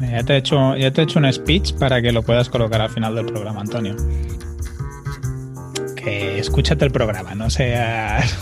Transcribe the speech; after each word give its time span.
ya 0.00 0.22
te, 0.24 0.34
he 0.34 0.36
hecho, 0.38 0.76
ya 0.76 0.90
te 0.90 1.00
he 1.00 1.04
hecho 1.04 1.18
un 1.18 1.32
speech 1.32 1.74
para 1.74 2.02
que 2.02 2.12
lo 2.12 2.22
puedas 2.22 2.48
colocar 2.48 2.80
al 2.80 2.90
final 2.90 3.14
del 3.14 3.26
programa, 3.26 3.60
Antonio. 3.60 3.96
Que 5.96 6.38
escúchate 6.38 6.84
el 6.84 6.90
programa, 6.90 7.34
no 7.34 7.50
seas... 7.50 8.36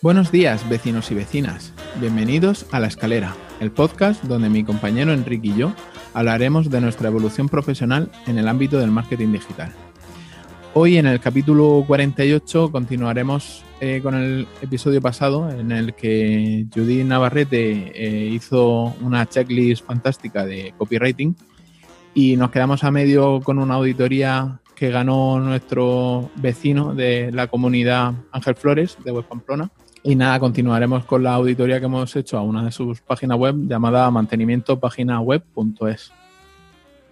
Buenos 0.00 0.32
días, 0.32 0.68
vecinos 0.68 1.12
y 1.12 1.14
vecinas. 1.14 1.72
Bienvenidos 2.00 2.66
a 2.72 2.80
La 2.80 2.88
Escalera, 2.88 3.36
el 3.60 3.70
podcast 3.70 4.24
donde 4.24 4.48
mi 4.48 4.64
compañero 4.64 5.12
Enrique 5.12 5.48
y 5.48 5.56
yo 5.56 5.72
hablaremos 6.14 6.70
de 6.70 6.80
nuestra 6.80 7.08
evolución 7.08 7.48
profesional 7.48 8.10
en 8.26 8.38
el 8.38 8.48
ámbito 8.48 8.78
del 8.78 8.90
marketing 8.90 9.32
digital. 9.32 9.72
Hoy 10.74 10.96
en 10.96 11.06
el 11.06 11.20
capítulo 11.20 11.84
48 11.86 12.72
continuaremos 12.72 13.62
eh, 13.80 14.00
con 14.02 14.14
el 14.14 14.46
episodio 14.62 15.02
pasado 15.02 15.50
en 15.50 15.70
el 15.70 15.94
que 15.94 16.66
Judy 16.74 17.04
Navarrete 17.04 17.92
eh, 17.94 18.26
hizo 18.28 18.94
una 19.02 19.28
checklist 19.28 19.84
fantástica 19.84 20.46
de 20.46 20.72
copywriting 20.78 21.36
y 22.14 22.36
nos 22.36 22.50
quedamos 22.50 22.84
a 22.84 22.90
medio 22.90 23.40
con 23.40 23.58
una 23.58 23.74
auditoría 23.74 24.60
que 24.74 24.90
ganó 24.90 25.38
nuestro 25.40 26.30
vecino 26.36 26.94
de 26.94 27.30
la 27.32 27.48
comunidad 27.48 28.14
Ángel 28.32 28.54
Flores 28.54 28.96
de 29.04 29.12
Web 29.12 29.26
Pamplona 29.26 29.70
y 30.04 30.16
nada, 30.16 30.40
continuaremos 30.40 31.04
con 31.04 31.22
la 31.22 31.34
auditoría 31.34 31.78
que 31.78 31.86
hemos 31.86 32.16
hecho 32.16 32.36
a 32.36 32.42
una 32.42 32.64
de 32.64 32.72
sus 32.72 33.00
páginas 33.00 33.38
web 33.38 33.54
llamada 33.68 34.10
mantenimientopáginaweb.es. 34.10 36.12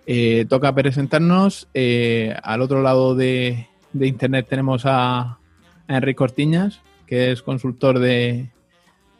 Eh, 0.06 0.44
toca 0.48 0.74
presentarnos. 0.74 1.68
Eh, 1.72 2.34
al 2.42 2.62
otro 2.62 2.82
lado 2.82 3.14
de, 3.14 3.68
internet 3.94 4.46
tenemos 4.48 4.82
a, 4.86 5.38
Enrique 5.86 6.16
Cortiñas, 6.16 6.80
que 7.06 7.30
es 7.30 7.42
consultor 7.42 8.00
de, 8.00 8.50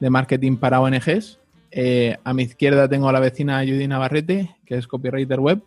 marketing 0.00 0.56
para 0.56 0.80
ONGs. 0.80 1.38
Eh, 1.70 2.18
a 2.24 2.34
mi 2.34 2.42
izquierda 2.42 2.88
tengo 2.88 3.08
a 3.08 3.12
la 3.12 3.20
vecina 3.20 3.60
Judy 3.60 3.86
Navarrete, 3.86 4.56
que 4.66 4.78
es 4.78 4.88
copywriter 4.88 5.38
web. 5.38 5.62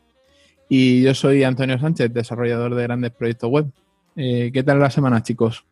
Y 0.68 1.04
yo 1.04 1.14
soy 1.14 1.46
Antonio 1.46 1.80
Sánchez, 1.80 2.14
desarrollador 2.14 2.76
de 2.76 2.84
grandes 2.84 3.12
proyectos 3.12 3.50
web. 3.50 3.72
¿Qué 4.16 4.64
tal 4.66 4.80
la 4.80 4.90
semana, 4.90 5.24
chicos? 5.24 5.66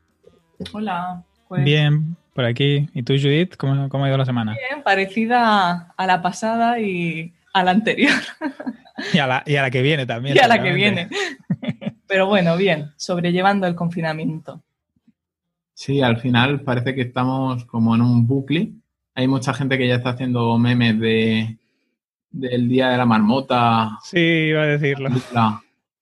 Hola. 0.72 1.26
Pues 1.52 1.66
Bien, 1.66 2.16
por 2.34 2.46
aquí. 2.46 2.90
¿Y 2.94 3.04
tú, 3.04 3.14
Judith? 3.14 3.56
¿Cómo, 3.58 3.74
ha 3.74 4.08
ido 4.08 4.18
la 4.18 4.26
semana? 4.26 4.54
Bien, 4.70 4.84
parecida 4.84 5.94
a 5.96 6.08
la 6.08 6.22
pasada 6.22 6.80
y 6.80 7.34
a 7.54 7.64
la 7.64 7.72
anterior. 7.72 8.14
Y 9.14 9.18
a 9.18 9.28
la, 9.28 9.44
y 9.46 9.56
a 9.56 9.64
la 9.64 9.72
que 9.72 9.82
viene 9.82 10.06
también. 10.06 10.36
Y 10.36 10.40
a 10.40 10.48
la 10.48 10.62
que 10.62 10.74
viene. 10.74 11.10
Pero 12.08 12.28
bueno, 12.28 12.58
bien, 12.58 12.92
sobrellevando 12.98 13.66
el 13.68 13.76
confinamiento. 13.76 14.62
Sí, 15.74 16.02
al 16.02 16.18
final 16.18 16.62
parece 16.62 16.94
que 16.94 17.02
estamos 17.02 17.66
como 17.66 17.96
en 17.96 18.02
un 18.02 18.28
bucle. 18.28 18.74
Hay 19.16 19.28
mucha 19.28 19.54
gente 19.54 19.78
que 19.78 19.88
ya 19.88 19.96
está 19.96 20.12
haciendo 20.12 20.58
memes 20.58 21.00
de 21.00 21.58
del 22.32 22.70
día 22.70 22.90
de 22.90 22.98
la 22.98 23.06
marmota. 23.06 23.98
Sí, 24.04 24.20
iba 24.20 24.64
a 24.64 24.68
decirlo. 24.68 25.10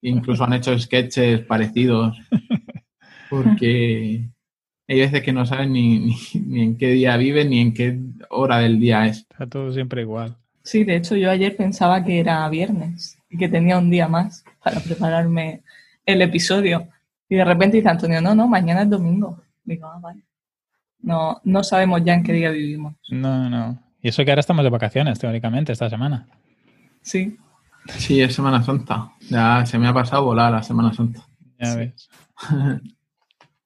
Incluso 0.02 0.44
han 0.44 0.54
hecho 0.54 0.78
sketches 0.78 1.42
parecidos. 1.42 2.18
Porque 3.30 4.30
hay 4.90 5.00
veces 5.00 5.22
que 5.22 5.32
no 5.32 5.46
saben 5.46 5.74
ni, 5.74 6.16
en 6.34 6.76
qué 6.76 6.88
día 6.90 7.16
viven 7.16 7.52
ni 7.52 7.60
en 7.60 7.74
qué 7.76 8.00
hora 8.32 8.58
del 8.58 8.80
día 8.80 9.06
es. 9.06 9.20
Está 9.20 9.46
todo 9.46 9.72
siempre 9.72 10.02
igual. 10.02 10.36
Sí, 10.64 10.84
de 10.84 10.96
hecho 10.96 11.16
yo 11.16 11.30
ayer 11.30 11.56
pensaba 11.56 12.04
que 12.04 12.20
era 12.20 12.50
viernes 12.50 13.20
y 13.30 13.38
que 13.38 13.48
tenía 13.48 13.78
un 13.78 13.92
día 13.92 14.08
más 14.08 14.44
para 14.64 14.80
prepararme 14.80 15.62
el 16.08 16.24
episodio. 16.24 16.88
Y 17.30 17.36
de 17.36 17.46
repente 17.46 17.78
dice 17.78 17.90
Antonio, 17.90 18.20
no, 18.20 18.34
no, 18.34 18.48
mañana 18.48 18.82
es 18.82 18.90
domingo. 18.90 19.40
Digo, 19.64 19.86
ah, 19.86 20.00
vale. 20.02 20.24
No, 21.02 21.40
no 21.44 21.64
sabemos 21.64 22.04
ya 22.04 22.16
en 22.16 22.24
qué 22.24 22.34
día 22.34 22.50
vivimos. 22.50 22.96
No, 23.12 23.48
no. 23.48 23.80
Y 24.02 24.10
eso 24.10 24.26
que 24.26 24.32
ahora 24.32 24.40
estamos 24.40 24.64
de 24.64 24.72
vacaciones, 24.72 25.20
teóricamente, 25.20 25.72
esta 25.72 25.88
semana. 25.88 26.28
Sí. 27.04 27.38
Sí, 27.98 28.22
es 28.22 28.34
Semana 28.34 28.64
Santa. 28.64 29.12
Ya 29.30 29.64
se 29.68 29.78
me 29.78 29.88
ha 29.88 29.94
pasado 29.94 30.24
volar 30.24 30.52
la 30.52 30.64
Semana 30.64 30.92
Santa. 30.94 31.22
Ya 31.60 31.76
ves. 31.76 32.10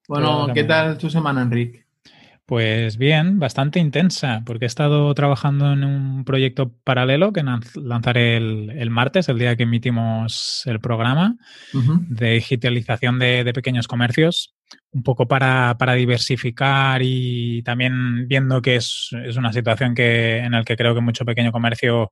Bueno, 0.08 0.47
¿qué 0.53 0.64
tal 0.64 0.97
tu 0.97 1.09
semana, 1.09 1.41
Enrique? 1.41 1.84
Pues 2.46 2.97
bien, 2.97 3.40
bastante 3.40 3.80
intensa, 3.80 4.44
porque 4.46 4.66
he 4.66 4.68
estado 4.68 5.14
trabajando 5.14 5.72
en 5.72 5.86
un 5.86 6.25
proyecto 6.25 6.74
paralelo 6.84 7.31
que 7.31 7.41
lanzaré 7.75 8.36
el, 8.36 8.90
martes, 8.90 9.30
el 9.30 9.40
día 9.40 9.56
que 9.56 9.63
emitimos 9.63 10.63
el 10.66 10.81
programa, 10.81 11.38
de 11.72 12.31
digitalización 12.34 13.18
de, 13.18 13.50
pequeños 13.53 13.88
comercios, 13.88 14.53
un 14.92 15.03
poco 15.03 15.25
para, 15.25 15.74
diversificar 15.96 17.02
y 17.02 17.63
también 17.63 18.28
viendo 18.28 18.62
que 18.62 18.75
es, 18.75 19.12
una 19.38 19.53
situación 19.53 19.96
que, 19.96 20.40
en 20.40 20.52
la 20.52 20.66
que 20.66 20.75
creo 20.75 20.94
que 20.94 21.02
mucho 21.02 21.24
pequeño 21.24 21.53
comercio 21.53 22.12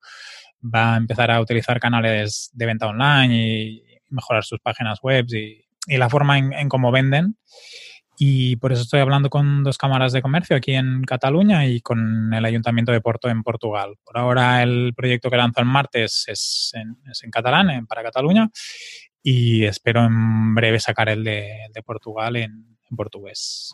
va 0.63 0.93
a 0.93 0.97
empezar 0.97 1.29
a 1.29 1.41
utilizar 1.41 1.77
canales 1.81 2.51
de 2.53 2.65
venta 2.65 2.87
online 2.87 3.35
y 3.35 3.83
mejorar 4.09 4.45
sus 4.45 4.59
páginas 4.61 4.99
web 5.01 5.25
y, 5.33 5.70
la 5.97 6.09
forma 6.09 6.37
en 6.37 6.69
cómo 6.69 6.91
venden. 6.91 7.37
Y 8.23 8.57
por 8.57 8.71
eso 8.71 8.83
estoy 8.83 8.99
hablando 8.99 9.31
con 9.31 9.63
dos 9.63 9.79
cámaras 9.79 10.13
de 10.13 10.21
comercio 10.21 10.55
aquí 10.55 10.73
en 10.73 11.01
Cataluña 11.05 11.65
y 11.65 11.81
con 11.81 12.31
el 12.31 12.45
Ayuntamiento 12.45 12.91
de 12.91 13.01
Porto 13.01 13.29
en 13.29 13.41
Portugal. 13.41 13.95
Por 14.03 14.15
ahora 14.15 14.61
el 14.61 14.93
proyecto 14.95 15.31
que 15.31 15.37
lanzo 15.37 15.61
el 15.61 15.65
martes 15.65 16.25
es 16.27 16.71
en, 16.75 17.31
catalán, 17.31 17.87
para 17.87 18.03
Cataluña, 18.03 18.47
y 19.23 19.63
espero 19.63 20.05
en 20.05 20.53
breve 20.53 20.79
sacar 20.79 21.09
el 21.09 21.23
de, 21.23 21.81
Portugal 21.83 22.35
en, 22.35 22.77
portugués. 22.95 23.73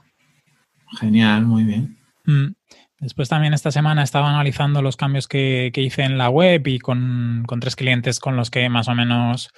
Genial, 0.97 1.45
muy 1.45 1.65
bien. 1.65 1.97
Mm. 2.23 2.53
Después 2.99 3.27
también 3.27 3.53
esta 3.53 3.71
semana 3.71 4.01
estaba 4.01 4.29
analizando 4.29 4.81
los 4.81 4.95
cambios 4.95 5.27
que, 5.27 5.73
hice 5.75 6.03
en 6.03 6.17
la 6.17 6.29
web 6.29 6.65
y 6.67 6.79
con, 6.79 7.45
tres 7.59 7.75
clientes 7.75 8.21
con 8.21 8.37
los 8.37 8.49
que 8.49 8.69
más 8.69 8.87
o 8.87 8.95
menos 8.95 9.51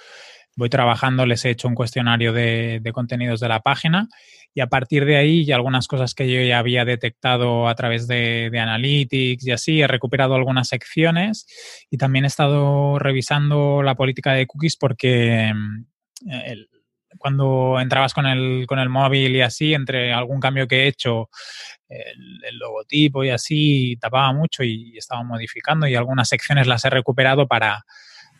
voy 0.56 0.68
trabajando, 0.68 1.26
les 1.26 1.44
he 1.44 1.50
hecho 1.50 1.68
un 1.68 1.74
cuestionario 1.74 2.32
de, 2.32 2.80
de 2.82 2.92
contenidos 2.92 3.40
de 3.40 3.48
la 3.48 3.60
página 3.60 4.08
y 4.54 4.60
a 4.60 4.66
partir 4.66 5.04
de 5.04 5.16
ahí 5.16 5.42
y 5.42 5.52
algunas 5.52 5.86
cosas 5.86 6.14
que 6.14 6.30
yo 6.30 6.40
ya 6.42 6.58
había 6.58 6.84
detectado 6.84 7.68
a 7.68 7.74
través 7.74 8.08
de, 8.08 8.50
Analytics 8.52 9.46
y 9.46 9.52
así, 9.52 9.80
he 9.80 9.86
recuperado 9.86 10.34
algunas 10.34 10.68
secciones 10.68 11.46
y 11.88 11.98
también 11.98 12.24
he 12.24 12.28
estado 12.28 12.98
revisando 12.98 13.82
la 13.82 13.94
política 13.94 14.32
de 14.32 14.46
cookies 14.46 14.76
porque 14.76 15.52
mm, 15.54 15.84
cuando 17.18 17.78
entrabas 17.80 18.12
con 18.12 18.26
el, 18.26 18.66
con 18.66 18.78
el 18.78 18.88
móvil 18.88 19.36
y 19.36 19.42
así, 19.42 19.74
entre 19.74 20.12
algún 20.12 20.40
cambio 20.40 20.66
que 20.66 20.84
he 20.84 20.88
hecho, 20.88 21.28
el, 21.88 22.58
logotipo 22.58 23.24
y 23.24 23.30
así, 23.30 23.96
tapaba 24.00 24.32
mucho 24.32 24.62
y 24.62 24.96
estaba 24.96 25.22
modificando 25.22 25.86
y 25.86 25.94
algunas 25.94 26.28
secciones 26.28 26.66
las 26.66 26.84
he 26.84 26.90
recuperado 26.90 27.46
para 27.46 27.84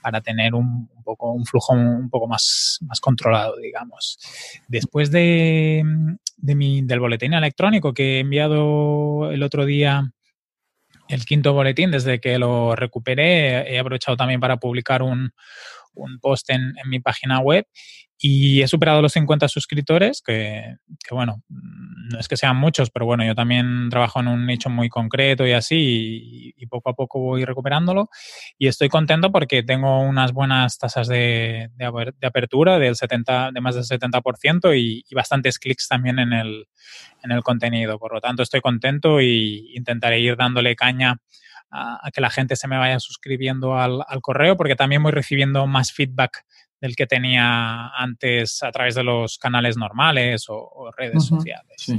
para 0.02 0.20
tener 0.20 0.54
un, 0.54 0.88
poco 1.04 1.32
un 1.32 1.44
flujo 1.44 1.72
un 1.74 2.08
poco 2.10 2.26
más, 2.26 2.78
más 2.82 3.00
controlado, 3.00 3.56
digamos. 3.56 4.18
Después 4.68 5.10
de, 5.10 5.82
mi, 6.42 6.82
del 6.82 7.00
boletín 7.00 7.34
electrónico 7.34 7.94
que 7.94 8.16
he 8.16 8.20
enviado 8.20 9.30
el 9.30 9.42
otro 9.42 9.64
día, 9.64 10.12
el 11.08 11.24
quinto 11.24 11.52
boletín, 11.52 11.90
desde 11.90 12.20
que 12.20 12.38
lo 12.38 12.76
recuperé, 12.76 13.74
he 13.74 13.78
aprovechado 13.78 14.16
también 14.16 14.40
para 14.40 14.58
publicar 14.58 15.02
un, 15.02 15.32
un 15.94 16.18
post 16.18 16.50
en, 16.50 16.74
mi 16.86 17.00
página 17.00 17.40
web 17.40 17.66
y 18.22 18.60
he 18.60 18.68
superado 18.68 19.00
los 19.00 19.12
50 19.12 19.48
suscriptores, 19.48 20.20
que, 20.20 20.76
bueno, 21.10 21.42
no 21.48 22.18
es 22.18 22.28
que 22.28 22.36
sean 22.36 22.56
muchos, 22.56 22.90
pero 22.90 23.06
bueno, 23.06 23.24
yo 23.24 23.34
también 23.34 23.88
trabajo 23.88 24.20
en 24.20 24.28
un 24.28 24.46
nicho 24.46 24.68
muy 24.68 24.90
concreto 24.90 25.46
y 25.46 25.52
así, 25.52 26.52
y, 26.56 26.66
poco 26.66 26.90
a 26.90 26.94
poco 26.94 27.18
voy 27.18 27.44
recuperándolo. 27.44 28.10
Y 28.58 28.68
estoy 28.68 28.90
contento 28.90 29.32
porque 29.32 29.62
tengo 29.62 30.02
unas 30.02 30.32
buenas 30.32 30.78
tasas 30.78 31.08
de, 31.08 31.70
de, 31.74 32.26
apertura 32.26 32.78
del 32.78 32.94
70, 32.94 33.52
de 33.52 33.60
más 33.60 33.74
del 33.74 33.84
70% 33.84 34.78
y, 34.78 35.02
y 35.08 35.14
bastantes 35.14 35.58
clics 35.58 35.88
también 35.88 36.18
en 36.18 36.32
el, 36.34 36.66
en 37.22 37.32
el 37.32 37.42
contenido. 37.42 37.98
Por 37.98 38.12
lo 38.12 38.20
tanto, 38.20 38.42
estoy 38.42 38.60
contento 38.60 39.20
y 39.20 39.72
intentaré 39.74 40.20
ir 40.20 40.36
dándole 40.36 40.76
caña 40.76 41.16
a, 41.70 42.10
que 42.12 42.20
la 42.20 42.30
gente 42.30 42.56
se 42.56 42.68
me 42.68 42.78
vaya 42.78 42.98
suscribiendo 43.00 43.78
al, 43.78 44.00
al 44.06 44.20
correo 44.20 44.56
porque 44.56 44.76
también 44.76 45.02
voy 45.02 45.12
recibiendo 45.12 45.66
más 45.66 45.92
feedback 45.92 46.44
del 46.80 46.96
que 46.96 47.06
tenía 47.06 47.88
antes 47.88 48.62
a 48.62 48.70
través 48.72 48.94
de 48.94 49.04
los 49.04 49.38
canales 49.38 49.76
normales 49.76 50.46
o, 50.48 50.90
redes 50.96 51.26
sociales. 51.26 51.92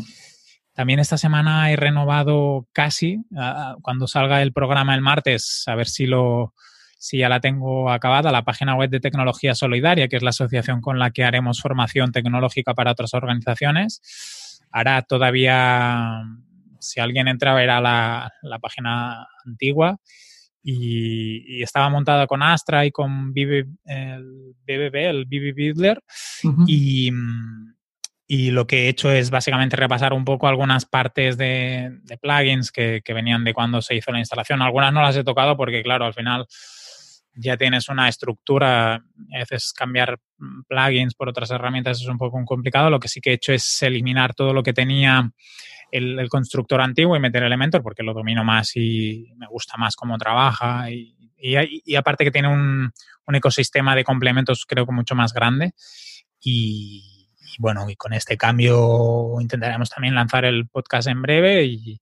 También 0.74 1.00
esta 1.00 1.18
semana 1.18 1.72
he 1.72 1.76
renovado 1.76 2.68
casi, 2.74 3.20
cuando 3.82 4.08
salga 4.08 4.42
el 4.42 4.54
programa 4.54 4.96
el 4.96 5.02
martes, 5.02 5.64
a 5.68 5.76
ver 5.76 5.88
si 5.88 6.08
lo 6.08 6.54
si 6.98 7.18
ya 7.18 7.30
la 7.30 7.40
tengo 7.40 7.90
acabada, 7.90 8.32
la 8.32 8.44
página 8.44 8.76
web 8.76 8.92
de 8.92 9.00
Tecnología 9.00 9.56
Solidaria, 9.56 10.08
que 10.08 10.18
es 10.18 10.22
la 10.22 10.30
asociación 10.30 10.82
con 10.82 11.00
la 11.00 11.10
que 11.10 11.24
haremos 11.24 11.60
formación 11.60 12.12
tecnológica 12.12 12.76
para 12.76 12.92
otras 12.92 13.16
organizaciones. 13.16 14.62
Ahora 14.72 15.02
todavía, 15.02 16.22
si 16.82 17.00
alguien 17.00 17.28
entra, 17.28 17.54
verá 17.54 17.80
la, 17.80 18.32
la 18.42 18.60
página 18.60 19.28
antigua 19.46 19.98
y, 20.64 21.64
estaba 21.64 21.90
montada 21.90 22.28
con 22.28 22.44
Astra 22.44 22.86
y 22.86 22.92
con 22.92 23.34
BB, 23.34 23.66
el 23.86 24.56
BBB, 24.66 24.96
el 24.96 25.26
BB 25.26 25.54
Builder. 25.56 26.02
y, 26.68 27.12
y, 28.28 28.52
lo 28.52 28.68
que 28.68 28.86
he 28.86 28.90
hecho 28.90 29.12
es 29.12 29.30
básicamente 29.30 29.76
repasar 29.76 30.14
un 30.14 30.26
poco 30.26 30.48
algunas 30.48 30.86
partes 30.86 31.38
de, 31.38 32.00
plugins 32.22 32.72
que, 32.72 33.02
que, 33.04 33.14
venían 33.14 33.44
de 33.44 33.54
cuando 33.54 33.82
se 33.82 33.96
hizo 33.96 34.12
la 34.12 34.20
instalación. 34.20 34.62
Algunas 34.62 34.94
no 34.94 35.02
las 35.02 35.16
he 35.16 35.24
tocado 35.24 35.58
porque, 35.58 35.84
claro, 35.84 36.06
al 36.06 36.14
final 36.14 36.46
ya 37.34 37.58
tienes 37.58 37.88
una 37.90 38.10
estructura, 38.10 38.96
a 38.96 39.38
veces 39.38 39.74
cambiar 39.74 40.20
plugins 40.68 41.14
por 41.16 41.30
otras 41.30 41.50
herramientas 41.52 42.02
es 42.02 42.08
un 42.08 42.18
poco 42.18 42.44
complicado. 42.46 42.90
Lo 42.90 43.00
que 43.00 43.08
sí 43.08 43.22
que 43.22 43.32
he 43.32 43.34
hecho 43.34 43.54
es 43.54 43.82
eliminar 43.84 44.34
todo 44.34 44.54
lo 44.54 44.64
que 44.64 44.74
tenía 44.74 45.32
el, 45.92 46.30
constructor 46.30 46.82
antiguo 46.82 47.16
y 47.16 47.20
meter 47.20 47.44
Elementor 47.44 47.84
porque 47.84 48.04
lo 48.04 48.14
domino 48.14 48.44
más 48.44 48.76
y 48.76 49.32
me 49.38 49.48
gusta 49.48 49.78
más 49.78 49.96
cómo 49.96 50.18
trabaja 50.18 50.90
y, 50.90 51.16
y, 51.38 51.96
aparte 51.96 52.24
que 52.24 52.32
tiene 52.32 52.48
un, 52.48 52.92
un, 53.28 53.36
ecosistema 53.36 53.96
de 53.96 54.04
complementos 54.04 54.66
creo 54.68 54.86
que 54.86 54.94
mucho 54.94 55.16
más 55.16 55.34
grande 55.34 55.74
y, 56.40 57.30
bueno, 57.60 57.90
y 57.90 57.96
con 57.96 58.14
este 58.14 58.38
cambio 58.38 59.36
intentaremos 59.40 59.90
también 59.90 60.16
lanzar 60.16 60.46
el 60.46 60.68
podcast 60.68 61.08
en 61.08 61.22
breve 61.22 61.66
y, 61.66 62.02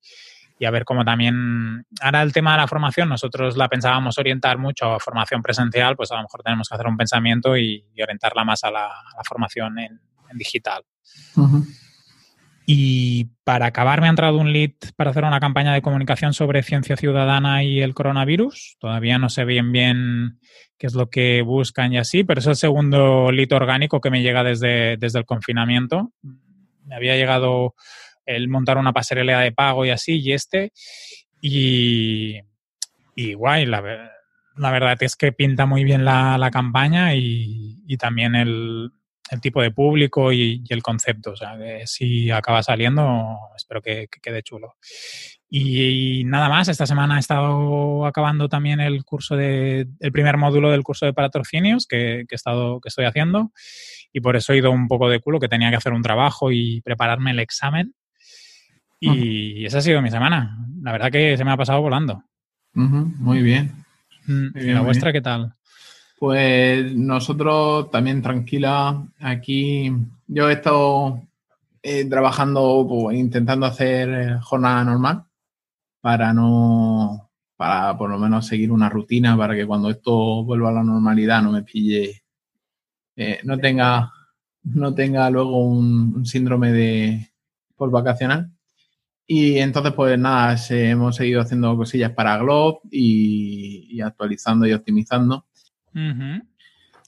y 0.60 0.66
a 0.66 0.72
ver 0.72 0.86
cómo 0.86 1.06
también. 1.06 1.86
Ahora 2.02 2.22
el 2.22 2.34
tema 2.34 2.52
de 2.52 2.58
la 2.58 2.68
formación, 2.68 3.10
nosotros 3.10 3.56
la 3.56 3.70
pensábamos 3.70 4.18
orientar 4.18 4.58
mucho 4.58 4.94
a 4.94 5.00
formación 5.00 5.42
presencial, 5.42 5.96
pues 5.96 6.12
a 6.12 6.16
lo 6.16 6.24
mejor 6.24 6.44
tenemos 6.44 6.68
que 6.68 6.76
hacer 6.76 6.88
un 6.88 6.98
pensamiento 6.98 7.58
y, 7.58 7.86
orientarla 8.02 8.44
más 8.44 8.64
a 8.66 8.72
la, 8.72 8.92
formación 9.26 9.80
en, 9.80 10.00
digital. 10.34 10.84
Y 12.72 13.32
para 13.46 13.66
acabar, 13.66 14.00
me 14.00 14.06
ha 14.06 14.12
entrado 14.12 14.38
un 14.38 14.54
lead 14.54 14.74
para 14.96 15.10
hacer 15.10 15.24
una 15.24 15.40
campaña 15.40 15.74
de 15.74 15.82
comunicación 15.82 16.36
sobre 16.36 16.62
ciencia 16.62 16.96
ciudadana 16.98 17.64
y 17.64 17.82
el 17.82 17.96
coronavirus. 17.96 18.78
Todavía 18.80 19.18
no 19.18 19.28
sé 19.30 19.44
bien 19.44 19.72
bien 19.72 20.40
qué 20.78 20.86
es 20.86 20.94
lo 20.94 21.10
que 21.10 21.42
buscan 21.42 21.94
y 21.94 21.98
así, 21.98 22.24
pero 22.24 22.42
es 22.42 22.46
el 22.46 22.56
segundo 22.56 23.32
lead 23.32 23.52
orgánico 23.54 24.00
que 24.00 24.12
me 24.12 24.22
llega 24.22 24.44
desde, 24.44 24.98
desde 24.98 25.18
el 25.18 25.26
confinamiento. 25.26 26.12
Me 26.86 26.94
había 26.94 27.16
llegado 27.16 27.74
el 28.24 28.50
montar 28.50 28.78
una 28.78 28.94
pasarela 28.94 29.40
de 29.40 29.52
pago 29.52 29.84
y 29.84 29.90
así, 29.90 30.20
y 30.20 30.34
este. 30.34 30.72
Y, 31.42 32.40
y 33.16 33.34
guay, 33.34 33.66
la, 33.66 34.12
la 34.58 34.72
verdad 34.72 35.02
es 35.02 35.16
que 35.16 35.32
pinta 35.32 35.66
muy 35.66 35.84
bien 35.84 36.06
la, 36.06 36.50
campaña 36.54 37.16
y, 37.16 37.82
y 37.88 37.98
también 37.98 38.36
el, 38.36 38.92
el 39.32 39.42
tipo 39.42 39.62
de 39.62 39.72
público 39.72 40.32
y, 40.32 40.64
el 40.70 40.84
concepto. 40.84 41.32
O 41.32 41.36
sea, 41.36 41.58
que 41.58 41.84
si 41.86 42.32
acaba 42.32 42.64
saliendo, 42.64 43.38
espero 43.56 43.82
que, 43.82 44.08
quede 44.22 44.44
chulo. 44.44 44.76
Y, 45.50 46.24
nada 46.26 46.50
más, 46.50 46.68
esta 46.68 46.86
semana 46.86 47.18
he 47.18 47.20
estado 47.20 48.06
acabando 48.06 48.50
también 48.50 48.80
el 48.80 49.04
curso 49.04 49.36
de, 49.36 49.88
el 50.00 50.12
primer 50.12 50.38
módulo 50.38 50.72
del 50.72 50.84
curso 50.84 51.06
de 51.06 51.14
patrocinios 51.14 51.86
que, 51.88 52.26
que, 52.28 52.36
he 52.36 52.38
estado, 52.38 52.80
que 52.82 52.90
estoy 52.90 53.06
haciendo. 53.06 53.52
Y 54.12 54.22
por 54.22 54.36
eso 54.36 54.54
he 54.54 54.58
ido 54.58 54.72
un 54.72 54.88
poco 54.88 55.10
de 55.10 55.20
culo, 55.20 55.40
que 55.40 55.48
tenía 55.48 55.70
que 55.70 55.78
hacer 55.78 55.94
un 55.94 56.02
trabajo 56.02 56.52
y 56.52 56.82
prepararme 56.82 57.32
el 57.32 57.40
examen. 57.40 57.94
Y 59.00 59.66
esa 59.66 59.78
ha 59.78 59.82
sido 59.82 60.02
mi 60.02 60.12
semana. 60.12 60.58
La 60.82 60.92
verdad 60.92 61.12
que 61.12 61.38
se 61.38 61.46
me 61.46 61.52
ha 61.52 61.58
pasado 61.58 61.82
volando. 61.82 62.24
Muy 62.74 63.42
bien. 63.42 63.86
Mm, 64.28 64.58
¿Y 64.58 64.64
la 64.74 64.82
vuestra 64.82 65.12
qué 65.12 65.22
tal? 65.22 65.56
Pues 66.20 66.94
nosotros 66.96 67.90
también 67.92 68.22
tranquila. 68.22 69.08
Aquí 69.20 69.90
yo 70.28 70.50
he 70.50 70.54
estado 70.54 71.22
eh, 71.82 72.06
trabajando, 72.10 72.86
pues, 72.90 73.18
intentando 73.18 73.66
hacer 73.66 74.40
jornada 74.42 74.84
normal 74.84 75.26
para 76.02 76.34
no, 76.34 77.32
para 77.56 77.98
por 77.98 78.10
lo 78.10 78.20
menos 78.20 78.48
seguir 78.48 78.72
una 78.72 78.90
rutina 78.90 79.38
para 79.38 79.56
que 79.56 79.66
cuando 79.66 79.90
esto 79.90 80.44
vuelva 80.44 80.70
a 80.70 80.74
la 80.74 80.84
normalidad 80.84 81.42
no 81.42 81.54
me 81.54 81.64
pille, 81.64 82.24
eh, 83.16 83.40
no 83.46 83.58
tenga, 83.58 84.12
no 84.64 84.94
tenga 84.94 85.30
luego 85.30 85.60
un, 85.60 86.26
síndrome 86.26 86.72
de 86.74 87.32
por 87.78 87.92
vacacional. 87.92 88.52
Y 89.28 89.60
entonces, 89.60 89.94
pues 89.94 90.20
nada, 90.20 90.58
hemos 90.70 91.16
seguido 91.16 91.42
haciendo 91.42 91.78
cosillas 91.78 92.12
para 92.12 92.38
Glob 92.38 92.82
y 92.92 94.02
actualizando 94.02 94.68
y 94.68 94.74
optimizando. 94.74 95.46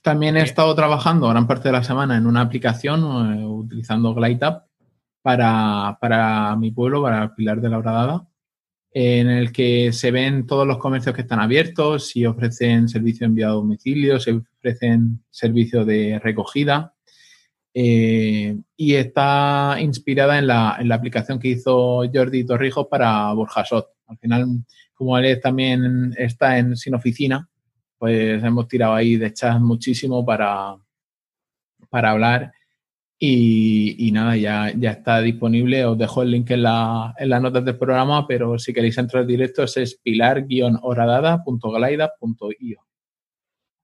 También 0.02 0.36
he 0.36 0.42
estado 0.42 0.74
trabajando 0.74 1.28
gran 1.28 1.46
parte 1.46 1.68
de 1.68 1.72
la 1.72 1.84
semana 1.84 2.16
en 2.16 2.26
una 2.26 2.40
aplicación 2.40 3.38
eh, 3.38 3.46
utilizando 3.46 4.14
GlideUp 4.14 4.64
para, 5.22 5.96
para 6.00 6.56
mi 6.56 6.72
pueblo, 6.72 7.02
para 7.02 7.22
el 7.22 7.34
Pilar 7.34 7.60
de 7.60 7.68
la 7.68 7.78
Horadada, 7.78 8.26
en 8.90 9.28
el 9.30 9.52
que 9.52 9.92
se 9.92 10.10
ven 10.10 10.46
todos 10.46 10.66
los 10.66 10.78
comercios 10.78 11.14
que 11.14 11.22
están 11.22 11.38
abiertos, 11.38 12.08
si 12.08 12.26
ofrecen 12.26 12.88
servicio 12.88 13.26
enviado 13.26 13.52
a 13.52 13.56
domicilio, 13.56 14.18
si 14.18 14.32
ofrecen 14.32 15.22
servicio 15.30 15.84
de 15.84 16.18
recogida. 16.18 16.94
Eh, 17.74 18.56
y 18.76 18.94
está 18.94 19.76
inspirada 19.80 20.38
en 20.38 20.48
la, 20.48 20.76
en 20.78 20.88
la, 20.88 20.96
aplicación 20.96 21.38
que 21.38 21.48
hizo 21.48 22.02
Jordi 22.12 22.44
Torrijos 22.44 22.88
para 22.90 23.32
Borjasot. 23.32 23.86
Al 24.08 24.18
final, 24.18 24.46
como 24.92 25.16
él 25.16 25.40
también 25.40 26.12
está 26.18 26.58
en 26.58 26.76
Sin 26.76 26.94
Oficina, 26.94 27.48
pues 28.02 28.42
hemos 28.42 28.66
tirado 28.66 28.94
ahí 28.94 29.14
de 29.14 29.32
chat 29.32 29.60
muchísimo 29.60 30.26
para, 30.26 30.76
para 31.88 32.10
hablar. 32.10 32.52
Y, 33.16 34.10
nada, 34.12 34.36
ya, 34.36 34.72
ya 34.76 34.90
está 34.90 35.20
disponible. 35.20 35.84
Os 35.84 35.96
dejo 35.96 36.22
el 36.22 36.32
link 36.32 36.50
en, 36.50 36.64
la, 36.64 37.14
en 37.16 37.28
las 37.28 37.40
notas 37.40 37.64
del 37.64 37.78
programa, 37.78 38.26
pero 38.26 38.58
si 38.58 38.72
queréis 38.72 38.98
entrar 38.98 39.24
directo 39.24 39.62
es 39.62 40.00
pilar-horadada.glida.io. 40.02 42.80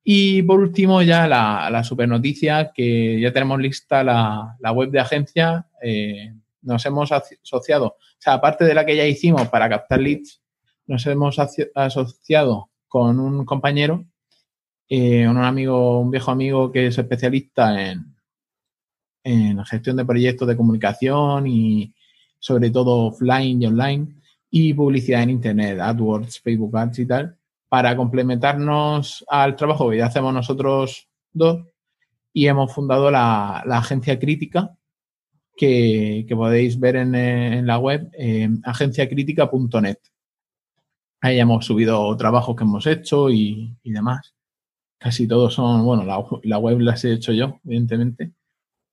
Y 0.02 0.42
por 0.42 0.58
último, 0.58 1.00
ya 1.02 1.28
la, 1.28 1.70
la 1.70 1.84
super 1.84 2.08
noticia, 2.08 2.72
que 2.74 3.20
ya 3.20 3.32
tenemos 3.32 3.60
lista 3.60 4.02
la, 4.02 4.56
la 4.58 4.72
web 4.72 4.90
de 4.90 4.98
agencia. 4.98 5.64
Eh, 5.80 6.34
nos 6.62 6.84
hemos 6.86 7.12
asociado, 7.12 7.86
o 7.86 7.96
sea, 8.18 8.32
aparte 8.32 8.64
de 8.64 8.74
la 8.74 8.84
que 8.84 8.96
ya 8.96 9.06
hicimos 9.06 9.46
para 9.46 9.68
captar 9.68 10.00
leads, 10.00 10.42
nos 10.88 11.06
hemos 11.06 11.38
asociado 11.38 12.68
con 12.88 13.20
un 13.20 13.44
compañero, 13.44 14.06
eh, 14.88 15.28
un 15.28 15.38
amigo, 15.38 16.00
un 16.00 16.10
viejo 16.10 16.30
amigo 16.30 16.72
que 16.72 16.86
es 16.86 16.98
especialista 16.98 17.90
en, 17.90 18.14
en 19.24 19.64
gestión 19.64 19.96
de 19.96 20.04
proyectos 20.04 20.48
de 20.48 20.56
comunicación 20.56 21.46
y 21.46 21.92
sobre 22.38 22.70
todo 22.70 23.06
offline 23.06 23.62
y 23.62 23.66
online 23.66 24.14
y 24.50 24.72
publicidad 24.72 25.22
en 25.22 25.30
internet, 25.30 25.78
AdWords, 25.80 26.40
Facebook 26.40 26.76
Ads 26.76 27.00
y 27.00 27.06
tal, 27.06 27.36
para 27.68 27.96
complementarnos 27.96 29.24
al 29.28 29.56
trabajo 29.56 29.90
que 29.90 29.98
ya 29.98 30.06
hacemos 30.06 30.32
nosotros 30.32 31.08
dos 31.32 31.66
y 32.32 32.46
hemos 32.46 32.72
fundado 32.72 33.10
la, 33.10 33.58
agencia 33.58 34.18
crítica 34.18 34.76
que, 35.56 36.24
podéis 36.30 36.78
ver 36.78 36.96
en, 36.96 37.66
la 37.66 37.78
web 37.78 38.10
eh. 38.16 38.48
Ahí 41.20 41.40
hemos 41.40 41.66
subido 41.66 42.16
trabajos 42.16 42.54
que 42.54 42.62
hemos 42.64 42.86
hecho 42.86 43.28
y, 43.28 43.76
demás. 43.82 44.34
Casi 44.98 45.28
todos 45.28 45.54
son, 45.54 45.84
bueno, 45.84 46.04
la, 46.04 46.58
web 46.58 46.80
las 46.80 47.04
he 47.04 47.12
hecho 47.12 47.32
yo, 47.32 47.60
evidentemente, 47.64 48.32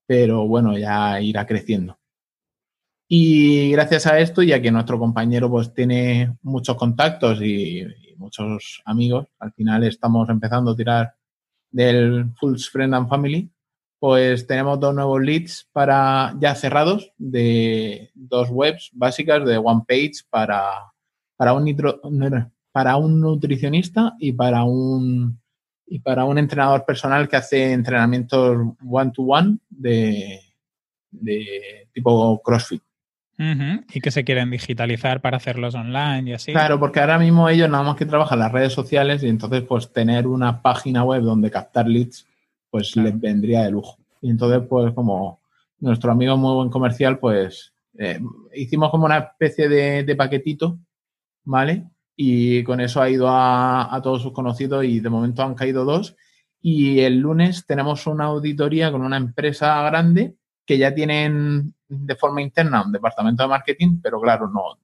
pero 0.06 0.48
bueno, 0.48 0.78
ya 0.78 1.20
irá 1.20 1.46
creciendo. 1.48 1.98
Y 3.08 3.72
gracias 3.72 4.08
a 4.08 4.20
esto, 4.20 4.44
ya 4.44 4.62
que 4.62 4.72
nuestro 4.72 5.00
compañero 5.00 5.50
pues 5.50 5.74
tiene 5.74 6.38
muchos 6.42 6.76
contactos 6.76 7.42
y, 7.42 7.84
muchos 8.18 8.82
amigos, 8.86 9.28
al 9.40 9.52
final 9.54 9.84
estamos 9.84 10.30
empezando 10.30 10.72
a 10.72 10.76
tirar 10.76 11.16
del 11.70 12.32
Full 12.40 12.58
Friend 12.58 12.96
and 12.96 13.10
Family, 13.10 13.52
pues 14.00 14.48
tenemos 14.48 14.80
dos 14.80 14.96
nuevos 14.96 15.22
leads 15.22 15.68
para 15.72 16.36
ya 16.40 16.56
cerrados 16.56 17.12
de 17.18 18.12
dos 18.14 18.50
webs 18.50 18.90
básicas 18.94 19.46
de 19.46 19.58
One 19.58 19.82
Page 19.88 20.24
para 20.30 20.96
para 21.36 21.54
un, 21.54 22.52
para 22.72 22.98
un 22.98 23.20
nutricionista 23.20 24.16
y 24.20 24.32
para 24.34 24.64
un, 24.64 25.40
y 25.88 26.00
para 26.00 26.25
un 26.25 26.38
entrenador 26.38 26.86
personal 26.86 27.27
que 27.27 27.36
hace 27.36 27.72
entrenamientos 27.74 28.58
one-to-one 28.88 29.58
de, 29.70 30.39
de 31.12 31.88
tipo 31.94 32.42
CrossFit. 32.44 32.82
Y 33.38 34.00
que 34.00 34.12
se 34.12 34.24
quieren 34.24 34.50
digitalizar 34.50 35.20
para 35.22 35.38
hacerlos 35.38 35.75
online 35.75 36.30
y 36.30 36.34
así. 36.34 36.54
Claro, 36.54 36.80
porque 36.80 37.01
ahora 37.01 37.20
mismo 37.20 37.50
ellos 37.50 37.70
nada 37.70 37.84
más 37.84 37.98
que 37.98 38.06
trabajan 38.06 38.39
las 38.39 38.51
redes 38.51 38.72
sociales 38.72 39.24
y 39.24 39.27
entonces 39.27 39.62
pues 39.63 39.92
tener 39.92 40.25
una 40.25 40.62
página 40.62 41.04
web 41.04 41.22
donde 41.22 41.51
captar 41.51 41.88
leads 41.88 42.25
pues 42.70 42.96
les 42.96 43.20
vendría 43.20 43.63
de 43.63 43.72
lujo. 43.72 43.98
Y 44.22 44.30
entonces 44.30 44.62
pues 44.70 44.94
como 44.94 45.42
nuestro 45.80 46.13
amigo 46.13 46.38
muy 46.38 46.56
buen 46.56 46.70
comercial 46.70 47.20
pues 47.20 47.74
eh, 47.98 48.20
hicimos 48.54 48.89
como 48.89 49.06
una 49.06 49.18
especie 49.18 49.68
de, 49.68 50.04
de 50.04 50.15
paquetito 50.15 50.80
¿vale? 51.44 51.84
Y 52.16 52.64
con 52.64 52.80
eso 52.80 53.02
ha 53.02 53.10
ido 53.10 53.28
a, 53.30 54.00
todos 54.02 54.22
sus 54.22 54.32
conocidos 54.32 54.86
y 54.86 55.00
de 55.00 55.10
momento 55.10 55.44
han 55.44 55.56
caído 55.56 55.84
dos. 55.84 56.16
Y 56.62 57.02
el 57.02 57.18
lunes 57.20 57.66
tenemos 57.66 58.08
una 58.08 58.26
auditoría 58.26 58.92
con 58.92 59.02
una 59.02 59.18
empresa 59.18 59.82
grande 59.84 60.36
que 60.66 60.78
ya 60.78 60.96
tienen 60.96 61.76
de 61.88 62.16
forma 62.16 62.42
interna 62.42 62.84
un 62.84 62.92
departamento 62.92 63.44
de 63.44 63.50
marketing, 63.50 64.00
pero 64.02 64.20
claro, 64.20 64.50
no, 64.50 64.80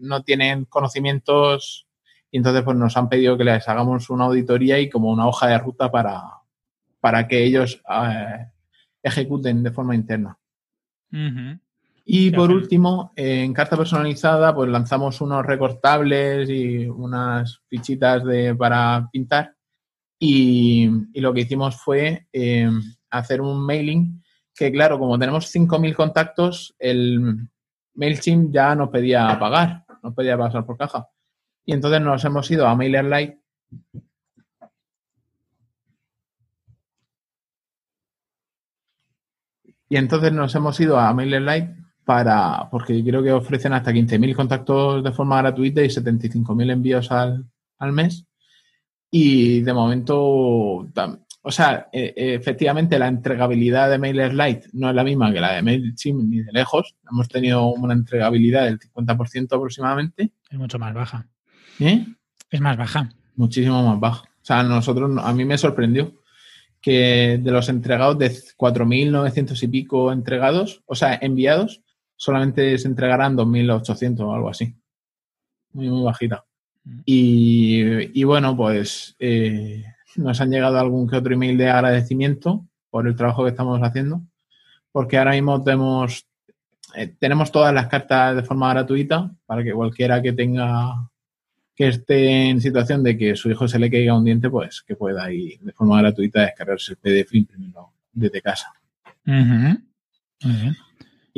no 0.00 0.22
tienen 0.22 0.64
conocimientos 0.64 1.86
Y 2.30 2.38
entonces 2.38 2.62
pues 2.62 2.76
nos 2.76 2.96
han 2.96 3.08
pedido 3.08 3.36
que 3.36 3.44
les 3.44 3.68
hagamos 3.68 4.08
una 4.08 4.24
auditoría 4.24 4.78
y 4.78 4.88
como 4.88 5.10
una 5.10 5.26
hoja 5.26 5.48
de 5.48 5.58
ruta 5.58 5.90
para, 5.90 6.22
para 7.00 7.28
que 7.28 7.44
ellos 7.44 7.82
eh, 7.88 8.46
ejecuten 9.02 9.62
de 9.62 9.70
forma 9.70 9.94
interna. 9.94 10.38
Y 12.08 12.30
por 12.30 12.52
último, 12.52 13.12
en 13.16 13.52
carta 13.52 13.76
personalizada, 13.76 14.54
pues 14.54 14.70
lanzamos 14.70 15.20
unos 15.20 15.44
recortables 15.44 16.48
y 16.48 16.86
unas 16.86 17.62
fichitas 17.68 18.24
de, 18.24 18.54
para 18.54 19.08
pintar. 19.10 19.56
Y, 20.16 20.88
lo 21.14 21.34
que 21.34 21.40
hicimos 21.40 21.82
fue 21.82 22.28
eh, 22.32 22.70
hacer 23.10 23.40
un 23.40 23.60
mailing 23.66 24.22
que, 24.54 24.70
claro, 24.70 25.00
como 25.00 25.18
tenemos 25.18 25.52
5.000 25.52 25.96
contactos, 25.96 26.76
el 26.78 27.48
MailChimp 27.94 28.54
ya 28.54 28.76
nos 28.76 28.90
pedía 28.90 29.36
pagar, 29.40 29.84
nos 30.00 30.14
pedía 30.14 30.38
pasar 30.38 30.64
por 30.64 30.78
caja. 30.78 31.08
Y 31.64 31.72
entonces 31.72 32.00
nos 32.00 32.24
hemos 32.24 32.48
ido 32.52 32.68
a 32.68 32.76
MailerLite 32.76 33.40
Y 39.88 39.96
entonces 39.96 40.32
nos 40.32 40.54
hemos 40.54 40.78
ido 40.80 40.98
a 40.98 41.12
MailerLite 41.12 41.85
para, 42.06 42.68
porque 42.70 43.02
creo 43.04 43.20
que 43.20 43.32
ofrecen 43.32 43.72
hasta 43.72 43.90
15.000 43.90 44.36
contactos 44.36 45.02
de 45.02 45.10
forma 45.10 45.38
gratuita 45.38 45.82
y 45.82 45.88
75.000 45.88 46.70
envíos 46.70 47.10
al, 47.10 47.44
al, 47.78 47.92
mes. 47.92 48.24
Y 49.10 49.60
de 49.62 49.74
momento, 49.74 50.16
o 50.20 51.50
sea, 51.50 51.88
e, 51.92 52.14
efectivamente 52.16 52.96
la 52.96 53.08
entregabilidad 53.08 53.90
de 53.90 53.98
MailerLite 53.98 54.68
no 54.74 54.88
es 54.88 54.94
la 54.94 55.02
misma 55.02 55.32
que 55.32 55.40
la 55.40 55.54
de 55.54 55.62
MailChimp 55.62 56.28
ni 56.28 56.42
de 56.42 56.52
lejos. 56.52 56.94
Hemos 57.10 57.28
tenido 57.28 57.66
una 57.66 57.94
entregabilidad 57.94 58.66
del 58.66 58.78
50% 58.78 59.56
aproximadamente. 59.56 60.30
Es 60.48 60.58
mucho 60.58 60.78
más 60.78 60.94
baja. 60.94 61.26
¿Eh? 61.80 62.06
Es 62.52 62.60
más 62.60 62.76
baja. 62.76 63.10
Muchísimo 63.34 63.82
más 63.82 63.98
baja. 63.98 64.22
O 64.22 64.44
sea, 64.44 64.62
nosotros, 64.62 65.10
a 65.20 65.32
mí 65.32 65.44
me 65.44 65.58
sorprendió 65.58 66.22
que 66.80 67.40
de 67.42 67.50
los 67.50 67.68
entregados, 67.68 68.16
de 68.16 68.30
4.900 68.30 69.60
y 69.60 69.66
pico 69.66 70.12
entregados, 70.12 70.84
o 70.86 70.94
sea, 70.94 71.18
enviados, 71.20 71.82
solamente 72.16 72.76
se 72.78 72.88
entregarán 72.88 73.36
2.800 73.36 74.20
o 74.20 74.34
algo 74.34 74.50
así. 74.50 74.74
Muy, 75.72 75.88
muy 75.88 76.02
bajita. 76.02 76.44
Mm. 76.84 77.00
Y, 77.04 78.24
bueno, 78.24 78.56
pues 78.56 79.14
eh, 79.18 79.84
nos 80.16 80.40
han 80.40 80.50
llegado 80.50 80.78
algún 80.78 81.08
que 81.08 81.16
otro 81.16 81.34
email 81.34 81.56
de 81.58 81.68
agradecimiento 81.68 82.66
por 82.90 83.06
el 83.06 83.16
trabajo 83.16 83.44
que 83.44 83.50
estamos 83.50 83.80
haciendo, 83.82 84.22
porque 84.92 85.18
ahora 85.18 85.32
mismo 85.32 85.62
tenemos, 85.62 86.26
eh, 86.94 87.14
tenemos 87.18 87.52
todas 87.52 87.74
las 87.74 87.88
cartas 87.88 88.36
de 88.36 88.42
forma 88.42 88.72
gratuita 88.72 89.30
para 89.44 89.62
que 89.62 89.72
cualquiera 89.72 90.22
que 90.22 90.32
tenga 90.32 91.10
que 91.74 91.88
esté 91.88 92.48
en 92.48 92.60
situación 92.62 93.02
de 93.02 93.18
que 93.18 93.36
su 93.36 93.50
hijo 93.50 93.68
se 93.68 93.78
le 93.78 93.90
caiga 93.90 94.16
un 94.16 94.24
diente, 94.24 94.48
pues 94.48 94.80
que 94.80 94.96
pueda 94.96 95.30
ir 95.30 95.60
de 95.60 95.72
forma 95.72 96.00
gratuita 96.00 96.40
descargarse 96.40 96.92
el 96.92 96.96
PDF 96.96 97.34
y 97.34 97.38
imprimirlo 97.38 97.92
desde 98.12 98.40
casa. 98.40 98.72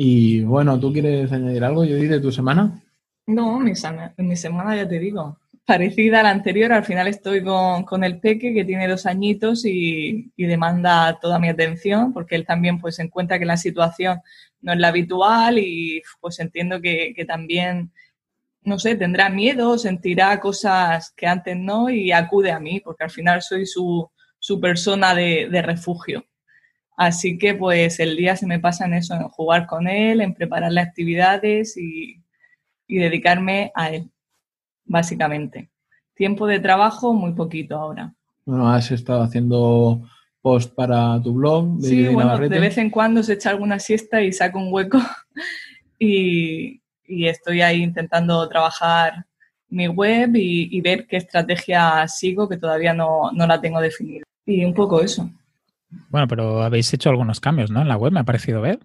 Y 0.01 0.43
bueno, 0.43 0.79
¿tú 0.79 0.93
quieres 0.93 1.29
añadir 1.31 1.61
algo, 1.61 1.83
Yo 1.83 1.97
de 1.97 2.21
tu 2.21 2.31
semana? 2.31 2.81
No, 3.27 3.59
mi, 3.59 3.73
mi, 4.17 4.35
semana 4.37 4.73
ya 4.73 4.87
te 4.87 4.97
digo, 4.97 5.37
parecida 5.65 6.21
a 6.21 6.23
la 6.23 6.29
anterior. 6.29 6.71
Al 6.71 6.85
final 6.85 7.09
estoy 7.09 7.43
con, 7.43 8.03
el 8.05 8.21
peque 8.21 8.53
que 8.53 8.63
tiene 8.63 8.87
dos 8.87 9.05
añitos 9.05 9.65
y, 9.65 10.31
demanda 10.37 11.19
toda 11.21 11.37
mi 11.37 11.49
atención 11.49 12.13
porque 12.13 12.35
él 12.35 12.45
también 12.45 12.79
pues 12.79 12.97
encuentra 12.99 13.39
que 13.39 13.45
la 13.45 13.57
situación 13.57 14.21
no 14.61 14.71
es 14.71 14.79
la 14.79 14.87
habitual 14.87 15.59
y 15.59 16.01
pues 16.21 16.39
entiendo 16.39 16.79
que, 16.79 17.13
que 17.13 17.25
también 17.25 17.91
no 18.63 18.79
sé, 18.79 18.95
tendrá 18.95 19.29
miedo, 19.29 19.77
sentirá 19.77 20.39
cosas 20.39 21.11
que 21.11 21.27
antes 21.27 21.57
no 21.57 21.89
y 21.89 22.13
acude 22.13 22.51
a 22.51 22.59
mí, 22.59 22.79
porque 22.79 23.03
al 23.03 23.11
final 23.11 23.41
soy 23.41 23.65
su, 23.65 24.09
persona 24.61 25.13
de, 25.13 25.61
refugio. 25.61 26.23
Así 26.99 27.37
que 27.37 27.55
pues 27.55 27.97
el 28.01 28.17
día 28.17 28.35
se 28.35 28.45
me 28.45 28.59
pasa 28.59 28.83
en 28.83 28.93
eso, 28.93 29.15
en 29.15 29.23
jugar 29.29 29.67
con 29.67 29.87
él, 29.87 30.19
en 30.19 30.33
prepararle 30.33 30.81
actividades 30.81 31.77
y, 31.77 32.21
dedicarme 32.89 33.71
a 33.73 33.91
él, 33.91 34.09
básicamente. 34.83 35.69
Tiempo 36.13 36.45
de 36.45 36.59
trabajo, 36.59 37.13
muy 37.13 37.31
poquito 37.31 37.77
ahora. 37.77 38.13
Bueno, 38.45 38.69
has 38.69 38.91
estado 38.91 39.21
haciendo 39.21 40.01
post 40.41 40.75
para 40.75 41.21
tu 41.21 41.33
blog. 41.33 41.77
De 41.77 41.87
sí, 41.87 42.07
bueno, 42.09 42.37
de 42.37 42.59
vez 42.59 42.77
en 42.77 42.89
cuando 42.89 43.23
se 43.23 43.33
echa 43.33 43.51
alguna 43.51 43.79
siesta 43.79 44.21
y 44.21 44.33
saco 44.33 44.59
un 44.59 44.73
hueco 44.73 44.99
y, 45.99 46.81
y 47.07 47.27
estoy 47.27 47.61
ahí 47.61 47.81
intentando 47.81 48.45
trabajar 48.49 49.25
mi 49.69 49.87
web 49.87 50.31
y, 50.35 50.81
ver 50.81 51.07
qué 51.07 51.15
estrategia 51.15 52.05
sigo, 52.09 52.49
que 52.49 52.57
todavía 52.57 52.93
no, 52.93 53.31
la 53.33 53.61
tengo 53.61 53.79
definida. 53.79 54.25
Y 54.45 54.65
un 54.65 54.73
poco 54.73 54.99
eso. 54.99 55.29
Bueno, 56.09 56.27
pero 56.27 56.61
habéis 56.61 56.93
hecho 56.93 57.09
algunos 57.09 57.39
cambios, 57.39 57.71
¿no? 57.71 57.81
En 57.81 57.87
la 57.87 57.97
web 57.97 58.11
me 58.11 58.19
ha 58.19 58.25
parecido 58.25 58.61
ver. 58.61 58.79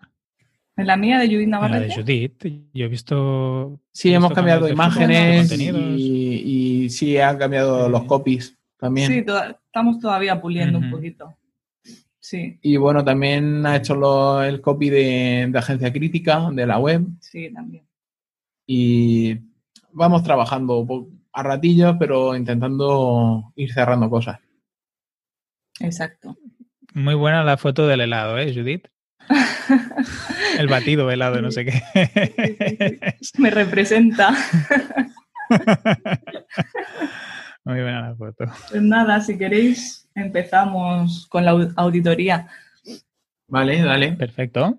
En 0.76 0.86
la 0.86 0.96
mía 0.96 1.18
de 1.18 1.28
Judith 1.28 1.48
Navarrete. 1.48 1.84
En 1.84 1.88
la 1.88 1.94
de 1.94 2.02
Judith. 2.02 2.44
Yo 2.72 2.84
he 2.86 2.88
visto. 2.88 3.80
Sí, 3.92 4.12
hemos 4.12 4.32
cambiado 4.32 4.68
imágenes 4.68 5.52
y, 5.52 6.88
sí, 6.90 7.18
han 7.18 7.38
cambiado 7.38 7.88
los 7.88 8.04
copies 8.04 8.56
también. 8.78 9.10
Sí, 9.10 9.18
estamos 9.18 9.98
todavía 10.00 10.40
puliendo 10.40 10.78
un 10.78 10.90
poquito. 10.90 11.34
Sí. 12.18 12.58
Y 12.62 12.76
bueno, 12.78 13.04
también 13.04 13.66
ha 13.66 13.76
hecho 13.76 14.42
el 14.42 14.60
copy 14.60 14.88
de, 14.90 15.48
de 15.50 15.58
agencia 15.58 15.92
crítica 15.92 16.48
de 16.50 16.66
la 16.66 16.78
web. 16.78 17.06
Sí, 17.20 17.52
también 17.52 17.84
y 18.66 19.38
vamos 19.92 20.22
trabajando 20.22 20.86
a 21.32 21.42
ratillos, 21.42 21.96
pero 21.98 22.36
intentando 22.36 23.52
ir 23.56 23.72
cerrando 23.72 24.08
cosas. 24.08 24.40
Exacto. 25.80 26.36
Muy 26.94 27.14
buena 27.14 27.42
la 27.42 27.56
foto 27.56 27.88
del 27.88 28.00
helado, 28.00 28.38
¿eh, 28.38 28.54
Judith? 28.54 28.86
El 30.58 30.68
batido 30.68 31.10
helado, 31.10 31.42
no 31.42 31.50
sé 31.50 31.64
qué. 31.64 33.18
Me 33.38 33.50
representa. 33.50 34.32
Muy 37.64 37.80
buena 37.80 38.08
la 38.08 38.14
foto. 38.14 38.44
Pues 38.70 38.82
nada, 38.82 39.20
si 39.20 39.36
queréis, 39.36 40.08
empezamos 40.14 41.26
con 41.26 41.44
la 41.44 41.50
auditoría. 41.76 42.46
Vale, 43.48 43.82
dale. 43.82 44.12
Perfecto. 44.12 44.78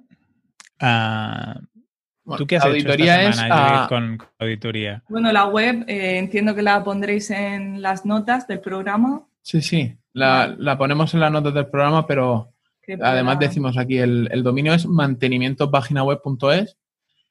Uh, 0.81 2.35
¿Tú 2.37 2.47
qué 2.47 2.55
has 2.55 2.65
auditoría 2.65 3.23
hecho 3.23 3.41
esta 3.41 3.87
con 3.89 4.19
auditoría? 4.39 5.03
Bueno, 5.09 5.33
la 5.33 5.47
web 5.47 5.83
eh, 5.87 6.17
entiendo 6.17 6.55
que 6.55 6.61
la 6.61 6.81
pondréis 6.81 7.29
en 7.31 7.81
las 7.81 8.05
notas 8.05 8.47
del 8.47 8.61
programa. 8.61 9.27
Sí, 9.41 9.61
sí, 9.61 9.97
la, 10.15 10.77
ponemos 10.77 11.13
en 11.13 11.19
las 11.19 11.31
notas 11.31 11.53
del 11.53 11.67
programa, 11.67 12.07
pero 12.07 12.53
además 13.01 13.37
decimos 13.39 13.77
aquí, 13.77 13.97
el, 13.97 14.43
dominio 14.43 14.73
es 14.73 14.85
mantenimientopaginaweb.es 14.85 16.77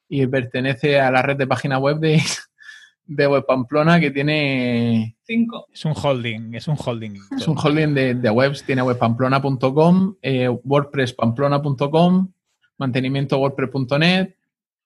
y 0.09 0.27
pertenece 0.27 1.01
a 1.01 1.11
la 1.11 1.23
red 1.23 1.37
de 1.37 1.47
página 1.47 1.79
web 1.79 1.99
de, 1.99 2.23
de 3.07 3.27
Web 3.27 3.47
Pamplona 3.47 3.99
que 3.99 4.11
tiene... 4.11 5.17
Cinco. 5.23 5.67
Es 5.73 5.85
un 5.87 5.95
holding, 6.01 6.55
es 6.55 6.69
un 6.69 6.77
holding. 6.77 7.19
Es 7.37 7.49
un 7.49 7.57
holding 7.57 7.95
de, 7.95 8.31
webs, 8.31 8.63
tiene 8.65 8.83
webpamplona.com, 8.83 10.17
eh, 10.21 10.49
wordpresspamplona.com, 10.49 12.33
mantenimientowordpress.net, 12.77 14.35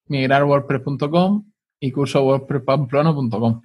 migrarwordpress.com 0.07 1.51
y 1.81 1.91
cursowordpresspamplona.com. 1.91 3.63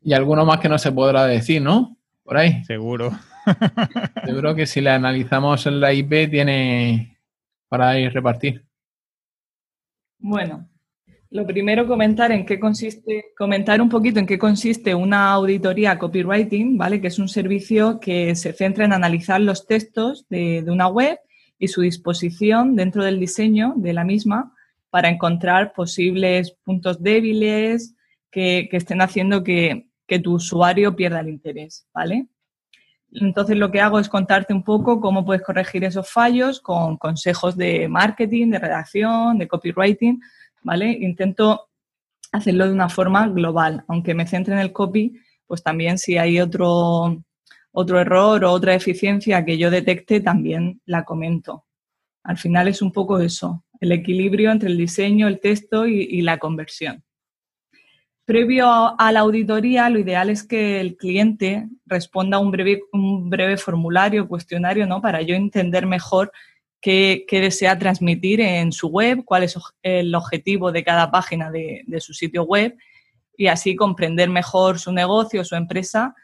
Y 0.00 0.14
alguno 0.14 0.46
más 0.46 0.58
que 0.58 0.70
no 0.70 0.78
se 0.78 0.90
podrá 0.90 1.26
decir, 1.26 1.60
¿no? 1.60 1.97
Por 2.28 2.36
ahí. 2.36 2.62
Seguro. 2.64 3.10
Seguro 4.26 4.54
que 4.54 4.66
si 4.66 4.82
le 4.82 4.90
analizamos 4.90 5.64
en 5.64 5.80
la 5.80 5.94
IP 5.94 6.30
tiene 6.30 7.16
para 7.70 7.98
ir 7.98 8.12
repartir. 8.12 8.66
Bueno, 10.18 10.68
lo 11.30 11.46
primero 11.46 11.86
comentar 11.86 12.30
en 12.30 12.44
qué 12.44 12.60
consiste, 12.60 13.32
comentar 13.34 13.80
un 13.80 13.88
poquito 13.88 14.20
en 14.20 14.26
qué 14.26 14.38
consiste 14.38 14.94
una 14.94 15.30
auditoría 15.32 15.98
copywriting, 15.98 16.76
¿vale? 16.76 17.00
Que 17.00 17.06
es 17.06 17.18
un 17.18 17.30
servicio 17.30 17.98
que 17.98 18.36
se 18.36 18.52
centra 18.52 18.84
en 18.84 18.92
analizar 18.92 19.40
los 19.40 19.66
textos 19.66 20.28
de, 20.28 20.60
de 20.62 20.70
una 20.70 20.88
web 20.88 21.18
y 21.58 21.68
su 21.68 21.80
disposición 21.80 22.76
dentro 22.76 23.04
del 23.04 23.18
diseño 23.18 23.72
de 23.76 23.94
la 23.94 24.04
misma 24.04 24.52
para 24.90 25.08
encontrar 25.08 25.72
posibles 25.72 26.54
puntos 26.62 27.02
débiles 27.02 27.94
que, 28.30 28.68
estén 28.72 29.00
haciendo 29.00 29.42
que, 29.42 29.87
tu 30.18 30.34
usuario 30.34 30.96
pierda 30.96 31.20
el 31.20 31.28
interés, 31.28 31.86
¿vale? 31.92 32.28
Entonces 33.12 33.56
lo 33.56 33.70
que 33.70 33.80
hago 33.80 33.98
es 33.98 34.08
contarte 34.08 34.52
un 34.52 34.62
poco 34.62 35.00
cómo 35.00 35.24
puedes 35.24 35.42
corregir 35.42 35.84
esos 35.84 36.10
fallos 36.10 36.60
con 36.60 36.96
consejos 36.96 37.56
de 37.56 37.88
marketing, 37.88 38.50
de 38.50 38.58
redacción, 38.58 39.38
de 39.38 39.48
copywriting, 39.48 40.20
¿vale? 40.62 40.90
Intento 40.90 41.68
hacerlo 42.32 42.66
de 42.66 42.72
una 42.72 42.88
forma 42.88 43.28
global, 43.28 43.84
aunque 43.88 44.14
me 44.14 44.26
centre 44.26 44.54
en 44.54 44.60
el 44.60 44.72
copy, 44.72 45.14
pues 45.46 45.62
también 45.62 45.98
si 45.98 46.18
hay 46.18 46.40
otro, 46.40 47.22
otro 47.72 48.00
error 48.00 48.44
o 48.44 48.52
otra 48.52 48.72
deficiencia 48.72 49.44
que 49.44 49.56
yo 49.58 49.70
detecte, 49.70 50.20
también 50.20 50.80
la 50.84 51.04
comento. 51.04 51.64
Al 52.22 52.36
final 52.36 52.68
es 52.68 52.82
un 52.82 52.92
poco 52.92 53.20
eso, 53.20 53.64
el 53.80 53.92
equilibrio 53.92 54.50
entre 54.50 54.68
el 54.68 54.76
diseño, 54.76 55.28
el 55.28 55.40
texto 55.40 55.86
y, 55.86 56.20
la 56.22 56.38
conversión. 56.38 57.02
Previo 58.28 58.68
a 59.00 59.10
la 59.10 59.20
auditoría, 59.20 59.88
lo 59.88 59.98
ideal 59.98 60.28
es 60.28 60.44
que 60.44 60.82
el 60.82 60.98
cliente 60.98 61.66
responda 61.86 62.38
un 62.38 62.50
breve, 62.50 62.82
un 62.92 63.30
breve 63.30 63.56
formulario, 63.56 64.28
cuestionario, 64.28 64.86
¿no? 64.86 65.00
Para 65.00 65.22
yo 65.22 65.34
entender 65.34 65.86
mejor 65.86 66.30
qué, 66.78 67.24
desea 67.30 67.78
transmitir 67.78 68.42
en 68.42 68.70
su 68.70 68.88
web, 68.88 69.24
cuál 69.24 69.44
es 69.44 69.58
el 69.82 70.14
objetivo 70.14 70.70
de 70.72 70.84
cada 70.84 71.10
página 71.10 71.50
de, 71.50 71.86
su 72.00 72.12
sitio 72.12 72.42
web 72.42 72.76
y 73.34 73.46
así 73.46 73.74
comprender 73.74 74.28
mejor 74.28 74.78
su 74.78 74.92
negocio, 74.92 75.42
su 75.42 75.54
empresa 75.54 76.14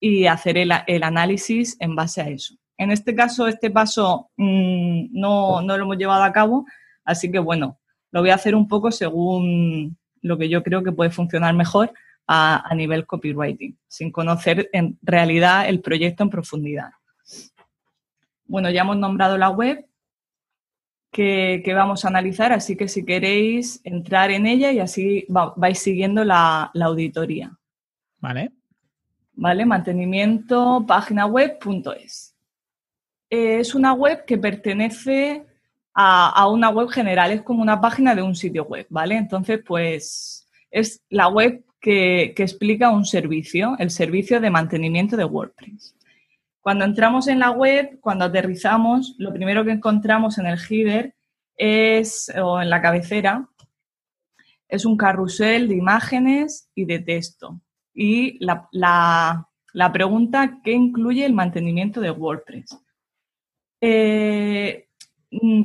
y 0.00 0.26
hacer 0.26 0.58
el, 0.58 0.72
análisis 1.04 1.76
en 1.78 1.94
base 1.94 2.22
a 2.22 2.28
eso. 2.28 2.56
En 2.76 2.90
este 2.90 3.14
caso, 3.14 3.46
este 3.46 3.70
paso 3.70 4.32
mm, 4.36 5.10
no, 5.12 5.62
no 5.62 5.78
lo 5.78 5.84
hemos 5.84 5.96
llevado 5.96 6.24
a 6.24 6.32
cabo, 6.32 6.66
así 7.04 7.30
que 7.30 7.38
bueno, 7.38 7.78
lo 8.10 8.18
voy 8.18 8.30
a 8.30 8.34
hacer 8.34 8.56
un 8.56 8.66
poco 8.66 8.90
según 8.90 9.96
lo 10.22 10.38
que 10.38 10.48
yo 10.48 10.62
creo 10.62 10.82
que 10.82 10.92
puede 10.92 11.10
funcionar 11.10 11.54
mejor 11.54 11.92
a, 12.26 12.72
nivel 12.74 13.06
copywriting, 13.06 13.76
sin 13.88 14.10
conocer 14.10 14.70
en 14.72 14.98
realidad 15.02 15.68
el 15.68 15.80
proyecto 15.80 16.22
en 16.22 16.30
profundidad. 16.30 16.90
Bueno, 18.46 18.70
ya 18.70 18.82
hemos 18.82 18.96
nombrado 18.96 19.36
la 19.36 19.50
web 19.50 19.84
que, 21.10 21.62
vamos 21.74 22.04
a 22.04 22.08
analizar, 22.08 22.52
así 22.52 22.76
que 22.76 22.88
si 22.88 23.04
queréis 23.04 23.80
entrar 23.84 24.30
en 24.30 24.46
ella 24.46 24.72
y 24.72 24.78
así 24.78 25.26
vais 25.28 25.78
siguiendo 25.78 26.24
la, 26.24 26.70
auditoría. 26.74 27.52
Vale. 28.18 28.52
Vale, 29.34 29.66
mantenimiento 29.66 30.84
página 30.86 31.26
web.es. 31.26 32.36
Es 33.28 33.74
una 33.74 33.94
web 33.94 34.24
que 34.26 34.38
pertenece 34.38 35.46
a, 35.94 36.48
una 36.48 36.70
web 36.70 36.88
general, 36.88 37.32
es 37.32 37.42
como 37.42 37.62
una 37.62 37.80
página 37.80 38.14
de 38.14 38.22
un 38.22 38.34
sitio 38.34 38.64
web, 38.64 38.86
¿vale? 38.88 39.16
Entonces, 39.16 39.60
pues 39.66 40.48
es 40.70 41.02
la 41.10 41.28
web 41.28 41.64
que, 41.80 42.34
explica 42.36 42.90
un 42.90 43.04
servicio, 43.04 43.76
el 43.78 43.90
servicio 43.90 44.40
de 44.40 44.50
mantenimiento 44.50 45.16
de 45.16 45.24
WordPress. 45.24 45.96
Cuando 46.60 46.84
entramos 46.84 47.28
en 47.28 47.40
la 47.40 47.50
web, 47.50 47.98
cuando 48.00 48.24
aterrizamos, 48.24 49.14
lo 49.18 49.32
primero 49.32 49.64
que 49.64 49.72
encontramos 49.72 50.38
en 50.38 50.46
el 50.46 50.58
header 50.58 51.14
es, 51.56 52.32
o 52.40 52.62
en 52.62 52.70
la 52.70 52.80
cabecera, 52.80 53.48
es 54.68 54.86
un 54.86 54.96
carrusel 54.96 55.68
de 55.68 55.76
imágenes 55.76 56.70
y 56.74 56.86
de 56.86 57.00
texto. 57.00 57.60
Y 57.92 58.42
la, 58.44 58.68
la 58.70 59.92
pregunta, 59.92 60.60
¿qué 60.62 60.72
incluye 60.72 61.26
el 61.26 61.34
mantenimiento 61.34 62.00
de 62.00 62.10
WordPress? 62.10 62.78
Eh, 63.84 64.86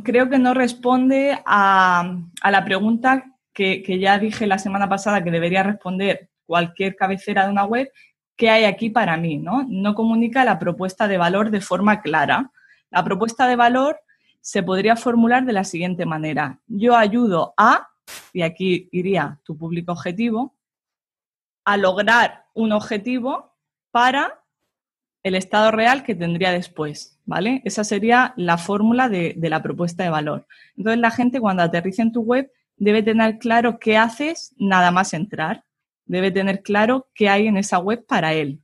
creo 0.04 0.30
que 0.30 0.40
no 0.40 0.54
responde 0.54 1.40
a, 1.46 2.20
la 2.50 2.66
pregunta 2.66 3.26
que, 3.54 4.00
ya 4.00 4.20
dije 4.20 4.48
la 4.48 4.60
semana 4.60 4.88
pasada 4.88 5.24
que 5.24 5.32
debería 5.32 5.64
responder 5.64 6.30
cualquier 6.46 6.96
cabecera 6.96 7.46
de 7.46 7.52
una 7.52 7.66
web, 7.66 7.92
¿qué 8.36 8.50
hay 8.50 8.64
aquí 8.64 8.90
para 8.90 9.18
mí? 9.18 9.38
¿no? 9.38 9.66
no 9.68 9.96
comunica 9.96 10.46
la 10.46 10.60
propuesta 10.60 11.08
de 11.08 11.18
valor 11.18 11.52
de 11.52 11.62
forma 11.62 12.02
clara. 12.02 12.52
La 12.90 13.04
propuesta 13.04 13.48
de 13.48 13.56
valor 13.56 14.00
se 14.40 14.64
podría 14.64 14.96
formular 14.96 15.46
de 15.46 15.54
la 15.54 15.66
siguiente 15.66 16.06
manera. 16.06 16.60
Yo 16.68 16.96
ayudo 16.96 17.54
a, 17.58 17.90
y 18.32 18.44
aquí 18.44 18.88
iría 18.94 19.40
tu 19.44 19.58
público 19.58 19.92
objetivo, 19.92 20.56
a 21.66 21.76
lograr 21.76 22.46
un 22.54 22.72
objetivo 22.72 23.54
para 23.92 24.42
el 25.24 25.36
estado 25.36 25.72
real 25.72 26.04
que 26.04 26.16
tendría 26.16 26.54
después. 26.54 27.17
¿Vale? 27.28 27.62
Esa 27.66 27.84
sería 27.84 28.34
la 28.38 28.58
fórmula 28.58 29.10
de, 29.10 29.36
la 29.38 29.62
propuesta 29.62 30.02
de 30.02 30.10
valor. 30.10 30.48
Entonces, 30.76 31.00
la 31.00 31.12
gente 31.12 31.40
cuando 31.40 31.62
aterriza 31.62 32.02
en 32.02 32.14
tu 32.14 32.22
web 32.22 32.50
debe 32.78 33.04
tener 33.04 33.38
claro 33.38 33.80
qué 33.80 33.98
haces 33.98 34.56
nada 34.58 34.90
más 34.92 35.14
entrar. 35.14 35.64
Debe 36.06 36.32
tener 36.32 36.64
claro 36.64 37.10
qué 37.14 37.28
hay 37.30 37.48
en 37.48 37.58
esa 37.58 37.80
web 37.80 38.06
para 38.08 38.34
él. 38.34 38.62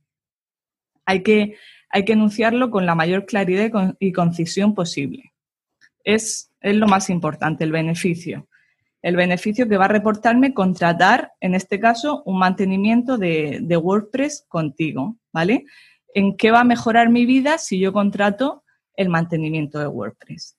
Hay 1.04 1.22
que, 1.22 1.56
hay 1.90 2.06
que 2.06 2.14
enunciarlo 2.14 2.70
con 2.70 2.86
la 2.86 2.94
mayor 2.94 3.26
claridad 3.26 3.70
y 4.00 4.12
concisión 4.12 4.74
posible. 4.74 5.34
Es, 6.02 6.50
es 6.60 6.74
lo 6.74 6.88
más 6.88 7.10
importante, 7.10 7.64
el 7.64 7.72
beneficio. 7.72 8.48
El 9.02 9.16
beneficio 9.16 9.68
que 9.68 9.76
va 9.76 9.84
a 9.84 9.88
reportarme 9.88 10.54
contratar, 10.54 11.32
en 11.40 11.54
este 11.54 11.78
caso, 11.78 12.22
un 12.24 12.38
mantenimiento 12.38 13.18
de, 13.18 13.58
de 13.60 13.76
WordPress 13.76 14.46
contigo, 14.48 15.18
¿vale? 15.30 15.66
En 16.14 16.36
qué 16.36 16.50
va 16.50 16.60
a 16.60 16.64
mejorar 16.64 17.10
mi 17.10 17.26
vida 17.26 17.58
si 17.58 17.78
yo 17.78 17.92
contrato 17.92 18.64
el 18.96 19.08
mantenimiento 19.08 19.78
de 19.80 19.88
WordPress. 19.88 20.56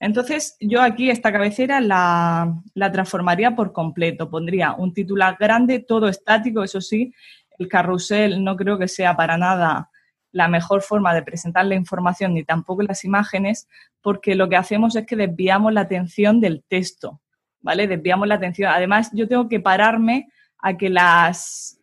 Entonces, 0.00 0.56
yo 0.60 0.82
aquí 0.82 1.10
esta 1.10 1.30
cabecera 1.30 1.80
la, 1.80 2.62
transformaría 2.92 3.54
por 3.54 3.72
completo. 3.72 4.30
Pondría 4.30 4.72
un 4.72 4.92
titular 4.92 5.36
grande, 5.38 5.78
todo 5.78 6.08
estático, 6.08 6.64
eso 6.64 6.80
sí. 6.80 7.14
El 7.58 7.68
carrusel 7.68 8.42
no 8.42 8.56
creo 8.56 8.78
que 8.78 8.88
sea 8.88 9.14
para 9.14 9.36
nada 9.36 9.90
la 10.32 10.48
mejor 10.48 10.80
forma 10.82 11.12
de 11.12 11.22
presentar 11.22 11.66
la 11.66 11.74
información 11.74 12.34
ni 12.34 12.44
tampoco 12.44 12.82
las 12.82 13.04
imágenes, 13.04 13.68
porque 14.00 14.34
lo 14.34 14.48
que 14.48 14.56
hacemos 14.56 14.96
es 14.96 15.04
que 15.04 15.16
desviamos 15.16 15.72
la 15.72 15.82
atención 15.82 16.40
del 16.40 16.64
texto, 16.66 17.20
¿vale? 17.60 17.86
Desviamos 17.86 18.26
la 18.26 18.36
atención. 18.36 18.72
Además, 18.72 19.10
yo 19.12 19.28
tengo 19.28 19.48
que 19.48 19.60
pararme 19.60 20.28
a 20.58 20.76
que 20.76 20.88
las, 20.88 21.78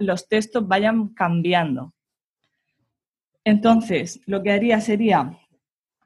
los 0.00 0.28
textos 0.28 0.66
vayan 0.66 1.08
cambiando. 1.08 1.92
Entonces, 3.50 4.20
lo 4.26 4.42
que 4.42 4.52
haría 4.52 4.80
sería 4.80 5.36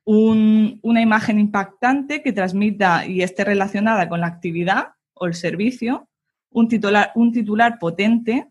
una 0.07 1.02
imagen 1.02 1.38
impactante 1.38 2.22
que 2.22 2.33
transmita 2.33 3.07
y 3.07 3.22
esté 3.22 3.44
relacionada 3.44 4.09
con 4.09 4.20
la 4.20 4.28
actividad 4.28 4.88
o 5.12 5.26
el 5.26 5.35
servicio, 5.35 6.09
un 6.50 6.68
titular, 6.68 7.12
un 7.14 7.33
titular 7.33 7.78
potente, 7.78 8.48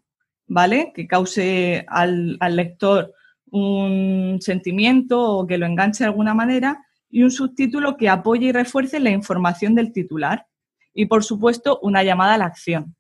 ¿vale? 0.47 0.91
Que 0.95 1.07
cause 1.07 1.85
al, 1.87 2.37
al 2.39 2.55
lector 2.55 3.13
un 3.49 4.37
sentimiento 4.41 5.21
o 5.21 5.47
que 5.47 5.57
lo 5.57 5.65
enganche 5.65 6.03
de 6.03 6.09
alguna 6.09 6.33
manera 6.33 6.83
y 7.09 7.23
un 7.23 7.31
subtítulo 7.31 7.97
que 7.97 8.09
apoye 8.09 8.47
y 8.47 8.51
refuerce 8.51 8.99
la 8.99 9.09
información 9.09 9.73
del 9.75 9.91
titular. 9.91 10.45
Y, 10.93 11.07
por 11.07 11.23
supuesto, 11.23 11.79
una 11.81 12.03
llamada 12.03 12.35
a 12.35 12.37
la 12.37 12.45
acción, 12.45 12.95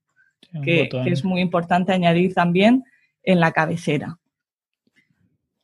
que, 0.63 0.89
es 1.05 1.23
muy 1.23 1.41
importante 1.41 1.93
añadir 1.93 2.33
también 2.33 2.83
en 3.23 3.39
la 3.39 3.51
cabecera. 3.51 4.17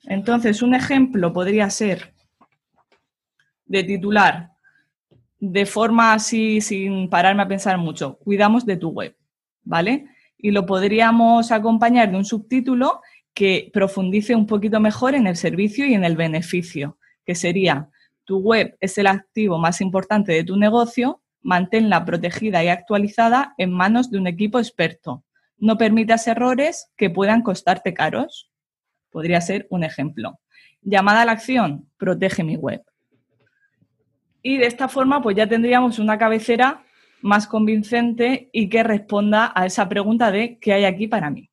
Entonces, 0.03 0.62
un 0.62 0.73
ejemplo 0.75 1.33
podría 1.33 1.69
ser 1.69 2.13
de 3.65 3.83
titular, 3.83 4.51
de 5.39 5.65
forma 5.65 6.13
así, 6.13 6.62
sin 6.62 7.09
pararme 7.09 7.43
a 7.43 7.47
pensar 7.47 7.77
mucho, 7.77 8.17
cuidamos 8.17 8.65
de 8.65 8.77
tu 8.77 8.89
web, 8.89 9.15
¿vale? 9.63 10.07
Y 10.38 10.51
lo 10.51 10.65
podríamos 10.65 11.51
acompañar 11.51 12.12
de 12.12 12.17
un 12.17 12.25
subtítulo 12.25 13.01
que 13.33 13.69
profundice 13.73 14.35
un 14.35 14.47
poquito 14.47 14.79
mejor 14.79 15.15
en 15.15 15.27
el 15.27 15.35
servicio 15.35 15.85
y 15.85 15.93
en 15.93 16.03
el 16.03 16.15
beneficio, 16.15 16.97
que 17.25 17.35
sería, 17.35 17.89
tu 18.25 18.39
web 18.39 18.77
es 18.79 18.97
el 18.97 19.07
activo 19.07 19.57
más 19.57 19.81
importante 19.81 20.31
de 20.33 20.43
tu 20.43 20.55
negocio, 20.55 21.21
manténla 21.41 22.05
protegida 22.05 22.63
y 22.63 22.67
actualizada 22.67 23.53
en 23.57 23.71
manos 23.71 24.12
de 24.12 24.17
un 24.17 24.27
equipo 24.27 24.59
experto. 24.59 25.23
No 25.57 25.77
permitas 25.77 26.27
errores 26.27 26.91
que 26.95 27.09
puedan 27.09 27.41
costarte 27.41 27.93
caros. 27.93 28.51
Podría 29.10 29.41
ser 29.41 29.67
un 29.69 29.84
ejemplo. 29.84 30.39
Llamada 30.82 31.22
a 31.22 31.26
la 31.26 31.34
acción, 31.34 31.89
protege 31.98 32.43
mi 32.43 32.56
web. 32.56 32.82
Y 34.41 34.58
de 34.58 34.67
esta 34.67 34.88
forma, 34.88 35.22
pues 35.22 35.36
ya 35.36 35.48
tendríamos 35.48 36.00
una 36.00 36.17
cabecera 36.17 36.84
más 37.22 37.48
convincente 37.48 38.50
y 38.54 38.69
que 38.69 38.84
responda 38.84 39.52
a 39.54 39.65
esa 39.65 39.89
pregunta 39.89 40.32
de 40.32 40.58
¿qué 40.60 40.74
hay 40.74 40.86
aquí 40.86 41.08
para 41.08 41.30
mí? 41.30 41.50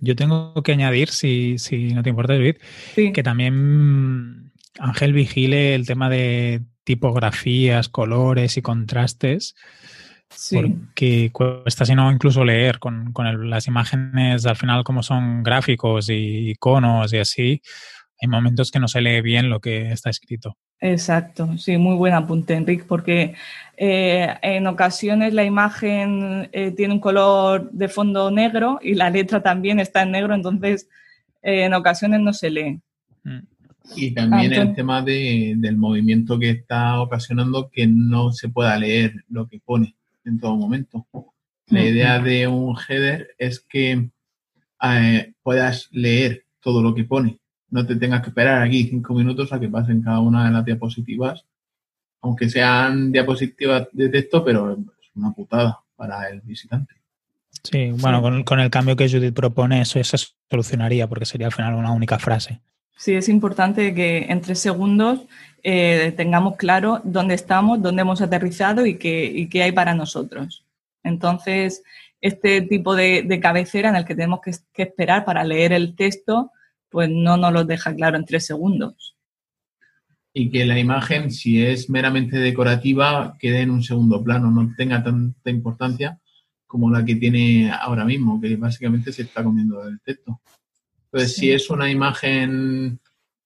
Yo 0.00 0.16
tengo 0.16 0.54
que 0.62 0.72
añadir, 0.72 1.10
si, 1.10 1.56
no 1.92 2.02
te 2.02 2.10
importa, 2.10 2.32
David, 2.32 2.56
que 2.94 3.22
también 3.22 4.52
Ángel 4.78 5.12
vigile 5.12 5.74
el 5.74 5.86
tema 5.86 6.08
de 6.08 6.62
tipografías, 6.84 7.88
colores 7.88 8.56
y 8.56 8.62
contrastes 8.62 9.54
porque 10.52 11.30
cuesta, 11.32 11.84
si 11.84 11.94
no, 11.94 12.10
incluso 12.10 12.44
leer 12.44 12.78
con, 12.78 13.12
las 13.42 13.66
imágenes, 13.66 14.46
al 14.46 14.56
final, 14.56 14.84
como 14.84 15.02
son 15.02 15.42
gráficos 15.42 16.08
y 16.08 16.50
iconos 16.50 17.12
y 17.12 17.18
así, 17.18 17.62
hay 18.20 18.28
momentos 18.28 18.70
que 18.70 18.78
no 18.78 18.86
se 18.86 19.00
lee 19.00 19.20
bien 19.22 19.50
lo 19.50 19.60
que 19.60 19.90
está 19.90 20.10
escrito. 20.10 20.56
Exacto, 20.80 21.58
sí, 21.58 21.76
muy 21.76 21.96
buen 21.96 22.14
apunte, 22.14 22.54
Enrique, 22.54 22.84
porque 22.86 23.34
eh, 23.76 24.34
en 24.40 24.66
ocasiones 24.66 25.34
la 25.34 25.44
imagen 25.44 26.48
eh, 26.52 26.70
tiene 26.70 26.94
un 26.94 27.00
color 27.00 27.70
de 27.72 27.88
fondo 27.88 28.30
negro 28.30 28.78
y 28.82 28.94
la 28.94 29.10
letra 29.10 29.42
también 29.42 29.78
está 29.78 30.02
en 30.02 30.12
negro, 30.12 30.34
entonces 30.34 30.88
eh, 31.42 31.64
en 31.64 31.74
ocasiones 31.74 32.20
no 32.20 32.32
se 32.32 32.50
lee. 32.50 32.80
Mm. 33.24 33.40
Y 33.96 34.12
también 34.12 34.52
el 34.52 34.74
tema 34.74 35.02
del 35.02 35.76
movimiento 35.76 36.38
que 36.38 36.50
está 36.50 37.00
ocasionando 37.00 37.70
que 37.70 37.86
no 37.88 38.32
se 38.32 38.48
pueda 38.48 38.78
leer 38.78 39.24
lo 39.28 39.48
que 39.48 39.58
pone 39.58 39.96
en 40.24 40.38
todo 40.38 40.56
momento. 40.56 41.06
La 41.66 41.84
idea 41.84 42.18
de 42.18 42.48
un 42.48 42.76
header 42.76 43.34
es 43.38 43.60
que 43.60 44.10
eh, 44.82 45.32
puedas 45.42 45.88
leer 45.92 46.44
todo 46.60 46.82
lo 46.82 46.94
que 46.94 47.04
pone. 47.04 47.38
No 47.68 47.86
te 47.86 47.96
tengas 47.96 48.22
que 48.22 48.30
esperar 48.30 48.62
aquí 48.62 48.84
cinco 48.84 49.14
minutos 49.14 49.52
a 49.52 49.60
que 49.60 49.68
pasen 49.68 50.02
cada 50.02 50.20
una 50.20 50.46
de 50.46 50.50
las 50.50 50.64
diapositivas, 50.64 51.46
aunque 52.22 52.50
sean 52.50 53.12
diapositivas 53.12 53.88
de 53.92 54.08
texto, 54.08 54.44
pero 54.44 54.72
es 54.72 55.10
una 55.14 55.32
putada 55.32 55.78
para 55.94 56.28
el 56.28 56.40
visitante. 56.40 56.94
Sí, 57.62 57.90
bueno, 57.92 58.22
Con, 58.44 58.60
el 58.60 58.70
cambio 58.70 58.96
que 58.96 59.08
Judith 59.08 59.34
propone, 59.34 59.82
eso, 59.82 60.02
se 60.02 60.16
solucionaría 60.50 61.06
porque 61.06 61.26
sería 61.26 61.46
al 61.46 61.52
final 61.52 61.74
una 61.74 61.92
única 61.92 62.18
frase. 62.18 62.60
Sí, 62.96 63.14
es 63.14 63.28
importante 63.28 63.94
que 63.94 64.26
en 64.28 64.40
tres 64.40 64.58
segundos 64.58 65.20
eh, 65.62 66.12
tengamos 66.16 66.56
claro 66.56 67.00
dónde 67.04 67.34
estamos, 67.34 67.82
dónde 67.82 68.02
hemos 68.02 68.20
aterrizado 68.20 68.86
y 68.86 68.96
qué, 68.96 69.48
qué 69.50 69.62
hay 69.62 69.72
para 69.72 69.94
nosotros. 69.94 70.64
Entonces, 71.02 71.82
este 72.20 72.62
tipo 72.62 72.94
de, 72.94 73.40
cabecera 73.40 73.88
en 73.88 73.96
el 73.96 74.04
que 74.04 74.14
tenemos 74.14 74.40
que, 74.40 74.52
que, 74.72 74.82
esperar 74.82 75.24
para 75.24 75.44
leer 75.44 75.72
el 75.72 75.94
texto, 75.94 76.52
pues 76.88 77.08
no 77.10 77.36
nos 77.36 77.52
lo 77.52 77.64
deja 77.64 77.94
claro 77.94 78.16
en 78.16 78.24
tres 78.24 78.46
segundos. 78.46 79.16
Y 80.32 80.50
que 80.50 80.64
la 80.64 80.78
imagen, 80.78 81.30
si 81.30 81.64
es 81.64 81.90
meramente 81.90 82.38
decorativa, 82.38 83.36
quede 83.38 83.62
en 83.62 83.70
un 83.70 83.82
segundo 83.82 84.22
plano, 84.22 84.50
no 84.50 84.72
tenga 84.76 85.02
tanta 85.02 85.50
importancia 85.50 86.20
como 86.66 86.88
la 86.88 87.04
que 87.04 87.16
tiene 87.16 87.72
ahora 87.72 88.04
mismo, 88.04 88.40
que 88.40 88.54
básicamente 88.54 89.12
se 89.12 89.22
está 89.22 89.42
comiendo 89.42 89.82
el 89.88 90.00
texto. 90.00 90.40
Entonces, 91.06 91.34
si 91.34 91.50
es 91.50 91.68
una 91.68 91.90
imagen 91.90 93.00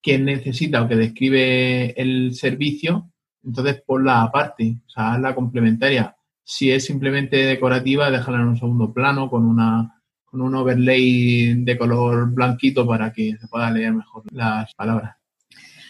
que 0.04 0.18
necesita 0.18 0.82
o 0.82 0.86
que 0.86 0.96
describe 0.96 1.98
el 1.98 2.34
servicio, 2.34 3.10
entonces 3.42 3.82
ponla 3.86 4.20
aparte, 4.20 4.76
o 4.86 4.90
sea, 4.90 5.18
la 5.18 5.34
complementaria. 5.34 6.14
Si 6.44 6.70
es 6.70 6.84
simplemente 6.84 7.38
decorativa, 7.38 8.10
déjala 8.10 8.42
en 8.42 8.48
un 8.48 8.58
segundo 8.58 8.92
plano 8.92 9.30
con 9.30 9.46
una 9.46 10.02
con 10.26 10.42
un 10.42 10.54
overlay 10.56 11.54
de 11.54 11.78
color 11.78 12.30
blanquito 12.34 12.86
para 12.86 13.12
que 13.12 13.36
se 13.38 13.48
pueda 13.48 13.70
leer 13.70 13.94
mejor 13.94 14.24
las 14.32 14.74
palabras. 14.74 15.16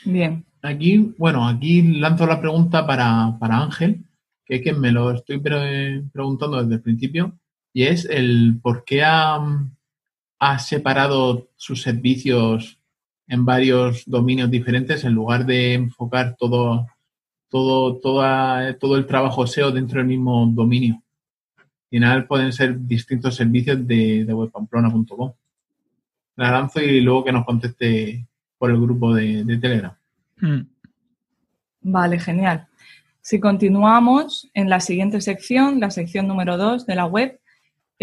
Bien. 0.05 0.45
Aquí, 0.63 1.15
bueno, 1.19 1.49
aquí 1.49 1.83
lanzo 1.83 2.27
la 2.27 2.41
pregunta 2.41 2.87
para, 2.87 3.37
para 3.41 3.63
Ángel, 3.63 4.05
que 4.45 4.57
es 4.57 4.63
que 4.63 4.75
me 4.75 4.93
lo 4.93 5.11
estoy 5.11 5.41
preguntando 5.41 6.63
desde 6.63 6.75
el 6.75 6.83
principio, 6.83 7.39
y 7.73 7.85
es 7.85 8.05
el 8.05 8.61
por 8.63 8.85
qué 8.85 9.03
ha, 9.03 9.41
ha 10.39 10.59
separado 10.59 11.49
sus 11.57 11.83
servicios 11.83 12.79
en 13.27 13.45
varios 13.45 14.05
dominios 14.07 14.51
diferentes 14.51 15.05
en 15.05 15.13
lugar 15.13 15.47
de 15.47 15.75
enfocar 15.75 16.37
todo, 16.39 16.87
todo, 17.49 17.99
todo 17.99 18.97
el 18.97 19.07
trabajo 19.07 19.47
SEO 19.47 19.71
dentro 19.71 19.99
del 19.99 20.09
mismo 20.09 20.47
dominio. 20.53 21.03
Al 21.57 21.67
final 21.91 22.27
pueden 22.27 22.53
ser 22.53 22.79
distintos 22.81 23.37
servicios 23.37 23.87
de, 23.87 24.25
de 24.25 24.35
webpamplona.com. 24.35 25.33
La 26.37 26.51
lanzo 26.51 26.81
y 26.81 27.01
luego 27.01 27.25
que 27.25 27.33
nos 27.33 27.45
conteste 27.45 28.27
por 28.59 28.71
el 28.71 28.81
grupo 28.81 29.15
de, 29.15 29.45
Telegram. 29.61 29.95
Hmm. 30.41 30.63
Vale, 31.83 32.19
genial. 32.19 32.67
Si 33.21 33.39
continuamos 33.39 34.51
en 34.55 34.69
la 34.69 34.81
siguiente 34.81 35.21
sección, 35.21 35.81
la 35.81 35.91
sección 35.91 36.27
número 36.27 36.57
2 36.57 36.87
de 36.87 36.95
la 36.95 37.07
web, 37.07 37.41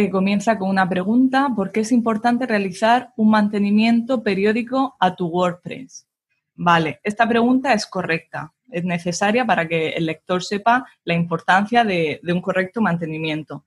comienza 0.09 0.57
con 0.57 0.69
una 0.69 0.87
pregunta, 0.87 1.49
¿por 1.55 1.71
qué 1.71 1.81
es 1.81 1.91
importante 1.91 2.45
realizar 2.45 3.11
un 3.17 3.29
mantenimiento 3.29 4.23
periódico 4.23 4.95
a 4.99 5.15
tu 5.15 5.27
WordPress? 5.27 6.07
Vale, 6.55 6.99
esta 7.03 7.27
pregunta 7.27 7.73
es 7.73 7.85
correcta, 7.85 8.53
es 8.69 8.83
necesaria 8.83 9.45
para 9.45 9.67
que 9.67 9.89
el 9.89 10.05
lector 10.05 10.43
sepa 10.43 10.85
la 11.03 11.13
importancia 11.13 11.83
de, 11.83 12.19
un 12.23 12.41
correcto 12.41 12.81
mantenimiento. 12.81 13.65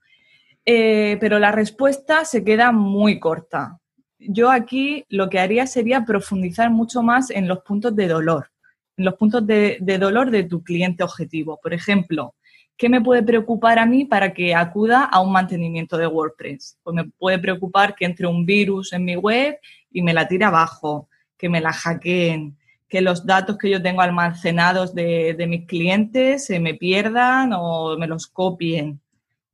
Eh, 0.65 1.17
pero 1.19 1.37
la 1.37 1.51
respuesta 1.51 2.25
se 2.25 2.43
queda 2.43 2.71
muy 2.71 3.19
corta. 3.19 3.79
Yo 4.17 4.49
aquí 4.49 5.05
lo 5.09 5.29
que 5.29 5.39
haría 5.39 5.67
sería 5.67 6.05
profundizar 6.05 6.69
mucho 6.71 7.03
más 7.03 7.29
en 7.29 7.47
los 7.47 7.59
puntos 7.59 7.95
de 7.95 8.07
dolor, 8.07 8.51
en 8.97 9.05
los 9.05 9.15
puntos 9.15 9.45
de 9.45 9.97
dolor 9.99 10.31
de 10.31 10.43
tu 10.43 10.63
cliente 10.63 11.03
objetivo. 11.03 11.59
Por 11.61 11.73
ejemplo, 11.73 12.33
¿qué 12.77 12.89
me 12.89 13.01
puede 13.01 13.23
preocupar 13.23 13.79
a 13.79 13.85
mí 13.85 14.05
para 14.05 14.33
que 14.33 14.53
acuda 14.53 15.05
a 15.05 15.21
un 15.21 15.31
mantenimiento 15.31 15.97
de 15.97 16.07
WordPress? 16.07 16.77
Pues 16.83 16.95
me 16.95 17.05
puede 17.05 17.39
preocupar 17.39 17.95
que 17.95 18.05
entre 18.05 18.27
un 18.27 18.45
virus 18.45 18.93
en 18.93 19.05
mi 19.05 19.15
web 19.15 19.57
y 19.91 20.01
me 20.01 20.13
la 20.13 20.27
tire 20.27 20.45
abajo, 20.45 21.09
que 21.37 21.49
me 21.49 21.61
la 21.61 21.71
hackeen, 21.71 22.57
que 22.87 23.01
los 23.01 23.25
datos 23.25 23.57
que 23.57 23.69
yo 23.69 23.81
tengo 23.81 24.01
almacenados 24.01 24.93
de, 24.93 25.35
mis 25.47 25.65
clientes 25.65 26.45
se 26.45 26.59
me 26.59 26.75
pierdan 26.75 27.51
o 27.53 27.97
me 27.97 28.07
los 28.07 28.27
copien, 28.27 29.01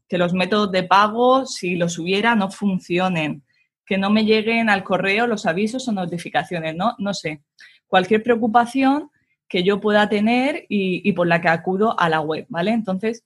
que 0.08 0.18
los 0.18 0.34
métodos 0.34 0.72
de 0.72 0.84
pago, 0.84 1.46
si 1.46 1.76
los 1.76 1.98
hubiera, 1.98 2.36
no 2.36 2.52
funcionen, 2.52 3.44
que 3.86 3.98
no 3.98 4.10
me 4.10 4.26
lleguen 4.26 4.70
al 4.70 4.84
correo 4.84 5.28
los 5.28 5.46
avisos 5.46 5.88
o 5.88 5.92
notificaciones, 5.92 6.76
no, 6.76 6.96
no 6.98 7.14
sé. 7.14 7.42
Cualquier 7.88 8.24
preocupación 8.24 9.10
que 9.52 9.64
yo 9.64 9.82
pueda 9.82 10.08
tener 10.08 10.66
y, 10.70 11.12
por 11.12 11.28
la 11.28 11.42
que 11.42 11.50
acudo 11.50 12.00
a 12.00 12.08
la 12.08 12.22
web, 12.22 12.46
¿vale? 12.48 12.72
Entonces, 12.72 13.26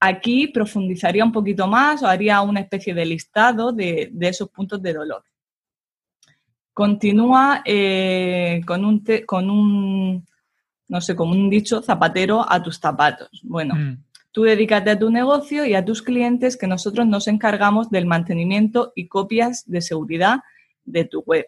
aquí 0.00 0.46
profundizaría 0.46 1.22
un 1.22 1.30
poquito 1.30 1.66
más 1.66 2.02
o 2.02 2.06
haría 2.06 2.40
una 2.40 2.60
especie 2.60 2.94
de 2.94 3.04
listado 3.04 3.70
de, 3.70 4.10
esos 4.22 4.48
puntos 4.48 4.80
de 4.80 4.94
dolor. 4.94 5.22
Continúa 6.72 7.60
eh, 7.66 8.62
con, 8.66 8.82
un 8.82 9.04
con 9.26 9.50
un, 9.50 10.26
no 10.88 11.00
sé, 11.02 11.14
como 11.14 11.32
un 11.32 11.50
dicho, 11.50 11.82
zapatero 11.82 12.50
a 12.50 12.62
tus 12.62 12.78
zapatos. 12.78 13.28
Bueno, 13.42 13.74
mm. 13.74 14.04
tú 14.32 14.44
dedícate 14.44 14.92
a 14.92 14.98
tu 14.98 15.10
negocio 15.10 15.66
y 15.66 15.74
a 15.74 15.84
tus 15.84 16.00
clientes 16.00 16.56
que 16.56 16.66
nosotros 16.66 17.06
nos 17.06 17.28
encargamos 17.28 17.90
del 17.90 18.06
mantenimiento 18.06 18.94
y 18.96 19.06
copias 19.06 19.64
de 19.66 19.82
seguridad 19.82 20.38
de 20.86 21.04
tu 21.04 21.20
web. 21.26 21.46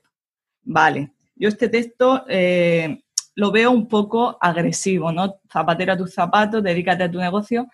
Vale, 0.62 1.14
yo 1.36 1.48
este 1.48 1.70
texto 1.70 2.26
eh, 2.28 3.02
lo 3.34 3.50
veo 3.50 3.70
un 3.70 3.88
poco 3.88 4.36
agresivo, 4.40 5.12
¿no? 5.12 5.40
Zapatero 5.50 5.92
a 5.92 5.96
tus 5.96 6.12
zapatos, 6.12 6.62
dedícate 6.62 7.04
a 7.04 7.10
tu 7.10 7.18
negocio. 7.18 7.68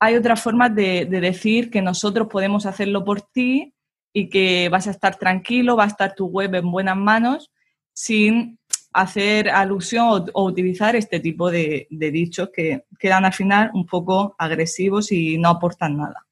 Hay 0.00 0.16
otras 0.16 0.42
formas 0.42 0.74
de, 0.74 1.06
decir 1.06 1.70
que 1.70 1.82
nosotros 1.82 2.28
podemos 2.28 2.66
hacerlo 2.66 3.04
por 3.04 3.22
ti 3.22 3.74
y 4.12 4.28
que 4.28 4.68
vas 4.68 4.88
a 4.88 4.90
estar 4.90 5.16
tranquilo, 5.16 5.76
va 5.76 5.84
a 5.84 5.88
estar 5.88 6.14
tu 6.14 6.26
web 6.26 6.54
en 6.54 6.70
buenas 6.70 6.96
manos 6.96 7.50
sin 7.92 8.58
hacer 8.92 9.48
alusión 9.48 10.26
o, 10.32 10.44
utilizar 10.44 10.96
este 10.96 11.20
tipo 11.20 11.50
de, 11.50 11.86
dichos 11.90 12.50
que 12.52 12.84
quedan 12.98 13.24
al 13.24 13.32
final 13.32 13.70
un 13.74 13.86
poco 13.86 14.34
agresivos 14.38 15.12
y 15.12 15.38
no 15.38 15.50
aportan 15.50 15.96
nada. 15.96 16.26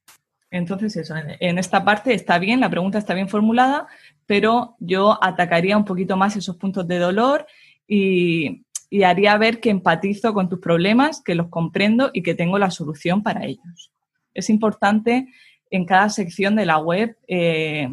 Entonces, 0.50 0.96
eso, 0.96 1.14
en, 1.16 1.58
esta 1.58 1.84
parte 1.84 2.12
está 2.12 2.38
bien, 2.38 2.60
la 2.60 2.68
pregunta 2.68 2.98
está 2.98 3.14
bien 3.14 3.28
formulada, 3.28 3.86
pero 4.26 4.74
yo 4.80 5.22
atacaría 5.22 5.76
un 5.76 5.84
poquito 5.84 6.16
más 6.16 6.34
esos 6.34 6.56
puntos 6.56 6.88
de 6.88 6.98
dolor 6.98 7.46
y, 7.90 8.64
haría 9.04 9.36
ver 9.36 9.60
que 9.60 9.70
empatizo 9.70 10.32
con 10.32 10.48
tus 10.48 10.60
problemas, 10.60 11.22
que 11.22 11.34
los 11.34 11.48
comprendo 11.48 12.10
y 12.12 12.22
que 12.22 12.34
tengo 12.34 12.58
la 12.58 12.70
solución 12.70 13.22
para 13.22 13.44
ellos. 13.44 13.92
Es 14.32 14.48
importante 14.48 15.26
en 15.70 15.84
cada 15.84 16.08
sección 16.08 16.54
de 16.56 16.66
la 16.66 16.78
web 16.78 17.16
eh, 17.26 17.88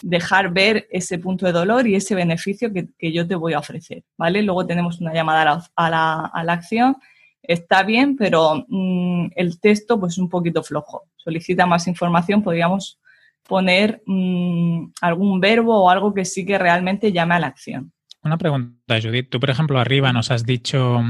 dejar 0.00 0.52
ver 0.52 0.88
ese 0.90 1.18
punto 1.18 1.46
de 1.46 1.52
dolor 1.52 1.86
y 1.86 1.94
ese 1.94 2.14
beneficio 2.14 2.72
que, 2.72 3.12
yo 3.12 3.26
te 3.26 3.34
voy 3.34 3.52
a 3.52 3.60
ofrecer, 3.60 4.02
¿vale? 4.16 4.42
Luego 4.42 4.66
tenemos 4.66 5.00
una 5.00 5.14
llamada 5.14 5.62
a 5.76 5.90
la, 5.90 6.52
acción. 6.52 6.96
Está 7.42 7.82
bien, 7.84 8.16
pero 8.16 8.64
mm, 8.68 9.30
el 9.36 9.60
texto 9.60 9.98
pues 9.98 10.14
es 10.14 10.18
un 10.18 10.28
poquito 10.28 10.62
flojo. 10.62 11.04
Solicita 11.16 11.66
más 11.66 11.86
información, 11.86 12.42
podríamos 12.42 12.98
poner 13.44 14.02
mm, 14.06 14.92
algún 15.00 15.40
verbo 15.40 15.84
o 15.84 15.90
algo 15.90 16.12
que 16.14 16.24
sí 16.24 16.44
que 16.44 16.58
realmente 16.58 17.12
llame 17.12 17.36
a 17.36 17.40
la 17.40 17.48
acción. 17.48 17.92
Una 18.24 18.38
pregunta, 18.38 19.00
Judith. 19.02 19.30
Tú, 19.30 19.40
por 19.40 19.50
ejemplo, 19.50 19.80
arriba 19.80 20.12
nos 20.12 20.30
has 20.30 20.46
dicho, 20.46 21.02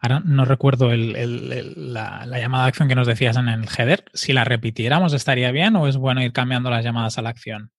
ahora 0.00 0.22
no 0.24 0.44
recuerdo 0.44 0.90
la, 0.94 2.24
llamada 2.38 2.64
de 2.64 2.68
acción 2.68 2.88
que 2.88 2.94
nos 2.94 3.08
decías 3.08 3.36
en 3.36 3.48
el 3.48 3.64
header. 3.76 4.04
Si 4.14 4.32
la 4.32 4.44
repitiéramos, 4.44 5.12
¿estaría 5.12 5.50
bien 5.50 5.74
o 5.74 5.88
es 5.88 5.96
bueno 5.96 6.22
ir 6.22 6.32
cambiando 6.32 6.70
las 6.70 6.84
llamadas 6.84 7.18
a 7.18 7.22
la 7.22 7.30
acción? 7.30 7.72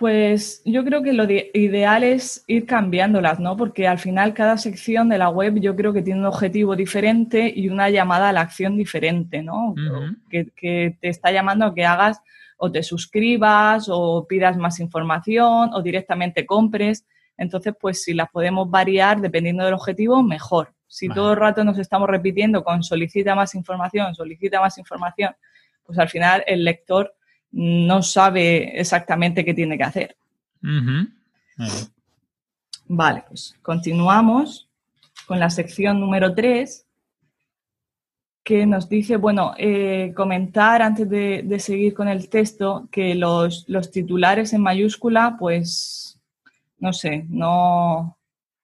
Pues 0.00 0.62
yo 0.64 0.84
creo 0.84 1.02
que 1.02 1.12
lo 1.12 1.24
ideal 1.30 2.02
es 2.02 2.44
ir 2.48 2.66
cambiándolas, 2.66 3.38
¿no? 3.38 3.56
Porque 3.56 3.86
al 3.86 3.98
final 3.98 4.34
cada 4.34 4.58
sección 4.58 5.08
de 5.08 5.18
la 5.18 5.30
web 5.30 5.58
yo 5.60 5.74
creo 5.76 5.92
que 5.92 6.02
tiene 6.02 6.20
un 6.20 6.26
objetivo 6.26 6.74
diferente 6.74 7.50
y 7.54 7.68
una 7.68 7.88
llamada 7.88 8.28
a 8.28 8.32
la 8.32 8.42
acción 8.42 8.76
diferente, 8.76 9.42
¿no? 9.42 9.74
que, 10.28 10.50
que, 10.56 10.98
te 11.00 11.08
está 11.08 11.30
llamando 11.30 11.64
a 11.64 11.74
que 11.74 11.86
hagas 11.86 12.20
o 12.58 12.70
te 12.70 12.82
suscribas 12.82 13.88
o 13.88 14.26
pidas 14.28 14.58
más 14.58 14.80
información 14.80 15.70
o 15.72 15.80
directamente 15.82 16.44
compres. 16.44 17.06
Entonces, 17.36 17.74
pues 17.78 18.02
si 18.02 18.14
las 18.14 18.30
podemos 18.30 18.70
variar 18.70 19.20
dependiendo 19.20 19.64
del 19.64 19.74
objetivo, 19.74 20.22
mejor. 20.22 20.72
Si 20.86 21.08
todo 21.08 21.32
el 21.32 21.38
rato 21.38 21.64
nos 21.64 21.78
estamos 21.78 22.08
repitiendo 22.08 22.62
con 22.62 22.82
solicita 22.82 23.34
más 23.34 23.54
información, 23.54 24.14
solicita 24.14 24.60
más 24.60 24.78
información, 24.78 25.34
pues 25.84 25.98
al 25.98 26.08
final 26.08 26.44
el 26.46 26.64
lector 26.64 27.14
no 27.50 28.02
sabe 28.02 28.78
exactamente 28.78 29.44
qué 29.44 29.54
tiene 29.54 29.76
que 29.76 29.84
hacer. 29.84 30.16
Vale, 32.86 33.24
pues 33.28 33.56
continuamos 33.62 34.68
con 35.26 35.40
la 35.40 35.50
sección 35.50 36.00
número 36.00 36.34
3, 36.34 36.86
que 38.44 38.64
nos 38.64 38.88
dice, 38.88 39.16
bueno, 39.16 39.54
eh, 39.58 40.12
comentar 40.14 40.80
antes 40.80 41.10
de, 41.10 41.42
de, 41.44 41.58
seguir 41.58 41.94
con 41.94 42.06
el 42.06 42.28
texto 42.28 42.88
que 42.92 43.16
los, 43.16 43.64
los 43.68 43.90
titulares 43.90 44.52
en 44.52 44.60
mayúscula, 44.60 45.36
pues 45.36 46.05
no 46.78 46.92
sé, 46.92 47.24
no, 47.28 48.18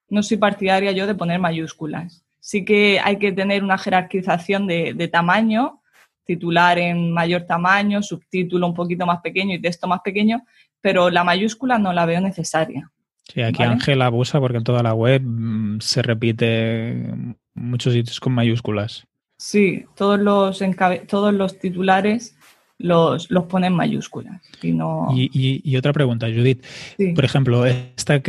no 0.09 0.22
soy 0.22 0.37
partidaria 0.37 0.92
yo 0.92 1.07
de 1.07 1.14
poner 1.14 1.40
mayúsculas. 1.40 2.25
Sí 2.40 2.64
que 2.64 3.01
hay 3.03 3.18
que 3.18 3.33
tener 3.33 3.62
una 3.62 3.79
jerarquización 3.79 4.66
de, 4.66 5.09
tamaño, 5.11 5.81
titular 6.25 6.79
en 6.79 7.12
mayor 7.12 7.42
tamaño, 7.42 8.03
subtítulo 8.03 8.66
un 8.66 8.75
poquito 8.75 9.07
más 9.07 9.20
pequeño 9.20 9.55
y 9.55 9.61
texto 9.61 9.87
más 9.87 10.01
pequeño, 10.01 10.44
pero 10.81 11.09
la 11.09 11.25
mayúscula 11.25 11.79
no 11.79 11.92
la 11.92 12.05
veo 12.05 12.20
necesaria. 12.20 12.90
Sí, 13.33 13.40
aquí 13.40 13.62
Ángel 13.62 14.03
abusa 14.03 14.40
porque 14.40 14.59
en 14.59 14.64
toda 14.64 14.83
la 14.83 14.94
web 14.94 15.22
mm, 15.22 15.81
se 15.81 16.03
repite 16.03 17.14
muchos 17.55 17.92
sitios 17.92 18.18
con 18.18 18.35
mayúsculas. 18.35 19.07
Sí, 19.38 19.87
todos 19.94 20.20
los, 20.20 20.61
todos 21.09 21.33
los 21.33 21.59
titulares 21.59 22.37
los, 22.83 23.31
los 23.31 23.45
pone 23.45 23.68
en 23.68 23.73
mayúsculas. 23.73 24.40
Y, 24.61 24.73
no... 24.73 25.09
y, 25.14 25.77
otra 25.77 25.92
pregunta, 25.92 26.27
Judith. 26.27 26.64
Por 27.14 27.25
ejemplo, 27.25 27.64
esta, 27.64 28.21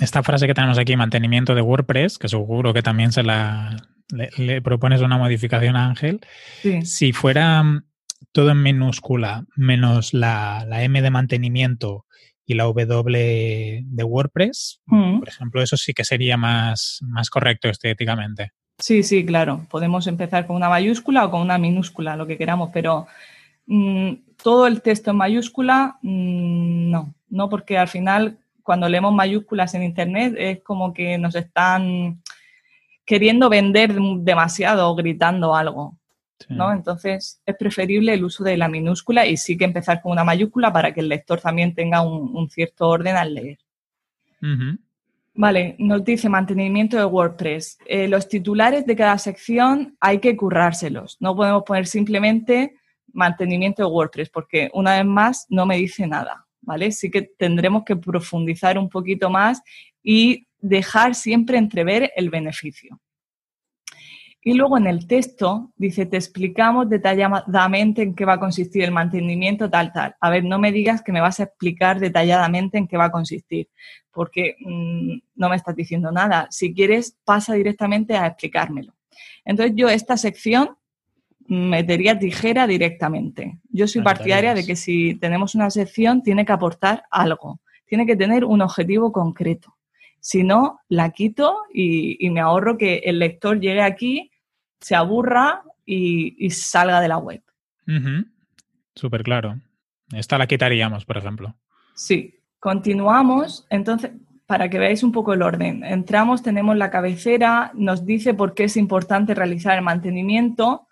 esta 0.00 0.22
frase 0.22 0.46
que 0.46 0.54
tenemos 0.54 0.78
aquí, 0.78 0.96
mantenimiento 0.96 1.54
de 1.54 1.62
WordPress, 1.62 2.18
que 2.18 2.28
seguro 2.28 2.72
que 2.72 2.82
también 2.82 3.12
se 3.12 3.22
la 3.22 3.76
le, 4.10 4.62
propones 4.62 5.00
una 5.00 5.18
modificación 5.18 5.76
a 5.76 5.86
Ángel. 5.86 6.20
Si 6.82 7.12
fuera 7.12 7.82
todo 8.32 8.50
en 8.50 8.62
minúscula, 8.62 9.44
menos 9.56 10.14
la, 10.14 10.66
M 10.70 11.00
de 11.00 11.10
mantenimiento 11.10 12.06
y 12.46 12.54
la 12.54 12.64
W 12.64 13.82
de 13.84 14.04
WordPress, 14.04 14.80
mm. 14.86 15.20
por 15.20 15.28
ejemplo, 15.28 15.62
eso 15.62 15.76
sí 15.76 15.94
que 15.94 16.04
sería 16.04 16.36
más, 16.36 17.00
más 17.02 17.30
correcto 17.30 17.68
estéticamente. 17.68 18.52
Sí, 18.78 19.02
sí, 19.02 19.24
claro. 19.24 19.66
Podemos 19.70 20.06
empezar 20.08 20.46
con 20.46 20.56
una 20.56 20.68
mayúscula 20.68 21.24
o 21.24 21.30
con 21.30 21.40
una 21.40 21.58
minúscula, 21.58 22.16
lo 22.16 22.26
que 22.26 22.36
queramos, 22.36 22.70
pero 22.72 23.06
todo 24.42 24.66
el 24.66 24.82
texto 24.82 25.10
en 25.10 25.16
mayúscula, 25.16 25.98
no, 26.02 27.14
no, 27.28 27.48
porque 27.48 27.78
al 27.78 27.88
final 27.88 28.38
cuando 28.62 28.88
leemos 28.88 29.12
mayúsculas 29.12 29.74
en 29.74 29.82
Internet 29.82 30.34
es 30.38 30.62
como 30.62 30.92
que 30.92 31.18
nos 31.18 31.34
están 31.34 32.22
queriendo 33.04 33.48
vender 33.48 33.94
demasiado 34.20 34.90
o 34.90 34.94
gritando 34.94 35.54
algo. 35.54 35.98
¿no? 36.48 36.72
Entonces 36.72 37.40
es 37.46 37.56
preferible 37.56 38.12
el 38.12 38.24
uso 38.24 38.44
de 38.44 38.56
la 38.56 38.68
minúscula 38.68 39.26
y 39.26 39.36
sí 39.36 39.56
que 39.56 39.64
empezar 39.64 40.02
con 40.02 40.12
una 40.12 40.24
mayúscula 40.24 40.72
para 40.72 40.92
que 40.92 41.00
el 41.00 41.08
lector 41.08 41.40
también 41.40 41.74
tenga 41.74 42.02
un, 42.02 42.50
cierto 42.50 42.88
orden 42.88 43.16
al 43.16 43.34
leer. 43.34 43.58
Vale, 45.34 45.74
nos 45.78 46.04
dice 46.04 46.28
mantenimiento 46.28 46.96
de 46.96 47.04
WordPress. 47.04 47.78
Eh, 47.86 48.08
los 48.08 48.28
titulares 48.28 48.86
de 48.86 48.94
cada 48.96 49.18
sección 49.18 49.96
hay 50.00 50.18
que 50.18 50.36
currárselos. 50.36 51.16
No 51.20 51.34
podemos 51.34 51.62
poner 51.64 51.86
simplemente 51.86 52.76
mantenimiento 53.14 53.82
de 53.82 53.88
WordPress 53.88 54.28
porque 54.30 54.70
una 54.74 54.96
vez 54.96 55.06
más 55.06 55.46
no 55.48 55.64
me 55.66 55.76
dice 55.76 56.06
nada. 56.06 56.46
¿Vale? 56.66 56.92
Sí 56.92 57.10
que 57.10 57.22
tendremos 57.22 57.84
que 57.84 57.94
profundizar 57.94 58.78
un 58.78 58.88
poquito 58.88 59.28
más 59.28 59.60
y 60.02 60.46
dejar 60.58 61.14
siempre 61.14 61.58
entrever 61.58 62.10
el 62.16 62.30
beneficio. 62.30 62.98
Y 64.46 64.52
luego 64.52 64.76
en 64.76 64.86
el 64.86 65.06
texto 65.06 65.72
dice, 65.76 66.04
te 66.04 66.18
explicamos 66.18 66.90
detalladamente 66.90 68.02
en 68.02 68.14
qué 68.14 68.26
va 68.26 68.34
a 68.34 68.40
consistir 68.40 68.84
el 68.84 68.92
mantenimiento, 68.92 69.70
tal, 69.70 69.90
tal. 69.90 70.16
A 70.20 70.28
ver, 70.28 70.44
no 70.44 70.58
me 70.58 70.70
digas 70.70 71.00
que 71.00 71.12
me 71.12 71.22
vas 71.22 71.40
a 71.40 71.44
explicar 71.44 71.98
detalladamente 71.98 72.76
en 72.76 72.86
qué 72.86 72.98
va 72.98 73.06
a 73.06 73.10
consistir, 73.10 73.70
porque 74.12 74.56
mm, 74.60 75.18
no 75.36 75.48
me 75.48 75.56
estás 75.56 75.74
diciendo 75.74 76.12
nada. 76.12 76.46
Si 76.50 76.74
quieres, 76.74 77.16
pasa 77.24 77.54
directamente 77.54 78.16
a 78.18 78.26
explicármelo. 78.26 78.94
Entonces 79.46 79.74
yo 79.76 79.88
esta 79.88 80.18
sección 80.18 80.76
metería 81.46 82.18
tijera 82.18 82.66
directamente. 82.66 83.58
Yo 83.70 83.86
soy 83.86 84.02
partidaria 84.02 84.54
de 84.54 84.64
que 84.64 84.76
si 84.76 85.14
tenemos 85.14 85.54
una 85.54 85.70
sección 85.70 86.22
tiene 86.22 86.44
que 86.44 86.52
aportar 86.52 87.04
algo, 87.10 87.60
tiene 87.86 88.06
que 88.06 88.16
tener 88.16 88.44
un 88.44 88.62
objetivo 88.62 89.12
concreto. 89.12 89.76
Si 90.20 90.42
no, 90.42 90.80
la 90.88 91.10
quito 91.10 91.64
y, 91.72 92.30
me 92.30 92.40
ahorro 92.40 92.78
que 92.78 93.02
el 93.04 93.18
lector 93.18 93.60
llegue 93.60 93.82
aquí, 93.82 94.30
se 94.80 94.94
aburra 94.94 95.62
y, 95.84 96.48
salga 96.50 97.00
de 97.00 97.08
la 97.08 97.18
web. 97.18 97.42
Súper 98.94 99.22
claro. 99.22 99.60
Esta 100.12 100.38
la 100.38 100.46
quitaríamos, 100.46 101.04
por 101.04 101.18
ejemplo. 101.18 101.54
Sí. 101.94 102.34
Continuamos. 102.58 103.66
Entonces, 103.68 104.12
para 104.46 104.68
que 104.68 104.78
veáis 104.78 105.02
un 105.02 105.12
poco 105.12 105.34
el 105.34 105.42
orden. 105.42 105.84
Entramos, 105.84 106.42
tenemos 106.42 106.76
la 106.76 106.90
cabecera, 106.90 107.70
nos 107.74 108.04
dice 108.04 108.34
por 108.34 108.54
qué 108.54 108.64
es 108.64 108.76
importante 108.76 109.34
realizar 109.34 109.76
el 109.76 109.84
mantenimiento. 109.84 110.86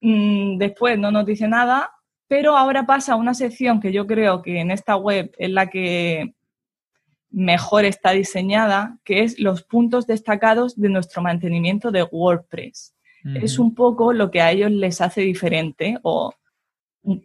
Mm, 0.00 0.58
después 0.58 0.98
no 0.98 1.10
nos 1.10 1.26
dice 1.26 1.48
nada, 1.48 1.90
pero 2.28 2.56
ahora 2.56 2.86
pasa 2.86 3.14
a 3.14 3.16
una 3.16 3.34
sección 3.34 3.80
que 3.80 3.92
yo 3.92 4.06
creo 4.06 4.42
que 4.42 4.60
en 4.60 4.70
esta 4.70 4.96
web 4.96 5.32
es 5.38 5.50
la 5.50 5.66
que 5.68 6.34
mejor 7.30 7.84
está 7.84 8.10
diseñada, 8.12 8.98
que 9.04 9.22
es 9.22 9.38
los 9.38 9.62
puntos 9.62 10.06
destacados 10.06 10.78
de 10.80 10.88
nuestro 10.88 11.22
mantenimiento 11.22 11.90
de 11.90 12.02
WordPress. 12.02 12.94
Es 13.34 13.58
un 13.58 13.74
poco 13.74 14.14
lo 14.14 14.30
que 14.30 14.40
a 14.40 14.50
ellos 14.50 14.70
les 14.70 15.02
hace 15.02 15.20
diferente 15.20 15.98
o 16.02 16.32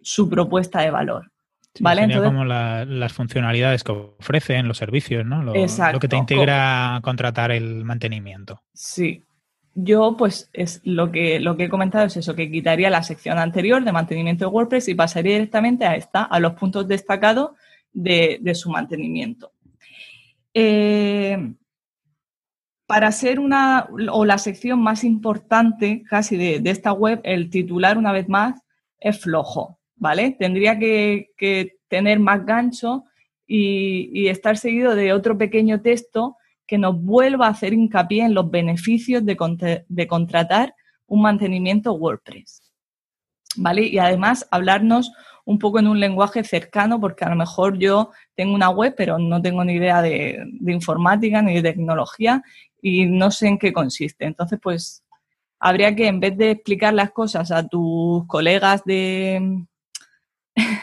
su 0.01 0.29
propuesta 0.29 0.81
de 0.81 0.91
valor. 0.91 1.31
¿Vale? 1.79 2.07
como 2.23 2.45
las 2.45 3.13
funcionalidades 3.13 3.83
que 3.83 3.91
ofrecen, 3.91 4.67
los 4.67 4.77
servicios, 4.77 5.25
¿no? 5.25 5.43
Lo, 5.43 5.53
lo 5.53 5.99
que 5.99 6.07
te 6.07 6.15
integra 6.15 6.99
contratar 7.03 7.51
el 7.51 7.83
mantenimiento. 7.83 8.61
Sí. 8.73 9.21
Yo, 9.75 10.15
pues, 10.17 10.49
es 10.53 10.81
lo 10.83 11.11
que, 11.11 11.39
lo 11.39 11.57
que 11.57 11.65
he 11.65 11.69
comentado 11.69 12.05
es 12.05 12.17
eso, 12.17 12.35
que 12.35 12.49
quitaría 12.49 12.89
la 12.89 13.03
sección 13.03 13.37
anterior 13.37 13.83
de 13.83 13.91
mantenimiento 13.91 14.45
de 14.45 14.51
WordPress 14.51 14.87
y 14.87 14.95
pasaría 14.95 15.33
directamente 15.33 15.85
a 15.85 15.95
esta, 15.95 16.23
a 16.23 16.39
los 16.39 16.53
puntos 16.53 16.87
destacados 16.87 17.51
de 17.93 18.55
su 18.55 18.69
mantenimiento. 18.69 19.51
Eh, 20.57 21.53
para 22.87 23.11
ser 23.11 23.41
una 23.41 23.89
o 24.09 24.23
la 24.23 24.37
sección 24.37 24.81
más 24.81 25.03
importante 25.03 26.03
casi 26.09 26.37
de, 26.37 26.61
esta 26.69 26.93
web, 26.93 27.19
el 27.23 27.49
titular, 27.49 27.97
una 27.97 28.13
vez 28.13 28.29
más, 28.29 28.61
es 28.99 29.19
flojo, 29.19 29.79
¿vale? 29.97 30.31
Tendría 30.39 30.79
que, 30.79 31.31
tener 31.89 32.19
más 32.19 32.45
gancho 32.45 33.03
y, 33.45 34.27
estar 34.27 34.57
seguido 34.57 34.95
de 34.95 35.11
otro 35.11 35.37
pequeño 35.37 35.81
texto 35.81 36.37
que 36.67 36.77
nos 36.77 37.01
vuelva 37.01 37.47
a 37.47 37.51
hacer 37.51 37.73
hincapié 37.73 38.25
en 38.25 38.33
los 38.33 38.49
beneficios 38.49 39.25
de, 39.25 39.83
de 39.87 40.07
contratar 40.07 40.75
un 41.07 41.21
mantenimiento 41.21 41.93
WordPress, 41.93 42.73
¿vale? 43.57 43.83
Y 43.87 43.99
además 43.99 44.47
hablarnos 44.51 45.11
un 45.45 45.59
poco 45.59 45.79
en 45.79 45.87
un 45.87 45.99
lenguaje 45.99 46.43
cercano, 46.43 46.99
porque 46.99 47.23
a 47.23 47.29
lo 47.29 47.35
mejor 47.35 47.77
yo 47.77 48.11
tengo 48.35 48.55
una 48.55 48.69
web, 48.69 48.95
pero 48.97 49.19
no 49.19 49.41
tengo 49.41 49.63
ni 49.63 49.73
idea 49.73 50.01
de, 50.01 50.43
informática 50.65 51.41
ni 51.41 51.55
de 51.55 51.71
tecnología 51.71 52.43
y 52.81 53.05
no 53.05 53.29
sé 53.29 53.47
en 53.47 53.59
qué 53.59 53.71
consiste. 53.71 54.25
Entonces, 54.25 54.59
pues 54.61 55.03
habría 55.59 55.95
que, 55.95 56.07
en 56.07 56.19
vez 56.19 56.35
de 56.35 56.51
explicar 56.51 56.95
las 56.95 57.11
cosas 57.11 57.51
a 57.51 57.67
tus 57.67 58.25
colegas 58.25 58.83
de, 58.85 59.65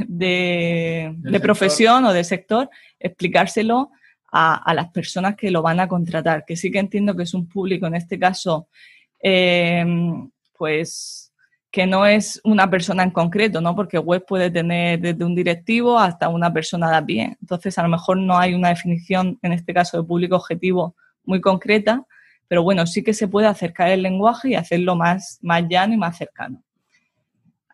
de, 0.07 1.40
profesión 1.42 2.05
o 2.05 2.12
de 2.12 2.23
sector, 2.23 2.71
explicárselo 3.01 3.90
a, 4.33 4.73
las 4.75 4.90
personas 4.90 5.37
que 5.37 5.51
lo 5.51 5.61
van 5.61 5.79
a 5.79 5.88
contratar, 5.88 6.45
que 6.47 6.57
sí 6.57 6.71
que 6.71 6.79
entiendo 6.79 7.14
que 7.14 7.25
es 7.25 7.35
un 7.35 7.47
público, 7.47 7.87
en 7.87 7.95
este 7.95 8.18
caso, 8.18 8.68
eh, 9.23 9.85
pues 10.57 11.33
que 11.71 11.87
no 11.87 12.05
es 12.07 12.40
una 12.45 12.68
persona 12.68 13.03
en 13.03 13.11
concreto, 13.11 13.61
¿no? 13.61 13.75
Porque 13.75 13.99
web 13.99 14.25
puede 14.27 14.51
tener 14.51 15.01
desde 15.01 15.25
un 15.25 15.35
directivo 15.35 15.99
hasta 15.99 16.29
una 16.29 16.53
persona 16.53 16.90
de 16.90 16.97
a 16.97 17.05
pie. 17.05 17.37
Entonces, 17.40 17.79
a 17.79 17.83
lo 17.83 17.88
mejor 17.88 18.18
no 18.18 18.37
hay 18.38 18.53
una 18.53 18.68
definición, 18.68 19.38
en 19.40 19.53
este 19.53 19.73
caso, 19.73 19.97
de 19.97 20.07
público 20.07 20.37
objetivo 20.37 20.97
muy 21.25 21.40
concreta, 21.40 22.05
pero 22.47 22.62
bueno, 22.62 22.87
sí 22.87 23.03
que 23.03 23.14
se 23.14 23.29
puede 23.29 23.47
acercar 23.47 23.88
el 23.88 24.03
lenguaje 24.03 24.51
y 24.51 24.55
hacerlo 24.55 24.97
más, 24.97 25.38
más 25.40 25.64
llano 25.66 25.95
y 25.95 25.97
más 25.97 26.18
cercano. 26.18 26.62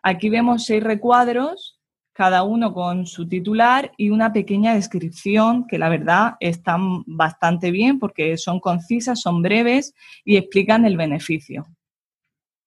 Aquí 0.01 0.29
vemos 0.29 0.65
seis 0.65 0.81
recuadros, 0.81 1.78
cada 2.19 2.43
uno 2.43 2.73
con 2.73 3.05
su 3.05 3.29
titular 3.29 3.93
y 3.95 4.09
una 4.09 4.33
pequeña 4.33 4.73
descripción 4.73 5.65
que 5.65 5.77
la 5.77 5.87
verdad 5.87 6.33
están 6.41 7.05
bastante 7.05 7.71
bien 7.71 7.97
porque 7.97 8.35
son 8.35 8.59
concisas, 8.59 9.21
son 9.21 9.41
breves 9.41 9.93
y 10.25 10.35
explican 10.35 10.83
el 10.83 10.97
beneficio. 10.97 11.65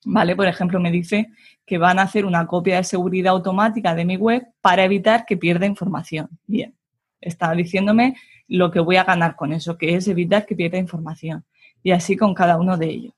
¿vale? 0.07 0.35
Por 0.35 0.47
ejemplo, 0.47 0.81
me 0.81 0.91
dice 0.91 1.29
que 1.67 1.77
van 1.77 1.99
a 1.99 2.05
hacer 2.05 2.25
una 2.25 2.47
copia 2.47 2.77
de 2.77 2.85
seguridad 2.85 3.35
automática 3.35 3.95
de 3.95 4.07
mi 4.07 4.17
web 4.17 4.43
para 4.63 4.85
evitar 4.85 5.27
que 5.27 5.37
pierda 5.37 5.67
información. 5.67 6.31
Bien, 6.47 6.75
está 7.21 7.53
diciéndome 7.53 8.17
lo 8.49 8.71
que 8.71 8.81
voy 8.81 8.97
a 8.97 9.05
ganar 9.05 9.37
con 9.37 9.53
eso, 9.53 9.77
que 9.77 9.97
es 9.97 10.09
evitar 10.09 10.47
que 10.47 10.57
pierda 10.57 10.79
información. 10.79 11.45
Y 11.83 11.91
así 11.91 12.17
con 12.17 12.33
cada 12.33 12.57
uno 12.57 12.79
de 12.79 12.87
ellos. 12.87 13.15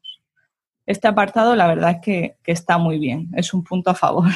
Este 0.84 1.06
apartado, 1.06 1.54
la 1.54 1.68
verdad 1.68 1.92
es 1.92 2.00
que, 2.02 2.36
está 2.44 2.76
muy 2.76 2.98
bien, 2.98 3.30
es 3.36 3.54
un 3.54 3.62
punto 3.62 3.90
a 3.90 3.94
favor. 3.94 4.32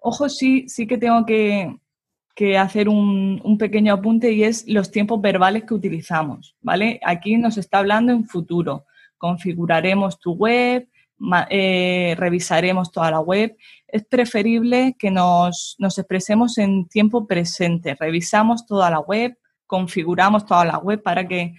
Ojo, 0.00 0.28
sí, 0.28 0.68
sí 0.68 0.86
que 0.86 0.98
tengo 0.98 1.24
que, 1.26 1.78
hacer 2.58 2.88
un, 2.88 3.40
un, 3.44 3.58
pequeño 3.58 3.92
apunte 3.92 4.32
y 4.32 4.44
es 4.44 4.66
los 4.66 4.90
tiempos 4.90 5.20
verbales 5.20 5.64
que 5.64 5.74
utilizamos, 5.74 6.56
¿vale? 6.62 6.98
Aquí 7.04 7.36
nos 7.36 7.58
está 7.58 7.80
hablando 7.80 8.12
en 8.12 8.24
futuro 8.24 8.86
configuraremos 9.20 10.18
tu 10.18 10.32
web, 10.32 10.88
eh, 11.50 12.14
revisaremos 12.18 12.90
toda 12.90 13.10
la 13.10 13.20
web. 13.20 13.54
Es 13.86 14.04
preferible 14.06 14.96
que 14.98 15.10
nos, 15.10 15.76
expresemos 15.78 16.56
en 16.56 16.88
tiempo 16.88 17.26
presente. 17.26 17.94
Revisamos 17.94 18.64
toda 18.64 18.90
la 18.90 18.98
web, 18.98 19.36
configuramos 19.66 20.46
toda 20.46 20.64
la 20.64 20.78
web 20.78 21.02
para 21.02 21.28
que 21.28 21.54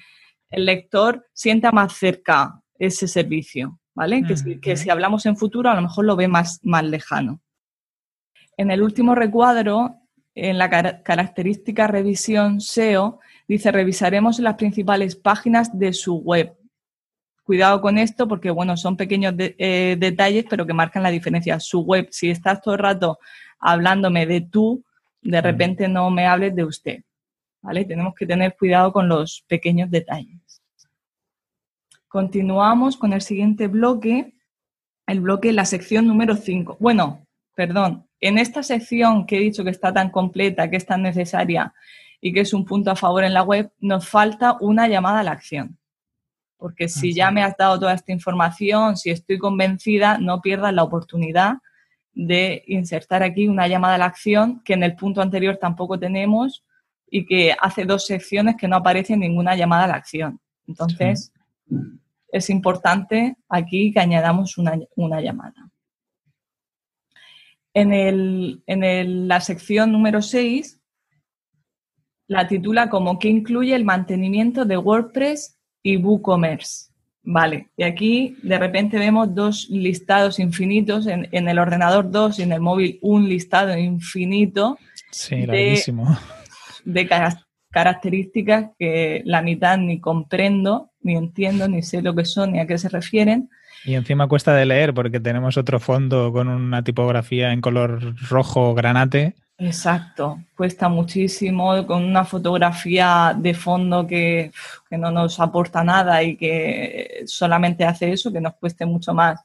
el 0.49 0.65
lector 0.65 1.27
sienta 1.33 1.71
más 1.71 1.93
cerca 1.93 2.59
ese 2.79 3.07
servicio. 3.07 3.79
¿vale? 3.93 4.23
Que, 4.23 4.35
si, 4.35 4.59
que 4.59 4.75
si 4.75 4.89
hablamos 4.89 5.27
en 5.27 5.37
futuro 5.37 5.69
a 5.69 5.75
lo 5.75 5.83
mejor 5.83 6.05
lo 6.05 6.15
ve 6.15 6.27
más, 6.27 6.59
más 6.63 6.83
lejano. 6.83 7.41
En 8.61 8.69
el 8.69 8.83
último 8.83 9.15
recuadro, 9.15 10.01
en 10.35 10.59
la 10.59 10.69
característica 11.01 11.87
revisión 11.87 12.61
SEO, 12.61 13.19
dice 13.47 13.71
revisaremos 13.71 14.37
las 14.37 14.53
principales 14.53 15.15
páginas 15.15 15.79
de 15.79 15.93
su 15.93 16.17
web. 16.17 16.55
Cuidado 17.41 17.81
con 17.81 17.97
esto 17.97 18.27
porque, 18.27 18.51
bueno, 18.51 18.77
son 18.77 18.97
pequeños 18.97 19.33
eh, 19.39 19.95
detalles, 19.97 20.45
pero 20.47 20.67
que 20.67 20.75
marcan 20.75 21.01
la 21.01 21.09
diferencia. 21.09 21.59
Su 21.59 21.79
web, 21.81 22.09
si 22.11 22.29
estás 22.29 22.61
todo 22.61 22.75
el 22.75 22.81
rato 22.81 23.17
hablándome 23.57 24.27
de 24.27 24.41
tú, 24.41 24.85
de 25.23 25.41
repente 25.41 25.87
no 25.87 26.11
me 26.11 26.27
hables 26.27 26.55
de 26.55 26.63
usted. 26.63 27.03
¿Vale? 27.63 27.83
Tenemos 27.85 28.13
que 28.13 28.27
tener 28.27 28.55
cuidado 28.55 28.93
con 28.93 29.09
los 29.09 29.43
pequeños 29.47 29.89
detalles. 29.89 30.61
Continuamos 32.07 32.95
con 32.95 33.11
el 33.11 33.23
siguiente 33.23 33.65
bloque, 33.65 34.35
el 35.07 35.19
bloque, 35.19 35.51
la 35.51 35.65
sección 35.65 36.05
número 36.05 36.35
5. 36.35 36.77
Bueno, 36.79 37.25
perdón, 37.67 38.07
en 38.19 38.39
esta 38.39 38.63
sección 38.63 39.27
que 39.27 39.37
he 39.37 39.39
dicho 39.39 39.63
que 39.63 39.69
está 39.69 39.93
tan 39.93 40.09
completa, 40.09 40.67
que 40.67 40.77
es 40.77 40.85
tan 40.87 41.03
necesaria 41.03 41.75
y 42.19 42.33
que 42.33 42.39
es 42.39 42.55
un 42.55 42.65
punto 42.65 42.89
a 42.89 42.95
favor 42.95 43.23
en 43.23 43.35
la 43.35 43.43
web, 43.43 43.71
nos 43.79 44.07
falta 44.07 44.57
una 44.61 44.87
llamada 44.87 45.19
a 45.19 45.23
la 45.23 45.33
acción. 45.33 45.77
Porque 46.57 46.89
si 46.89 47.13
ya 47.13 47.29
me 47.29 47.43
has 47.43 47.55
dado 47.55 47.79
toda 47.79 47.93
esta 47.93 48.11
información, 48.11 48.97
si 48.97 49.11
estoy 49.11 49.37
convencida, 49.37 50.17
no 50.17 50.41
pierdas 50.41 50.73
la 50.73 50.81
oportunidad 50.81 51.57
de 52.13 52.63
insertar 52.65 53.21
aquí 53.21 53.47
una 53.47 53.67
llamada 53.67 53.93
a 53.93 53.99
la 53.99 54.05
acción 54.05 54.63
que 54.65 54.73
en 54.73 54.81
el 54.81 54.95
punto 54.95 55.21
anterior 55.21 55.57
tampoco 55.57 55.99
tenemos 55.99 56.63
y 57.11 57.27
que 57.27 57.55
hace 57.61 57.85
dos 57.85 58.07
secciones 58.07 58.55
que 58.55 58.67
no 58.67 58.77
aparece 58.77 59.15
ninguna 59.15 59.55
llamada 59.55 59.83
a 59.83 59.87
la 59.87 59.95
acción. 59.97 60.39
Entonces, 60.67 61.31
es 62.31 62.49
importante 62.49 63.37
aquí 63.47 63.91
que 63.93 63.99
añadamos 63.99 64.57
una, 64.57 65.21
llamada. 65.21 65.70
En, 67.73 69.27
la 69.27 69.39
sección 69.39 69.91
número 69.91 70.21
6 70.21 70.79
la 72.27 72.47
titula 72.47 72.89
como 72.89 73.19
que 73.19 73.27
incluye 73.27 73.75
el 73.75 73.83
mantenimiento 73.83 74.63
de 74.63 74.77
WordPress 74.77 75.59
y 75.83 75.97
WooCommerce. 75.97 76.91
Vale, 77.23 77.71
y 77.75 77.83
aquí 77.83 78.37
de 78.41 78.57
repente 78.57 78.97
vemos 78.97 79.35
dos 79.35 79.67
listados 79.69 80.39
infinitos, 80.39 81.07
en, 81.07 81.27
el 81.31 81.59
ordenador 81.59 82.09
dos 82.09 82.39
y 82.39 82.43
en 82.43 82.53
el 82.53 82.61
móvil 82.61 82.99
un 83.01 83.27
listado 83.27 83.77
infinito. 83.77 84.77
Sí, 85.11 85.45
larguísimo. 85.45 86.17
De, 86.85 87.07
características 87.69 88.71
que 88.79 89.23
la 89.25 89.41
mitad 89.41 89.77
ni 89.77 89.99
comprendo, 89.99 90.91
ni 91.01 91.15
entiendo, 91.15 91.67
ni 91.67 91.83
sé 91.83 92.01
lo 92.01 92.15
que 92.15 92.25
son, 92.25 92.53
ni 92.53 92.59
a 92.59 92.67
qué 92.67 92.77
se 92.77 92.89
refieren. 92.89 93.49
Y 93.83 93.95
encima 93.95 94.27
cuesta 94.27 94.53
de 94.53 94.65
leer 94.65 94.93
porque 94.93 95.19
tenemos 95.19 95.57
otro 95.57 95.79
fondo 95.79 96.31
con 96.31 96.47
una 96.47 96.83
tipografía 96.83 97.51
en 97.51 97.61
color 97.61 98.15
rojo 98.29 98.73
granate. 98.73 99.35
Exacto, 99.57 100.39
cuesta 100.55 100.89
muchísimo 100.89 101.85
con 101.85 102.03
una 102.03 102.25
fotografía 102.25 103.35
de 103.37 103.53
fondo 103.53 104.07
que, 104.07 104.51
no 104.89 105.11
nos 105.11 105.39
aporta 105.39 105.83
nada 105.83 106.23
y 106.23 106.35
que 106.35 107.23
solamente 107.27 107.85
hace 107.85 108.11
eso, 108.11 108.33
que 108.33 108.41
nos 108.41 108.55
cueste 108.55 108.87
mucho 108.87 109.13
más 109.13 109.39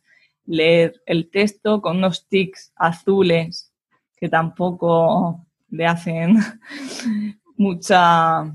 leer 0.47 1.03
el 1.05 1.29
texto 1.29 1.83
con 1.83 1.99
unos 1.99 2.27
tics 2.29 2.73
azules 2.77 3.71
que 4.17 4.31
tampoco 4.31 5.45
le 5.69 5.87
hacen 5.87 6.39
mucha, 7.59 8.51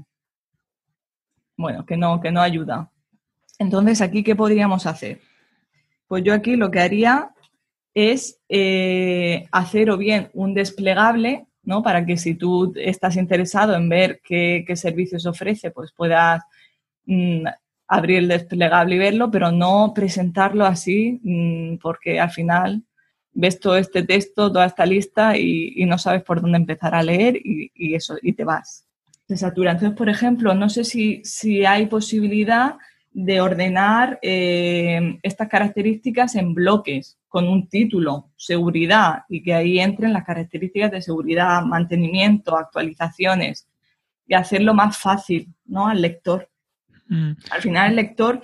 bueno, 1.55 1.85
que 1.85 1.95
no, 1.95 2.19
que 2.19 2.31
no 2.31 2.41
ayuda. 2.41 2.89
Entonces, 3.59 4.01
aquí, 4.01 4.23
¿qué 4.23 4.35
podríamos 4.35 4.87
hacer? 4.87 5.21
Pues 6.11 6.25
yo 6.25 6.33
aquí 6.33 6.57
lo 6.57 6.69
que 6.69 6.81
haría 6.81 7.31
es 7.93 8.37
eh, 8.49 9.47
hacer 9.53 9.89
o 9.89 9.97
bien 9.97 10.29
un 10.33 10.53
desplegable 10.53 11.47
¿no? 11.63 11.81
Para 11.81 12.05
que 12.05 12.17
si 12.17 12.35
tú 12.35 12.73
estás 12.75 13.15
interesado 13.15 13.75
en 13.75 13.87
ver 13.87 14.19
qué, 14.21 14.65
servicios 14.75 15.25
ofrece, 15.25 15.71
pues 15.71 15.93
puedas 15.93 16.43
mm, 17.05 17.45
abrir 17.87 18.17
el 18.17 18.27
desplegable 18.27 18.95
y 18.95 18.99
verlo, 18.99 19.31
pero 19.31 19.53
no 19.53 19.93
presentarlo 19.95 20.65
así, 20.65 21.21
mm, 21.23 21.77
porque 21.77 22.19
al 22.19 22.31
final 22.31 22.83
ves 23.31 23.57
todo 23.61 23.77
este 23.77 24.03
texto, 24.03 24.51
toda 24.51 24.65
esta 24.65 24.85
lista 24.85 25.37
y, 25.37 25.85
no 25.85 25.97
sabes 25.97 26.23
por 26.23 26.41
dónde 26.41 26.57
empezar 26.57 26.93
a 26.93 27.03
leer 27.03 27.37
y, 27.41 27.95
eso, 27.95 28.17
y 28.21 28.33
te 28.33 28.43
vas. 28.43 28.85
Se 29.29 29.37
satura. 29.37 29.71
Entonces, 29.71 29.97
por 29.97 30.09
ejemplo, 30.09 30.53
no 30.55 30.67
sé 30.67 30.83
si, 30.83 31.23
si 31.23 31.63
hay 31.63 31.85
posibilidad 31.85 32.75
de 33.13 33.41
ordenar 33.41 34.19
eh, 34.21 35.19
estas 35.21 35.49
características 35.49 36.35
en 36.35 36.53
bloques 36.53 37.17
con 37.27 37.47
un 37.47 37.67
título, 37.67 38.29
seguridad, 38.35 39.23
y 39.29 39.43
que 39.43 39.53
ahí 39.53 39.79
entren 39.79 40.13
las 40.13 40.25
características 40.25 40.91
de 40.91 41.01
seguridad, 41.01 41.61
mantenimiento, 41.63 42.57
actualizaciones, 42.57 43.67
y 44.27 44.33
hacerlo 44.33 44.73
más 44.73 44.97
fácil 44.97 45.47
¿no? 45.65 45.87
al 45.87 46.01
lector. 46.01 46.49
Mm. 47.07 47.31
Al 47.51 47.61
final 47.61 47.89
el 47.89 47.95
lector 47.97 48.41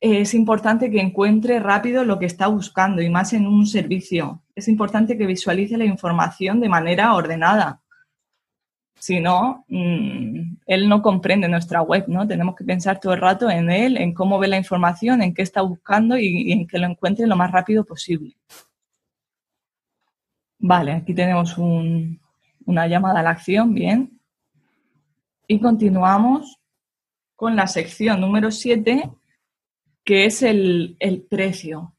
eh, 0.00 0.22
es 0.22 0.34
importante 0.34 0.90
que 0.90 1.00
encuentre 1.00 1.58
rápido 1.60 2.04
lo 2.04 2.18
que 2.18 2.26
está 2.26 2.48
buscando 2.48 3.02
y 3.02 3.08
más 3.08 3.32
en 3.32 3.46
un 3.46 3.66
servicio. 3.66 4.42
Es 4.54 4.68
importante 4.68 5.16
que 5.16 5.26
visualice 5.26 5.78
la 5.78 5.84
información 5.84 6.60
de 6.60 6.68
manera 6.68 7.14
ordenada 7.14 7.81
si 9.02 9.18
no, 9.18 9.64
mm, 9.66 10.58
él 10.64 10.88
no 10.88 11.02
comprende 11.02 11.48
nuestra 11.48 11.82
web, 11.82 12.04
¿no? 12.06 12.24
Tenemos 12.24 12.54
que 12.54 12.62
pensar 12.62 13.00
todo 13.00 13.14
el 13.14 13.20
rato 13.20 13.50
en 13.50 13.68
él, 13.68 13.96
en 13.96 14.14
cómo 14.14 14.38
ve 14.38 14.46
la 14.46 14.58
información, 14.58 15.22
en 15.22 15.34
qué 15.34 15.42
está 15.42 15.60
buscando 15.60 16.16
y, 16.16 16.52
en 16.52 16.68
que 16.68 16.78
lo 16.78 16.86
encuentre 16.86 17.26
lo 17.26 17.34
más 17.34 17.50
rápido 17.50 17.84
posible. 17.84 18.36
Vale, 20.56 20.92
aquí 20.92 21.14
tenemos 21.14 21.58
una 21.58 22.86
llamada 22.86 23.18
a 23.18 23.22
la 23.24 23.30
acción, 23.30 23.74
bien. 23.74 24.20
Y 25.48 25.58
continuamos 25.58 26.60
con 27.34 27.56
la 27.56 27.66
sección 27.66 28.20
número 28.20 28.52
7, 28.52 29.10
que 30.04 30.26
es 30.26 30.44
el, 30.44 30.96
el 31.00 31.22
precio. 31.22 31.96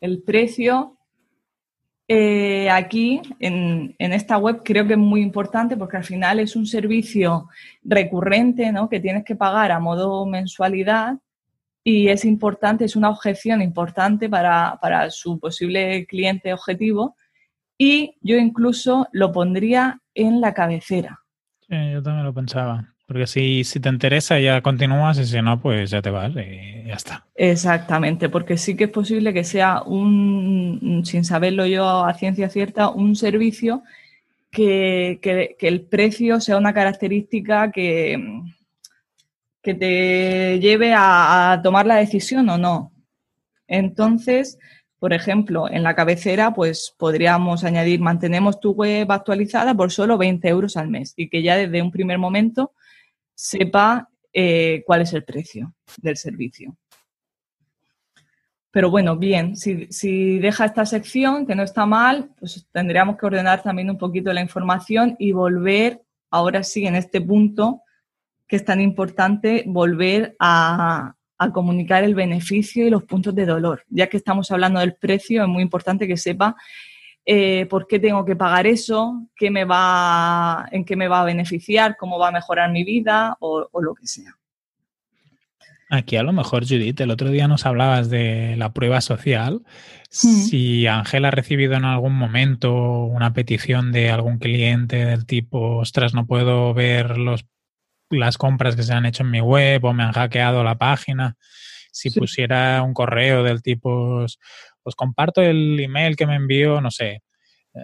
El 0.00 0.22
precio 0.22 0.96
eh, 2.12 2.68
aquí, 2.68 3.22
en, 3.38 3.94
esta 4.00 4.36
web, 4.36 4.62
creo 4.64 4.84
que 4.84 4.94
es 4.94 4.98
muy 4.98 5.22
importante 5.22 5.76
porque 5.76 5.96
al 5.96 6.02
final 6.02 6.40
es 6.40 6.56
un 6.56 6.66
servicio 6.66 7.48
recurrente 7.84 8.72
¿no? 8.72 8.88
que 8.88 8.98
tienes 8.98 9.24
que 9.24 9.36
pagar 9.36 9.70
a 9.70 9.78
modo 9.78 10.26
mensualidad 10.26 11.18
y 11.84 12.08
es 12.08 12.24
importante, 12.24 12.84
es 12.84 12.96
una 12.96 13.10
objeción 13.10 13.62
importante 13.62 14.28
para, 14.28 14.76
su 15.10 15.38
posible 15.38 16.04
cliente 16.06 16.52
objetivo 16.52 17.14
y 17.78 18.16
yo 18.22 18.38
incluso 18.38 19.06
lo 19.12 19.30
pondría 19.30 20.00
en 20.12 20.40
la 20.40 20.52
cabecera. 20.52 21.20
Sí, 21.60 21.76
yo 21.92 22.02
también 22.02 22.24
lo 22.24 22.34
pensaba. 22.34 22.89
Porque 23.10 23.26
si, 23.26 23.64
si 23.64 23.80
te 23.80 23.88
interesa 23.88 24.38
ya 24.38 24.60
continúas 24.60 25.18
y 25.18 25.26
si 25.26 25.42
no, 25.42 25.60
pues 25.60 25.90
ya 25.90 26.00
te 26.00 26.10
vas 26.10 26.30
y 26.30 26.86
ya 26.86 26.94
está. 26.94 27.26
Exactamente, 27.34 28.28
porque 28.28 28.56
sí 28.56 28.76
que 28.76 28.84
es 28.84 28.90
posible 28.90 29.34
que 29.34 29.42
sea 29.42 29.82
un, 29.82 31.02
sin 31.04 31.24
saberlo 31.24 31.66
yo 31.66 32.04
a 32.04 32.14
ciencia 32.14 32.48
cierta, 32.48 32.88
un 32.88 33.16
servicio 33.16 33.82
que, 34.52 35.18
el 35.60 35.80
precio 35.80 36.40
sea 36.40 36.56
una 36.56 36.72
característica 36.72 37.72
que, 37.72 38.44
que 39.60 39.74
te 39.74 40.60
lleve 40.60 40.94
a, 40.94 41.50
a 41.50 41.62
tomar 41.62 41.86
la 41.86 41.96
decisión 41.96 42.48
o 42.48 42.58
no. 42.58 42.92
Entonces, 43.66 44.56
por 45.00 45.12
ejemplo, 45.12 45.68
en 45.68 45.82
la 45.82 45.96
cabecera, 45.96 46.54
pues 46.54 46.94
podríamos 46.96 47.64
añadir, 47.64 47.98
mantenemos 47.98 48.60
tu 48.60 48.70
web 48.70 49.10
actualizada 49.10 49.74
por 49.74 49.90
solo 49.90 50.16
20 50.16 50.46
euros 50.46 50.76
al 50.76 50.86
mes 50.86 51.12
y 51.16 51.28
que 51.28 51.42
ya 51.42 51.56
desde 51.56 51.82
un 51.82 51.90
primer 51.90 52.16
momento 52.16 52.72
sepa 53.40 54.10
eh, 54.34 54.82
cuál 54.86 55.00
es 55.00 55.14
el 55.14 55.24
precio 55.24 55.74
del 55.96 56.18
servicio. 56.18 56.76
Pero 58.70 58.90
bueno, 58.90 59.16
bien, 59.16 59.56
si, 59.56 60.38
deja 60.38 60.66
esta 60.66 60.84
sección, 60.84 61.46
que 61.46 61.54
no 61.54 61.62
está 61.62 61.86
mal, 61.86 62.30
pues 62.38 62.68
tendríamos 62.70 63.16
que 63.16 63.26
ordenar 63.26 63.62
también 63.62 63.90
un 63.90 63.98
poquito 63.98 64.32
la 64.32 64.42
información 64.42 65.16
y 65.18 65.32
volver, 65.32 66.02
ahora 66.30 66.62
sí, 66.62 66.86
en 66.86 66.94
este 66.94 67.20
punto, 67.20 67.82
que 68.46 68.56
es 68.56 68.64
tan 68.64 68.80
importante, 68.80 69.64
volver 69.66 70.36
a, 70.38 71.14
a 71.38 71.52
comunicar 71.52 72.04
el 72.04 72.14
beneficio 72.14 72.86
y 72.86 72.90
los 72.90 73.04
puntos 73.04 73.34
de 73.34 73.46
dolor. 73.46 73.84
Ya 73.88 74.06
que 74.08 74.18
estamos 74.18 74.50
hablando 74.50 74.80
del 74.80 74.94
precio, 74.94 75.42
es 75.42 75.48
muy 75.48 75.62
importante 75.62 76.06
que 76.06 76.18
sepa 76.18 76.54
eh, 77.32 77.66
por 77.66 77.86
qué 77.86 78.00
tengo 78.00 78.24
que 78.24 78.34
pagar 78.34 78.66
eso, 78.66 79.28
qué 79.36 79.52
me 79.52 79.64
va, 79.64 80.66
en 80.72 80.84
qué 80.84 80.96
me 80.96 81.06
va 81.06 81.20
a 81.20 81.24
beneficiar, 81.24 81.96
cómo 81.96 82.18
va 82.18 82.26
a 82.26 82.32
mejorar 82.32 82.72
mi 82.72 82.82
vida 82.82 83.36
o, 83.38 83.68
lo 83.80 83.94
que 83.94 84.04
sea. 84.08 84.34
Aquí 85.90 86.16
a 86.16 86.24
lo 86.24 86.32
mejor, 86.32 86.66
Judith, 86.66 87.00
el 87.00 87.12
otro 87.12 87.28
día 87.28 87.46
nos 87.46 87.66
hablabas 87.66 88.10
de 88.10 88.56
la 88.56 88.72
prueba 88.72 89.00
social. 89.00 89.62
Si 90.08 90.88
Ángel 90.88 91.24
ha 91.24 91.30
recibido 91.30 91.74
en 91.74 91.84
algún 91.84 92.14
momento 92.16 93.04
una 93.04 93.32
petición 93.32 93.92
de 93.92 94.10
algún 94.10 94.38
cliente 94.40 95.04
del 95.04 95.24
tipo, 95.24 95.76
ostras, 95.76 96.14
no 96.14 96.26
puedo 96.26 96.74
ver 96.74 97.16
los, 97.16 97.46
las 98.08 98.38
compras 98.38 98.74
que 98.74 98.82
se 98.82 98.92
han 98.92 99.06
hecho 99.06 99.22
en 99.22 99.30
mi 99.30 99.40
web 99.40 99.84
o 99.84 99.92
me 99.92 100.02
han 100.02 100.12
hackeado 100.12 100.64
la 100.64 100.78
página, 100.78 101.36
si 101.92 102.10
pusiera 102.10 102.82
un 102.82 102.92
correo 102.92 103.44
del 103.44 103.62
tipo, 103.62 104.26
os, 104.82 104.94
comparto 104.94 105.42
el 105.42 105.78
email 105.80 106.16
que 106.16 106.26
me 106.26 106.36
envió, 106.36 106.80
no 106.80 106.90
sé, 106.90 107.22
eh, 107.74 107.80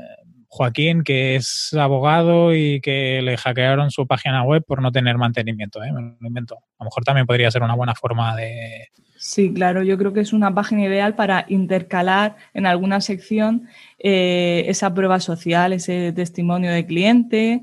Joaquín, 0.48 1.02
que 1.02 1.36
es 1.36 1.74
abogado 1.74 2.54
y 2.54 2.80
que 2.80 3.20
le 3.22 3.36
hackearon 3.36 3.90
su 3.90 4.06
página 4.06 4.42
web 4.42 4.64
por 4.66 4.80
no 4.80 4.90
tener 4.90 5.18
mantenimiento. 5.18 5.82
¿eh? 5.82 5.90
Lo 5.92 6.26
invento. 6.26 6.56
A 6.78 6.84
lo 6.84 6.86
mejor 6.86 7.04
también 7.04 7.26
podría 7.26 7.50
ser 7.50 7.62
una 7.62 7.74
buena 7.74 7.94
forma 7.94 8.34
de... 8.36 8.88
Sí, 9.18 9.52
claro, 9.52 9.82
yo 9.82 9.98
creo 9.98 10.12
que 10.12 10.20
es 10.20 10.32
una 10.32 10.54
página 10.54 10.84
ideal 10.84 11.14
para 11.14 11.46
intercalar 11.48 12.36
en 12.54 12.66
alguna 12.66 13.00
sección 13.00 13.68
eh, 13.98 14.64
esa 14.68 14.92
prueba 14.94 15.20
social, 15.20 15.72
ese 15.72 16.12
testimonio 16.12 16.70
de 16.70 16.86
cliente. 16.86 17.62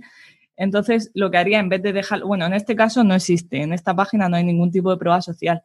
Entonces, 0.55 1.11
lo 1.13 1.31
que 1.31 1.37
haría 1.37 1.59
en 1.59 1.69
vez 1.69 1.81
de 1.81 1.93
dejar, 1.93 2.23
bueno, 2.23 2.45
en 2.45 2.53
este 2.53 2.75
caso 2.75 3.03
no 3.03 3.15
existe, 3.15 3.61
en 3.61 3.73
esta 3.73 3.95
página 3.95 4.29
no 4.29 4.35
hay 4.35 4.43
ningún 4.43 4.71
tipo 4.71 4.91
de 4.91 4.97
prueba 4.97 5.21
social, 5.21 5.61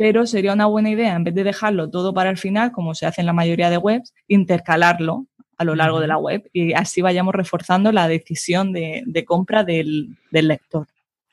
pero 0.00 0.26
sería 0.26 0.54
una 0.54 0.64
buena 0.64 0.88
idea, 0.88 1.14
en 1.14 1.24
vez 1.24 1.34
de 1.34 1.44
dejarlo 1.44 1.90
todo 1.90 2.14
para 2.14 2.30
el 2.30 2.38
final, 2.38 2.72
como 2.72 2.94
se 2.94 3.04
hace 3.04 3.20
en 3.20 3.26
la 3.26 3.34
mayoría 3.34 3.68
de 3.68 3.76
webs, 3.76 4.14
intercalarlo 4.28 5.26
a 5.58 5.64
lo 5.64 5.74
largo 5.74 6.00
de 6.00 6.06
la 6.06 6.16
web 6.16 6.48
y 6.54 6.72
así 6.72 7.02
vayamos 7.02 7.34
reforzando 7.34 7.92
la 7.92 8.08
decisión 8.08 8.72
de, 8.72 9.24
compra 9.26 9.62
del, 9.62 10.16
lector. 10.30 10.86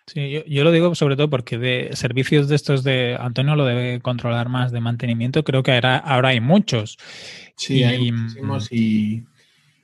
Sí, 0.06 0.44
yo, 0.46 0.66
lo 0.66 0.74
digo 0.74 0.94
sobre 0.96 1.16
todo 1.16 1.30
porque 1.30 1.58
de 1.58 1.92
servicios 1.94 2.50
de 2.50 2.58
estos 2.58 2.84
de 2.84 3.16
Antonio 3.18 3.56
lo 3.56 3.64
debe 3.64 4.02
controlar 4.02 4.50
más 4.50 4.74
de 4.74 4.82
mantenimiento, 4.82 5.46
creo 5.46 5.64
que 5.64 5.72
ahora, 5.72 5.96
ahora 5.96 6.30
hay 6.30 6.42
muchos. 6.42 6.98
Sí, 7.56 7.86
hay 7.86 8.12
muchísimos 8.12 8.70
y, 8.70 9.24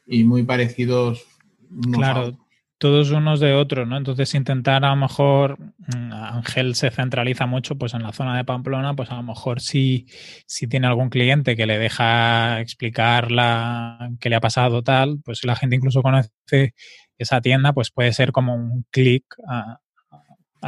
muy 0.05 0.43
parecidos. 0.43 1.23
Claro, 1.93 2.37
todos 2.83 3.11
unos 3.11 3.39
de 3.39 3.53
otros, 3.53 3.87
¿no? 3.87 3.95
Entonces 3.95 4.35
intentar 4.35 4.83
a 4.83 4.89
lo 4.89 4.97
mejor, 4.97 5.57
mm, 5.57 6.11
Ángel 6.11 6.75
se 6.75 6.91
centraliza 6.91 7.45
mucho 7.45 7.77
pues 7.77 7.93
en 7.93 8.03
la 8.03 8.11
zona 8.11 8.35
de 8.35 8.43
Pamplona, 8.43 8.93
pues 8.93 9.09
a 9.09 9.15
lo 9.15 9.23
mejor 9.23 9.61
si, 9.61 10.05
tiene 10.69 10.87
algún 10.87 11.09
cliente 11.09 11.55
que 11.55 11.65
le 11.65 11.79
deja 11.79 12.59
explicar 12.59 13.31
la, 13.31 14.11
qué 14.19 14.29
le 14.29 14.35
ha 14.35 14.41
pasado 14.41 14.83
tal, 14.83 15.21
pues 15.23 15.37
si 15.37 15.47
la 15.47 15.55
gente 15.55 15.77
incluso 15.77 16.01
conoce 16.01 16.73
esa 17.17 17.39
tienda, 17.39 17.71
pues 17.71 17.89
puede 17.89 18.11
ser 18.11 18.33
como 18.33 18.53
un 18.53 18.85
clic 18.91 19.23
a, 19.47 19.79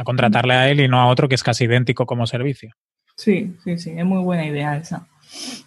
contratarle 0.02 0.54
a 0.54 0.70
él 0.70 0.80
y 0.80 0.88
no 0.88 0.98
a 0.98 1.08
otro 1.08 1.28
que 1.28 1.34
es 1.34 1.42
casi 1.42 1.64
idéntico 1.64 2.06
como 2.06 2.26
servicio. 2.26 2.70
Sí, 3.14 3.54
sí, 3.62 3.76
sí, 3.76 3.92
es 3.94 4.06
muy 4.06 4.22
buena 4.22 4.46
idea 4.46 4.78
esa. 4.78 5.06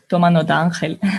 Toma 0.08 0.32
nota, 0.32 0.60
Ángel. 0.60 1.00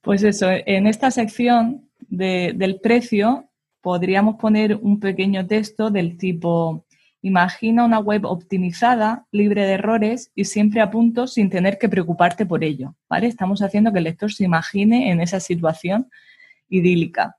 Pues 0.00 0.22
eso, 0.22 0.48
en 0.50 0.86
esta 0.86 1.10
sección 1.10 1.88
de, 2.10 2.52
del 2.54 2.78
precio 2.78 3.48
podríamos 3.84 4.36
poner 4.36 4.76
un 4.76 4.98
pequeño 4.98 5.46
texto 5.46 5.90
del 5.90 6.16
tipo, 6.16 6.86
imagina 7.20 7.84
una 7.84 7.98
web 7.98 8.24
optimizada, 8.24 9.26
libre 9.30 9.66
de 9.66 9.74
errores 9.74 10.32
y 10.34 10.46
siempre 10.46 10.80
a 10.80 10.90
punto 10.90 11.26
sin 11.26 11.50
tener 11.50 11.76
que 11.76 11.90
preocuparte 11.90 12.46
por 12.46 12.64
ello. 12.64 12.96
¿vale? 13.10 13.26
Estamos 13.26 13.60
haciendo 13.60 13.92
que 13.92 13.98
el 13.98 14.04
lector 14.04 14.32
se 14.32 14.44
imagine 14.44 15.10
en 15.10 15.20
esa 15.20 15.38
situación 15.38 16.10
idílica. 16.70 17.36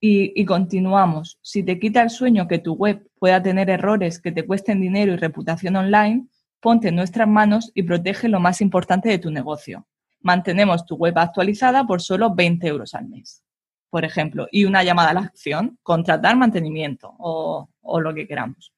Y, 0.00 0.40
y, 0.40 0.44
continuamos. 0.44 1.40
Si 1.42 1.64
te 1.64 1.80
quita 1.80 2.00
el 2.02 2.10
sueño 2.10 2.46
que 2.46 2.60
tu 2.60 2.74
web 2.74 3.04
pueda 3.18 3.42
tener 3.42 3.68
errores 3.68 4.20
que 4.20 4.30
te 4.30 4.46
cuesten 4.46 4.80
dinero 4.80 5.12
y 5.12 5.16
reputación 5.16 5.74
online, 5.74 6.28
ponte 6.60 6.90
en 6.90 6.94
nuestras 6.94 7.26
manos 7.26 7.72
y 7.74 7.82
protege 7.82 8.28
lo 8.28 8.38
más 8.38 8.60
importante 8.60 9.08
de 9.08 9.18
tu 9.18 9.32
negocio. 9.32 9.88
Mantenemos 10.20 10.86
tu 10.86 10.94
web 10.94 11.18
actualizada 11.18 11.84
por 11.84 12.00
solo 12.00 12.32
20 12.32 12.68
euros 12.68 12.94
al 12.94 13.08
mes 13.08 13.42
por 13.90 14.04
ejemplo, 14.04 14.46
y 14.50 14.64
una 14.64 14.82
llamada 14.82 15.10
a 15.10 15.14
la 15.14 15.20
acción, 15.20 15.78
contratar 15.82 16.36
mantenimiento 16.36 17.14
o, 17.18 17.68
lo 18.00 18.14
que 18.14 18.26
queramos. 18.26 18.74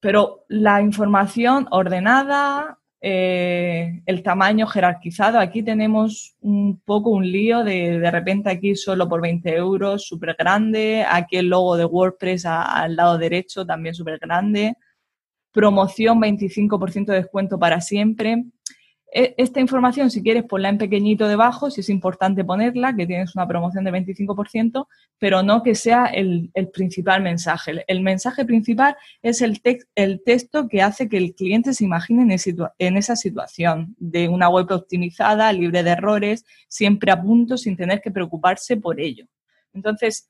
Pero 0.00 0.44
la 0.48 0.80
información 0.80 1.66
ordenada, 1.70 2.78
eh, 3.00 4.02
el 4.06 4.22
tamaño 4.22 4.66
jerarquizado, 4.66 5.38
aquí 5.38 5.62
tenemos 5.62 6.36
un 6.40 6.80
poco 6.84 7.10
un 7.10 7.30
lío 7.30 7.64
de 7.64 7.98
de 7.98 8.10
repente 8.10 8.50
aquí 8.50 8.76
solo 8.76 9.08
por 9.08 9.20
20 9.20 9.54
euros, 9.56 10.06
súper 10.06 10.36
grande, 10.38 11.04
aquí 11.08 11.36
el 11.36 11.48
logo 11.48 11.76
de 11.76 11.84
WordPress 11.84 12.46
al 12.46 12.94
lado 12.94 13.18
derecho 13.18 13.66
también 13.66 13.94
súper 13.94 14.18
grande, 14.18 14.74
promoción 15.50 16.20
25% 16.20 17.06
de 17.06 17.14
descuento 17.16 17.58
para 17.58 17.80
siempre. 17.80 18.44
E, 19.18 19.34
esta 19.38 19.60
información, 19.60 20.10
si 20.10 20.22
quieres, 20.22 20.44
ponla 20.44 20.68
en 20.68 20.76
pequeñito 20.76 21.26
debajo, 21.26 21.70
si 21.70 21.80
es 21.80 21.88
importante 21.88 22.44
ponerla, 22.44 22.94
que 22.94 23.06
tienes 23.06 23.34
una 23.34 23.48
promoción 23.48 23.82
de 23.84 23.90
25%, 23.90 24.88
pero 25.18 25.42
no 25.42 25.62
que 25.62 25.74
sea 25.74 26.04
el, 26.04 26.50
principal 26.70 27.22
mensaje. 27.22 27.82
El, 27.88 28.02
mensaje 28.02 28.44
principal 28.44 28.94
es 29.22 29.40
el, 29.40 29.58
el, 29.94 30.22
texto 30.22 30.68
que 30.68 30.82
hace 30.82 31.08
que 31.08 31.16
el 31.16 31.34
cliente 31.34 31.72
se 31.72 31.84
imagine 31.84 32.24
en, 32.78 32.96
esa 32.98 33.16
situación 33.16 33.96
de 33.98 34.28
una 34.28 34.50
web 34.50 34.70
optimizada, 34.70 35.50
libre 35.50 35.82
de 35.82 35.92
errores, 35.92 36.44
siempre 36.68 37.10
a 37.10 37.22
punto, 37.22 37.56
sin 37.56 37.74
tener 37.74 38.02
que 38.02 38.10
preocuparse 38.10 38.76
por 38.76 39.00
ello. 39.00 39.24
Entonces, 39.72 40.28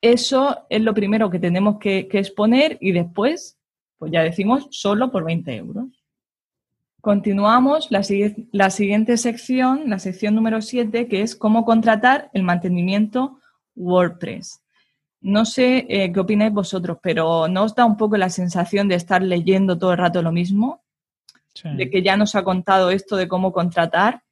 eso 0.00 0.64
es 0.70 0.80
lo 0.80 0.94
primero 0.94 1.28
que 1.28 1.40
tenemos 1.40 1.80
que, 1.80 2.06
que 2.06 2.20
exponer 2.20 2.78
y 2.80 2.92
después, 2.92 3.58
pues 3.98 4.12
ya 4.12 4.22
decimos, 4.22 4.68
solo 4.70 5.10
por 5.10 5.24
20 5.24 5.56
euros. 5.56 6.01
Continuamos 7.02 7.90
la, 7.90 8.00
la, 8.52 8.70
siguiente 8.70 9.16
sección, 9.16 9.90
la 9.90 9.98
sección 9.98 10.36
número 10.36 10.62
7, 10.62 11.08
que 11.08 11.22
es 11.22 11.34
cómo 11.34 11.64
contratar 11.64 12.30
el 12.32 12.44
mantenimiento 12.44 13.40
WordPress. 13.74 14.62
No 15.20 15.44
sé 15.44 15.84
eh, 15.88 16.12
qué 16.12 16.20
opináis 16.20 16.52
vosotros, 16.52 16.98
pero 17.02 17.48
¿no 17.48 17.64
os 17.64 17.74
da 17.74 17.84
un 17.86 17.96
poco 17.96 18.16
la 18.16 18.30
sensación 18.30 18.86
de 18.86 18.94
estar 18.94 19.20
leyendo 19.20 19.76
todo 19.76 19.90
el 19.90 19.98
rato 19.98 20.22
lo 20.22 20.30
mismo? 20.30 20.84
De 21.64 21.90
que 21.90 22.02
ya 22.02 22.16
nos 22.16 22.36
ha 22.36 22.44
contado 22.44 22.90
esto 22.90 23.16
de 23.16 23.26
cómo 23.26 23.52
contratar 23.52 24.22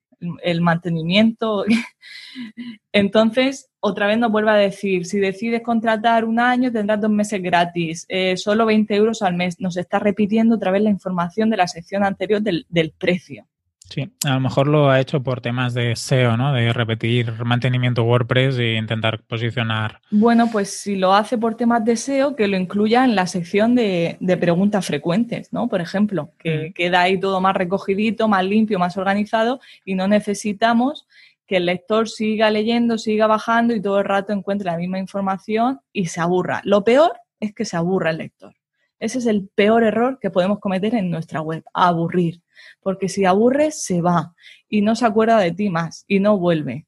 el 0.43 0.61
mantenimiento. 0.61 1.65
Entonces, 2.93 3.71
otra 3.81 4.07
vez 4.07 4.19
nos 4.19 4.31
vuelve 4.31 4.51
a 4.51 4.55
decir, 4.55 5.07
si 5.07 5.19
decides 5.19 5.63
contratar 5.63 6.25
un 6.25 6.39
año 6.39 6.71
tendrás 6.71 7.01
dos 7.01 7.11
meses 7.11 7.43
gratis, 7.43 8.07
eh, 8.09 8.37
solo 8.37 8.67
20 8.67 8.95
euros 8.95 9.23
al 9.23 9.35
mes. 9.35 9.61
Nos 9.61 9.77
está 9.77 9.99
repitiendo 9.99 10.57
otra 10.57 10.71
vez 10.71 10.83
la 10.83 10.91
información 10.91 11.51
de 11.51 11.57
la 11.57 11.67
sección 11.67 12.05
anterior 12.05 12.43
del, 12.43 12.67
del, 12.69 12.93
precio. 12.93 13.47
Sí, 13.91 14.09
a 14.25 14.35
lo 14.35 14.41
mejor 14.41 14.69
lo 14.69 14.89
ha 14.89 15.01
hecho 15.01 15.21
por 15.21 15.41
temas 15.41 15.75
de 15.75 15.97
SEO, 15.97 16.37
¿no? 16.37 16.53
De 16.53 16.73
repetir 16.73 17.33
mantenimiento 17.45 18.05
WordPress 18.05 18.57
e 18.59 18.77
intentar 18.77 19.21
posicionar. 19.25 20.01
Bueno, 20.13 20.49
pues 20.51 20.81
si 20.81 20.95
lo 20.95 21.13
hace 21.13 21.37
por 21.37 21.57
temas 21.57 21.85
de 21.85 21.97
SEO, 21.97 22.37
que 22.37 22.47
lo 22.47 22.57
incluya 22.57 23.05
en 23.05 23.17
la 23.17 23.27
sección 23.27 23.75
de, 23.75 24.17
de 24.21 24.37
preguntas 24.37 24.87
frecuentes, 24.87 25.53
¿no? 25.53 25.69
Por 25.69 25.81
ejemplo, 25.81 26.31
que 26.39 26.69
mm. 26.69 26.73
queda 26.73 27.03
ahí 27.03 27.19
todo 27.19 27.41
más 27.41 27.57
recogidito, 27.57 28.29
más 28.29 28.45
limpio, 28.45 28.79
más 28.79 28.97
organizado 28.97 29.61
y 29.85 29.97
no 29.97 30.07
necesitamos 30.07 31.09
que 31.49 31.57
el 31.57 31.67
lector 31.67 32.09
siga 32.09 32.49
leyendo, 32.49 32.97
siga 32.97 33.27
bajando 33.27 33.75
y 33.75 33.83
todo 33.83 33.99
el 33.99 34.05
rato 34.05 34.33
encuentre 34.33 34.71
la 34.71 34.77
misma 34.77 35.01
información 35.01 35.81
y 35.93 36.07
se 36.07 36.21
aburra. 36.21 36.61
Lo 36.63 36.85
peor 36.85 37.11
es 37.41 37.53
que 37.53 37.65
se 37.65 37.77
aburra 37.77 38.11
el 38.11 38.19
lector. 38.19 38.55
Ese 39.01 39.19
es 39.19 39.27
el 39.27 39.49
peor 39.55 39.83
error 39.83 40.19
que 40.21 40.31
podemos 40.31 40.61
cometer 40.61 40.95
en 40.95 41.11
nuestra 41.11 41.41
web, 41.41 41.65
aburrir. 41.73 42.43
Porque 42.81 43.09
si 43.09 43.25
aburre, 43.25 43.71
se 43.71 44.03
va 44.03 44.35
y 44.69 44.83
no 44.83 44.95
se 44.95 45.07
acuerda 45.07 45.39
de 45.39 45.53
ti 45.53 45.71
más 45.71 46.05
y 46.07 46.21
no 46.21 46.39
vuelve. 46.39 46.87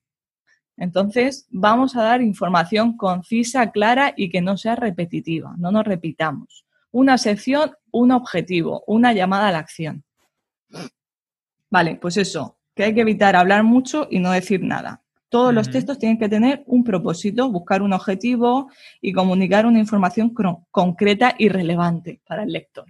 Entonces, 0.77 1.47
vamos 1.51 1.97
a 1.97 2.03
dar 2.03 2.23
información 2.23 2.97
concisa, 2.97 3.71
clara 3.71 4.15
y 4.17 4.31
que 4.31 4.41
no 4.41 4.57
sea 4.57 4.77
repetitiva, 4.77 5.55
no 5.59 5.71
nos 5.71 5.85
repitamos. 5.85 6.67
Una 6.91 7.19
sección, 7.19 7.73
un 7.91 8.13
objetivo, 8.13 8.85
una 8.87 9.13
llamada 9.13 9.49
a 9.49 9.53
la 9.53 9.59
acción. 9.59 10.05
Vale, 11.71 11.97
pues 11.97 12.17
eso, 12.19 12.59
que 12.75 12.85
hay 12.85 12.95
que 12.95 13.01
evitar 13.01 13.37
hablar 13.37 13.65
mucho 13.65 14.07
y 14.11 14.19
no 14.19 14.31
decir 14.31 14.63
nada. 14.63 15.02
Todos 15.33 15.55
los 15.55 15.71
textos 15.71 15.99
tienen 15.99 16.19
que 16.19 16.29
tener 16.29 16.63
un 16.67 16.85
propósito, 16.85 17.51
buscar 17.51 17.81
un 17.81 17.95
objetivo 17.95 18.71
y 19.01 19.15
comunicar 19.15 19.65
una 19.65 19.79
información 19.79 20.35
concreta 20.71 21.35
y 21.39 21.49
relevante 21.49 22.21
para 22.27 22.43
el 22.43 22.53
lector. 22.53 22.85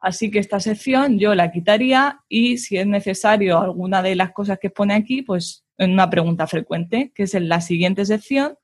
Así 0.00 0.30
que 0.30 0.38
esta 0.38 0.58
sección 0.58 1.18
yo 1.18 1.34
la 1.34 1.52
quitaría 1.52 2.20
y 2.30 2.56
si 2.56 2.78
es 2.78 2.86
necesario 2.86 3.60
alguna 3.60 4.00
de 4.00 4.16
las 4.16 4.32
cosas 4.32 4.58
que 4.58 4.70
pone 4.70 4.94
aquí, 4.94 5.20
pues 5.20 5.66
en 5.76 5.92
una 5.92 6.08
pregunta 6.08 6.46
frecuente, 6.46 7.12
que 7.14 7.24
es 7.24 7.34
en 7.34 7.50
la 7.50 7.60
siguiente 7.60 8.06
sección, 8.06 8.56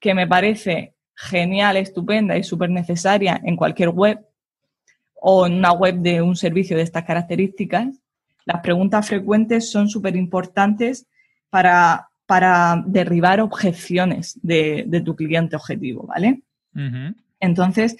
que 0.00 0.12
me 0.12 0.26
parece 0.26 0.96
genial, 1.14 1.76
estupenda 1.76 2.36
y 2.36 2.42
súper 2.42 2.70
necesaria 2.70 3.40
en 3.44 3.54
cualquier 3.54 3.90
web 3.90 4.26
o 5.14 5.46
en 5.46 5.52
una 5.52 5.70
web 5.70 5.98
de 6.00 6.20
un 6.20 6.34
servicio 6.34 6.76
de 6.76 6.82
estas 6.82 7.04
características, 7.04 8.02
las 8.44 8.60
preguntas 8.60 9.06
frecuentes 9.06 9.70
son 9.70 9.88
súper 9.88 10.16
importantes 10.16 11.06
para, 11.52 12.08
para, 12.24 12.82
derribar 12.86 13.42
objeciones 13.42 14.40
de, 14.42 15.02
tu 15.04 15.14
cliente 15.14 15.54
objetivo, 15.54 16.06
¿vale? 16.06 16.40
Entonces, 17.38 17.98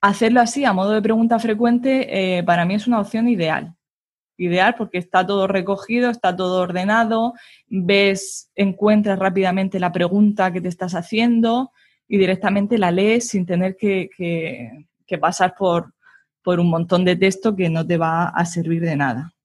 hacerlo 0.00 0.40
así 0.40 0.64
a 0.64 0.72
modo 0.72 0.92
de 0.92 1.02
pregunta 1.02 1.40
frecuente 1.40 2.38
eh, 2.38 2.44
para 2.44 2.64
mí 2.64 2.74
es 2.74 2.86
una 2.86 3.00
opción 3.00 3.28
ideal. 3.28 3.74
Ideal 4.38 4.76
porque 4.78 4.98
está 4.98 5.26
todo 5.26 5.48
recogido, 5.48 6.10
está 6.10 6.36
todo 6.36 6.62
ordenado, 6.62 7.34
ves, 7.66 8.52
encuentras 8.54 9.18
rápidamente 9.18 9.80
la 9.80 9.90
pregunta 9.90 10.52
que 10.52 10.60
te 10.60 10.68
estás 10.68 10.94
haciendo 10.94 11.72
y 12.06 12.18
directamente 12.18 12.78
la 12.78 12.92
lees 12.92 13.28
sin 13.28 13.46
tener 13.46 13.76
que, 13.76 14.10
que 15.06 15.18
pasar 15.18 15.56
por, 15.58 15.92
por 16.44 16.60
un 16.60 16.70
montón 16.70 17.04
de 17.04 17.16
texto 17.16 17.56
que 17.56 17.68
no 17.68 17.84
te 17.84 17.96
va 17.96 18.28
a 18.28 18.44
servir 18.44 18.82
de 18.82 18.94
nada. 18.94 19.35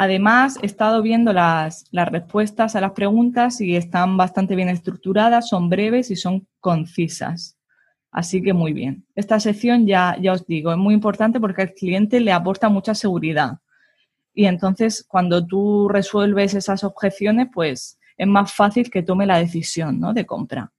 Además, 0.00 0.60
he 0.62 0.66
estado 0.66 1.02
viendo 1.02 1.32
las, 1.32 1.86
las, 1.90 2.06
respuestas 2.08 2.76
a 2.76 2.80
las 2.80 2.92
preguntas 2.92 3.60
y 3.60 3.74
están 3.74 4.16
bastante 4.16 4.54
bien 4.54 4.68
estructuradas, 4.68 5.48
son 5.48 5.68
breves 5.68 6.12
y 6.12 6.14
son 6.14 6.46
concisas. 6.60 7.58
Así 8.12 8.40
que 8.40 8.52
muy 8.52 8.72
bien. 8.72 9.04
Esta 9.16 9.40
sección 9.40 9.88
ya, 9.88 10.16
ya 10.20 10.34
os 10.34 10.46
digo, 10.46 10.70
es 10.70 10.78
muy 10.78 10.94
importante 10.94 11.40
porque 11.40 11.62
al 11.62 11.74
cliente 11.74 12.20
le 12.20 12.30
aporta 12.30 12.68
mucha 12.68 12.94
seguridad. 12.94 13.58
Y 14.32 14.46
entonces, 14.46 15.04
cuando 15.08 15.44
tú 15.44 15.88
resuelves 15.88 16.54
esas 16.54 16.84
objeciones, 16.84 17.48
pues 17.52 17.98
es 18.16 18.26
más 18.28 18.52
fácil 18.52 18.92
que 18.92 19.02
tome 19.02 19.26
la 19.26 19.38
decisión 19.38 19.98
¿no? 19.98 20.14
de 20.14 20.24
compra. 20.24 20.70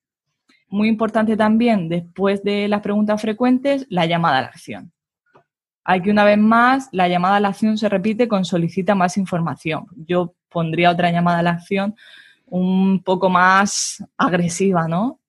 Muy 0.69 0.87
importante 0.87 1.35
también, 1.35 1.89
después 1.89 2.41
de 2.41 2.69
las 2.69 2.79
preguntas 2.79 3.21
frecuentes, 3.21 3.85
la 3.89 4.05
llamada 4.05 4.37
a 4.37 4.41
la 4.43 4.47
acción. 4.47 4.93
Aquí 5.91 6.11
una 6.11 6.23
vez 6.23 6.37
más, 6.37 6.87
la 6.91 7.07
llamada 7.07 7.37
a 7.37 7.39
la 7.39 7.47
acción 7.47 7.75
se 7.75 7.89
repite 7.89 8.27
con 8.27 8.45
solicita 8.45 8.93
más 8.93 9.17
información. 9.17 9.87
Yo 10.05 10.35
pondría 10.47 10.91
otra 10.91 11.09
llamada 11.09 11.39
a 11.39 11.41
la 11.41 11.49
acción 11.49 11.95
un 12.45 13.01
poco 13.01 13.27
más 13.27 14.05
agresiva, 14.15 14.87
¿no? 14.87 15.19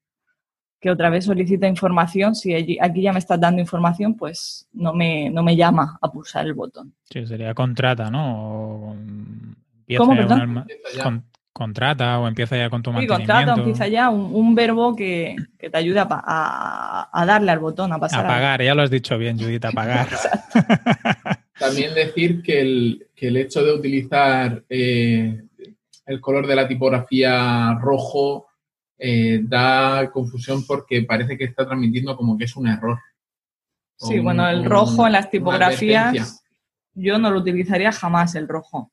Que 0.79 0.91
otra 0.91 1.09
vez 1.09 1.25
solicita 1.25 1.67
información. 1.67 2.35
Si 2.35 2.79
aquí 2.79 3.01
ya 3.01 3.15
me 3.15 3.21
estás 3.21 3.41
dando 3.41 3.63
información, 3.63 4.19
pues 4.19 4.69
no 4.75 4.93
me, 4.93 5.31
no 5.31 5.43
me 5.43 5.57
llama 5.57 5.99
a 5.99 6.13
pulsar 6.13 6.45
el 6.45 6.53
botón. 6.53 6.93
Sí, 7.05 7.27
sería 7.27 7.55
contrata, 7.55 8.11
¿no? 8.11 8.95
¿Cómo, 9.97 10.15
perdón? 10.15 10.67
Contrata 11.61 12.19
o 12.19 12.27
empieza 12.27 12.57
ya 12.57 12.71
con 12.71 12.83
tu 12.83 12.91
sí, 12.99 13.07
contrata 13.07 13.55
o 13.55 13.59
empieza 13.59 13.87
ya 13.87 14.09
un, 14.09 14.55
verbo 14.55 14.97
que, 14.97 15.37
te 15.59 15.77
ayuda 15.77 16.09
a, 16.09 17.25
darle 17.27 17.51
al 17.51 17.59
botón, 17.59 17.93
a 17.93 17.99
pasar. 17.99 18.25
A 18.25 18.29
pagar, 18.29 18.63
ya 18.63 18.75
lo 18.75 18.81
has 18.81 18.91
dicho 18.91 19.19
bien, 19.19 19.39
Judith, 19.39 19.67
a 19.67 19.71
pagar. 19.81 20.09
También 21.59 21.93
decir 21.93 22.43
que 22.43 22.63
el, 22.63 23.37
hecho 23.37 23.63
de 23.63 23.75
utilizar 23.75 24.65
eh, 24.71 25.43
el 26.07 26.21
color 26.23 26.47
de 26.47 26.57
la 26.57 26.67
tipografía 26.67 27.75
rojo 27.75 28.47
eh, 28.97 29.41
da 29.43 30.11
confusión 30.11 30.67
porque 30.67 31.03
parece 31.03 31.37
que 31.37 31.45
está 31.45 31.67
transmitiendo 31.67 32.17
como 32.17 32.39
que 32.39 32.45
es 32.45 32.57
un 32.57 32.69
error. 32.69 32.99
Sí, 33.99 34.19
bueno, 34.19 34.49
el 34.49 34.65
rojo 34.65 35.07
en 35.07 35.13
las 35.13 35.29
tipografías 35.29 36.43
yo 36.95 37.19
no 37.19 37.31
lo 37.31 37.41
utilizaría 37.41 37.93
jamás 37.93 38.35
el 38.35 38.49
rojo 38.49 38.91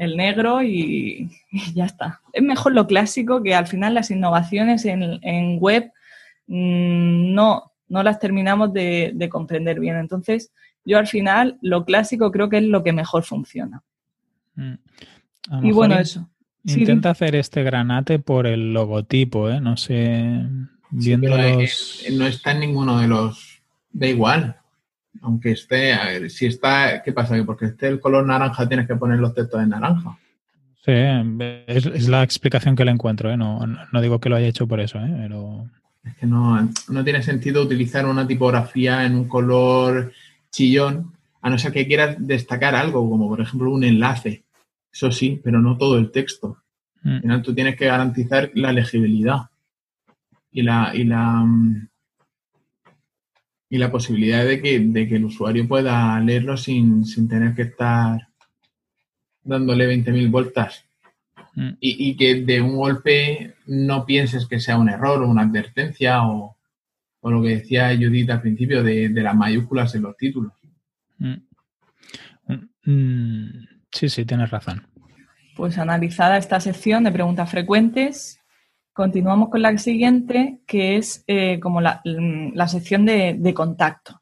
el 0.00 0.16
negro 0.16 0.62
y, 0.64 1.30
ya 1.74 1.84
está. 1.84 2.20
Es 2.32 2.42
mejor 2.42 2.72
lo 2.72 2.86
clásico 2.86 3.42
que 3.42 3.54
al 3.54 3.68
final 3.68 3.94
las 3.94 4.10
innovaciones 4.10 4.84
en, 4.86 5.58
web 5.60 5.92
mm, 6.46 7.34
no, 7.34 7.72
no 7.88 8.02
las 8.02 8.18
terminamos 8.18 8.72
de, 8.72 9.28
comprender 9.30 9.78
bien. 9.78 9.96
Entonces, 9.96 10.52
yo 10.84 10.98
al 10.98 11.06
final 11.06 11.58
lo 11.60 11.84
clásico 11.84 12.32
creo 12.32 12.48
que 12.48 12.58
es 12.58 12.64
lo 12.64 12.82
que 12.82 12.92
mejor 12.92 13.22
funciona. 13.24 13.82
Mm. 14.54 14.74
Y 15.62 15.72
bueno, 15.72 15.98
eso. 15.98 16.28
Intenta 16.64 17.10
hacer 17.10 17.34
este 17.36 17.62
granate 17.62 18.18
por 18.18 18.46
el 18.46 18.72
logotipo, 18.72 19.48
¿eh? 19.48 19.60
No 19.60 19.76
sé, 19.78 20.46
viendo 20.90 21.28
no 21.28 22.26
está 22.26 22.52
en 22.52 22.60
ninguno 22.60 22.98
de 22.98 23.08
los... 23.08 23.62
Da 23.92 24.06
igual 24.06 24.59
aunque 25.22 25.52
esté, 25.52 25.92
a 25.92 26.06
ver, 26.06 26.30
si 26.30 26.46
está, 26.46 27.02
¿qué 27.02 27.12
pasa? 27.12 27.36
Porque 27.44 27.66
esté 27.66 27.88
el 27.88 28.00
color 28.00 28.26
naranja 28.26 28.68
tienes 28.68 28.86
que 28.86 28.96
poner 28.96 29.18
los 29.18 29.34
textos 29.34 29.62
en 29.62 29.70
naranja. 29.70 30.18
Sí, 30.84 30.92
es, 31.66 32.08
la 32.08 32.22
explicación 32.22 32.74
que 32.74 32.84
le 32.84 32.90
encuentro, 32.90 33.30
¿eh? 33.30 33.36
no, 33.36 33.66
no, 33.66 34.00
digo 34.00 34.18
que 34.18 34.30
lo 34.30 34.36
haya 34.36 34.46
hecho 34.46 34.66
por 34.66 34.80
eso, 34.80 34.98
¿eh? 34.98 35.14
pero... 35.14 35.68
Es 36.02 36.14
que 36.16 36.26
no, 36.26 36.70
no 36.88 37.04
tiene 37.04 37.22
sentido 37.22 37.62
utilizar 37.62 38.06
una 38.06 38.26
tipografía 38.26 39.04
en 39.04 39.14
un 39.14 39.28
color 39.28 40.12
chillón, 40.50 41.12
a 41.42 41.50
no 41.50 41.58
ser 41.58 41.72
que 41.72 41.86
quieras 41.86 42.16
destacar 42.18 42.74
algo, 42.74 43.08
como 43.08 43.28
por 43.28 43.40
ejemplo 43.40 43.70
un 43.70 43.84
enlace. 43.84 44.44
Eso 44.90 45.12
sí, 45.12 45.40
pero 45.42 45.60
no 45.60 45.76
todo 45.76 45.98
el 45.98 46.10
texto. 46.10 46.56
Mm. 47.02 47.08
Al 47.08 47.20
final 47.20 47.42
tú 47.42 47.54
tienes 47.54 47.76
que 47.76 47.86
garantizar 47.86 48.50
la 48.54 48.72
legibilidad 48.72 49.50
y 50.50 50.62
la, 50.62 50.92
y 50.94 51.04
la, 51.04 51.42
mm, 51.44 51.88
y 53.72 53.78
la 53.78 53.92
posibilidad 53.92 54.44
de 54.44 54.60
que, 54.60 54.74
el 54.74 55.24
usuario 55.24 55.66
pueda 55.66 56.18
leerlo 56.20 56.56
sin, 56.56 57.04
tener 57.28 57.54
que 57.54 57.62
estar 57.62 58.28
dándole 59.44 59.88
20.000 59.88 60.30
vueltas. 60.30 60.84
Mm. 61.54 61.70
Y, 61.80 62.16
que 62.16 62.42
de 62.42 62.60
un 62.60 62.76
golpe 62.76 63.54
no 63.66 64.04
pienses 64.04 64.46
que 64.46 64.58
sea 64.58 64.76
un 64.76 64.88
error 64.88 65.22
o 65.22 65.28
una 65.28 65.42
advertencia 65.42 66.26
o, 66.26 66.56
lo 67.22 67.42
que 67.42 67.50
decía 67.50 67.94
Judith 67.96 68.30
al 68.30 68.42
principio 68.42 68.82
de, 68.82 69.08
las 69.10 69.36
mayúsculas 69.36 69.94
en 69.94 70.02
los 70.02 70.16
títulos. 70.16 70.52
Mm. 71.18 71.34
Mm. 72.84 73.68
Sí, 73.92 74.08
sí, 74.08 74.24
tienes 74.24 74.50
razón. 74.50 74.84
Pues 75.54 75.78
analizada 75.78 76.38
esta 76.38 76.58
sección 76.58 77.04
de 77.04 77.12
preguntas 77.12 77.48
frecuentes, 77.48 78.39
Continuamos 78.92 79.50
con 79.50 79.62
la 79.62 79.76
siguiente, 79.78 80.58
que 80.66 80.96
es 80.96 81.24
eh, 81.26 81.60
como 81.60 81.80
la, 81.80 82.02
sección 82.68 83.06
de, 83.06 83.52
contacto. 83.54 84.20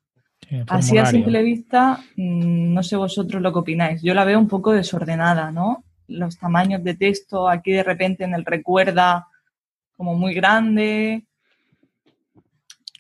Así 0.67 0.97
a 0.97 1.07
simple 1.07 1.43
vista, 1.43 2.01
mm, 2.17 2.73
no 2.73 2.83
sé 2.83 2.97
vosotros 2.97 3.43
lo 3.43 3.53
que 3.53 3.59
opináis. 3.59 4.03
Yo 4.03 4.15
la 4.15 4.25
veo 4.25 4.39
un 4.39 4.49
poco 4.49 4.73
desordenada, 4.73 5.51
¿no? 5.51 5.85
Los 6.07 6.39
tamaños 6.39 6.83
de 6.85 6.95
texto, 6.95 7.49
aquí 7.49 7.73
de 7.73 7.83
repente 7.83 8.25
en 8.25 8.35
el 8.35 8.45
recuerda 8.45 9.27
como 9.97 10.15
muy 10.15 10.33
grande, 10.33 11.27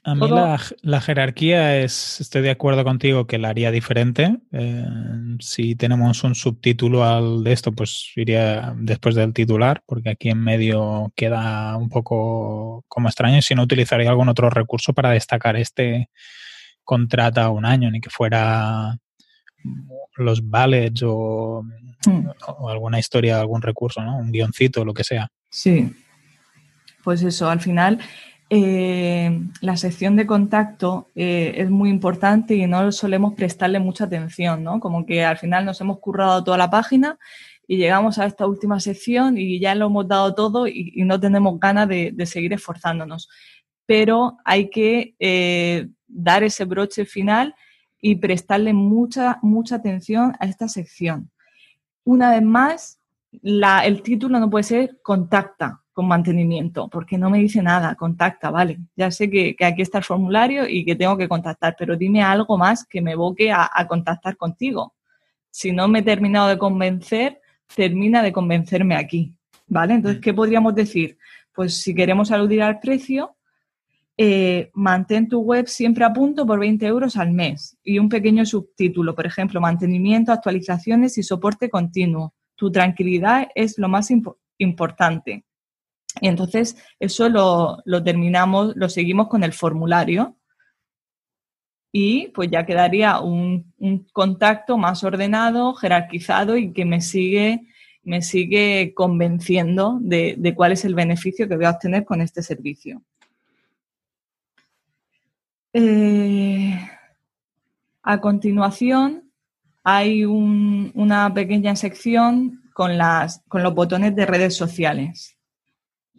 a 0.05 0.15
mí 0.15 0.29
la, 0.29 1.01
jerarquía 1.01 1.79
es, 1.79 2.21
estoy 2.21 2.43
de 2.43 2.51
acuerdo 2.51 2.85
contigo 2.85 3.27
que 3.27 3.39
la 3.39 3.49
haría 3.51 3.71
diferente. 3.71 4.39
Eh, 4.53 4.87
si 5.41 5.75
tenemos 5.75 6.25
un 6.25 6.35
subtítulo 6.35 7.05
al 7.05 7.45
de 7.45 7.53
esto, 7.53 7.73
pues 7.73 8.13
iría 8.17 8.75
después 8.77 9.15
del 9.15 9.35
titular, 9.35 9.83
porque 9.87 10.11
aquí 10.11 10.31
en 10.31 10.41
medio 10.41 11.13
queda 11.15 11.77
un 11.77 11.89
poco 11.89 12.85
como 12.89 13.09
extraño. 13.09 13.43
Si 13.43 13.55
no, 13.55 13.63
utilizaría 13.63 14.09
algún 14.09 14.29
otro 14.29 14.51
recurso 14.51 14.93
para 14.93 15.11
destacar 15.11 15.57
este 15.57 16.11
contrata 16.85 17.51
un 17.51 17.67
año, 17.67 17.91
ni 17.91 18.01
que 18.01 18.11
fuera 18.11 18.97
los 20.17 20.49
ballets 20.49 21.03
o, 21.05 21.63
hmm. 22.07 22.29
o 22.59 22.71
alguna 22.71 22.99
historia, 22.99 23.41
algún 23.41 23.61
recurso, 23.61 24.01
¿no? 24.03 24.17
Un 24.17 24.33
guioncito, 24.33 24.85
lo 24.85 24.95
que 24.95 25.05
sea. 25.05 25.29
Sí. 25.51 25.93
Pues 27.05 27.23
eso, 27.23 27.51
al 27.51 27.61
final 27.61 28.01
eh, 28.51 29.41
la 29.61 29.77
sección 29.77 30.17
de 30.17 30.27
contacto 30.27 31.11
eh, 31.15 31.53
es 31.57 31.71
muy 31.71 31.91
importante 31.91 32.55
y 32.55 32.67
no 32.67 32.91
solemos 32.93 33.35
prestarle 33.35 33.79
mucha 33.79 34.05
atención, 34.05 34.65
¿no? 34.65 34.81
Como 34.81 35.05
que 35.05 35.23
al 35.23 35.37
final 35.37 35.67
nos 35.67 35.81
hemos 35.83 35.99
currado 35.99 36.43
toda 36.43 36.57
la 36.57 36.71
página 36.71 37.19
y 37.67 37.77
llegamos 37.77 38.19
a 38.19 38.25
esta 38.25 38.47
última 38.47 38.81
sección 38.81 39.37
y 39.37 39.61
ya 39.61 39.75
lo 39.75 39.87
hemos 39.87 40.09
dado 40.09 40.35
todo 40.35 40.67
y, 40.67 40.95
no 41.05 41.21
tenemos 41.21 41.61
ganas 41.61 41.89
de, 41.89 42.15
seguir 42.25 42.55
esforzándonos. 42.55 43.29
Pero 43.85 44.39
hay 44.45 44.71
que 44.71 45.15
eh, 45.19 45.89
dar 46.07 46.43
ese 46.43 46.65
broche 46.65 47.05
final 47.05 47.55
y 48.01 48.17
prestarle 48.17 48.73
mucha, 48.73 49.39
mucha 49.43 49.77
atención 49.77 50.33
a 50.41 50.47
esta 50.47 50.69
sección. 50.69 51.31
Una 52.05 52.31
vez 52.31 52.43
más, 52.43 53.01
el 53.43 54.03
título 54.03 54.41
no 54.41 54.49
puede 54.49 54.65
ser 54.65 54.99
contacta, 55.03 55.83
con 55.99 56.07
mantenimiento, 56.07 56.87
porque 56.87 57.19
no 57.19 57.29
me 57.29 57.39
dice 57.39 57.61
nada, 57.61 57.97
contacta, 57.97 58.53
vale, 58.53 58.79
ya 58.95 59.11
sé 59.11 59.29
que, 59.29 59.57
aquí 59.65 59.83
está 59.83 59.99
el 59.99 60.05
formulario 60.05 60.69
y 60.69 60.85
que 60.85 60.95
tengo 60.95 61.17
que 61.17 61.27
contactar, 61.27 61.75
pero 61.77 61.97
dime 61.97 62.23
algo 62.23 62.57
más 62.57 62.85
que 62.85 63.03
me 63.03 63.15
evoque 63.15 63.51
a, 63.51 63.85
contactar 63.89 64.37
contigo. 64.37 64.95
Si 65.51 65.73
no 65.73 65.89
me 65.89 65.99
he 65.99 66.03
terminado 66.03 66.47
de 66.47 66.57
convencer, 66.57 67.41
termina 67.75 68.23
de 68.23 68.31
convencerme 68.31 68.95
aquí, 68.95 69.35
¿vale? 69.67 69.95
Entonces, 69.95 70.21
mm. 70.21 70.23
¿qué 70.23 70.33
podríamos 70.33 70.73
decir? 70.73 71.19
Pues 71.53 71.83
si 71.83 71.93
queremos 71.93 72.31
aludir 72.31 72.63
al 72.63 72.79
precio, 72.79 73.35
eh, 74.17 74.71
mantén 74.75 75.29
tu 75.29 75.41
web 75.41 75.67
siempre 75.67 76.05
a 76.05 76.13
punto 76.13 76.47
por 76.47 76.61
20 76.61 76.87
euros 76.87 77.17
al 77.17 77.33
mes 77.33 77.77
y 77.83 77.99
un 77.99 78.09
pequeño 78.09 78.47
subtítulo, 78.47 79.17
por 79.17 79.27
ejemplo, 79.27 79.61
mantenimiento, 79.61 80.31
actualizaciones 80.31 81.19
y 81.19 81.25
soporte 81.25 81.69
continuo. 81.69 82.35
Tu 82.55 82.71
tranquilidad 82.71 83.49
es 83.57 83.79
lo 83.79 83.89
más 83.89 84.13
importante. 84.59 85.45
Y 86.21 86.29
entonces 86.29 86.77
eso 86.99 87.29
lo, 87.29 88.03
terminamos, 88.03 88.75
lo 88.77 88.89
seguimos 88.89 89.29
con 89.29 89.45
el 89.45 89.53
formulario 89.53 90.37
y 91.93 92.29
pues 92.29 92.51
ya 92.51 92.67
quedaría 92.67 93.21
un, 93.21 93.73
contacto 94.13 94.77
más 94.77 95.05
ordenado, 95.05 95.75
jerarquizado 95.75 96.57
y 96.57 96.73
que 96.73 96.85
me 96.85 97.01
sigue, 97.01 97.67
me 98.03 98.23
sigue 98.23 98.93
convenciendo 98.95 99.99
de, 100.01 100.53
cuál 100.57 100.73
es 100.73 100.85
el 100.85 100.95
beneficio 100.95 101.49
que 101.49 101.57
voy 101.57 101.65
a 101.65 101.71
obtener 101.71 102.05
con 102.05 102.21
este 102.21 102.43
servicio. 102.43 103.03
Eh, 105.73 106.79
a 108.03 108.21
continuación 108.21 109.31
hay 109.85 110.25
una 110.25 111.33
pequeña 111.33 111.77
sección 111.77 112.63
con, 112.75 112.99
las, 112.99 113.43
con 113.49 113.63
los 113.63 113.75
botones 113.75 114.15
de 114.15 114.27
redes 114.27 114.57
sociales. 114.57 115.38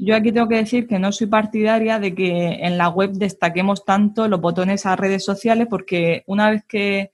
Yo 0.02 0.16
aquí 0.16 0.32
tengo 0.32 0.48
que 0.48 0.56
decir 0.56 0.88
que 0.88 0.98
no 0.98 1.12
soy 1.12 1.28
partidaria 1.28 2.00
de 2.00 2.16
que 2.16 2.60
en 2.62 2.78
la 2.78 2.88
web 2.88 3.12
destaquemos 3.12 3.84
tanto 3.84 4.30
los 4.30 4.40
botones 4.40 4.86
a 4.86 4.96
redes 4.96 5.26
sociales 5.26 5.68
porque 5.70 6.24
una 6.26 6.50
vez 6.50 6.64
que, 6.66 7.12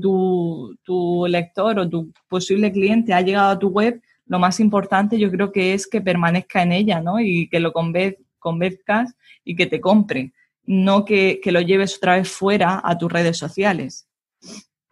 tu, 0.00 0.78
tu, 0.84 1.26
lector 1.26 1.80
o 1.80 1.88
tu 1.88 2.12
posible 2.28 2.70
cliente 2.70 3.12
ha 3.12 3.20
llegado 3.20 3.50
a 3.50 3.58
tu 3.58 3.70
web, 3.70 4.00
lo 4.26 4.38
más 4.38 4.60
importante 4.60 5.18
yo 5.18 5.28
creo 5.28 5.50
que 5.50 5.74
es 5.74 5.88
que 5.88 6.00
permanezca 6.00 6.62
en 6.62 6.70
ella 6.70 7.00
¿no? 7.00 7.18
y 7.18 7.48
que 7.48 7.58
lo 7.58 7.72
convenzcas 7.72 9.16
y 9.42 9.56
que 9.56 9.66
te 9.66 9.80
compre, 9.80 10.32
no 10.62 11.04
que, 11.04 11.40
que 11.42 11.50
lo 11.50 11.60
lleves 11.60 11.96
otra 11.96 12.14
vez 12.14 12.28
fuera 12.30 12.80
a 12.84 12.96
tus 12.96 13.10
redes 13.10 13.38
sociales. 13.38 14.06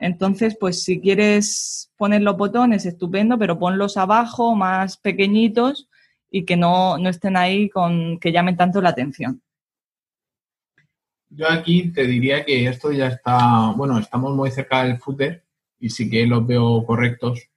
Entonces, 0.01 0.57
pues 0.59 0.83
si 0.83 1.01
quieres 1.01 1.93
poner 1.97 2.23
los 2.23 2.37
botones, 2.37 2.85
estupendo, 2.85 3.39
pero 3.39 3.61
ponlos 3.61 3.97
abajo, 3.97 4.57
más 4.57 4.97
pequeñitos 4.97 5.88
y 6.31 6.45
que 6.45 6.57
no, 6.57 6.99
no 6.99 7.09
estén 7.09 7.37
ahí 7.37 7.69
con 7.69 8.19
que 8.19 8.33
llamen 8.33 8.57
tanto 8.57 8.81
la 8.81 8.91
atención. 8.91 9.43
Yo 11.31 11.49
aquí 11.51 11.91
te 11.91 12.07
diría 12.07 12.45
que 12.45 12.67
esto 12.67 12.91
ya 12.91 13.09
está, 13.09 13.73
bueno, 13.77 13.99
estamos 13.99 14.35
muy 14.35 14.51
cerca 14.51 14.85
del 14.85 14.99
footer 14.99 15.45
y 15.79 15.91
sí 15.91 16.09
que 16.09 16.27
los 16.27 16.47
veo 16.47 16.85
correctos. 16.85 17.49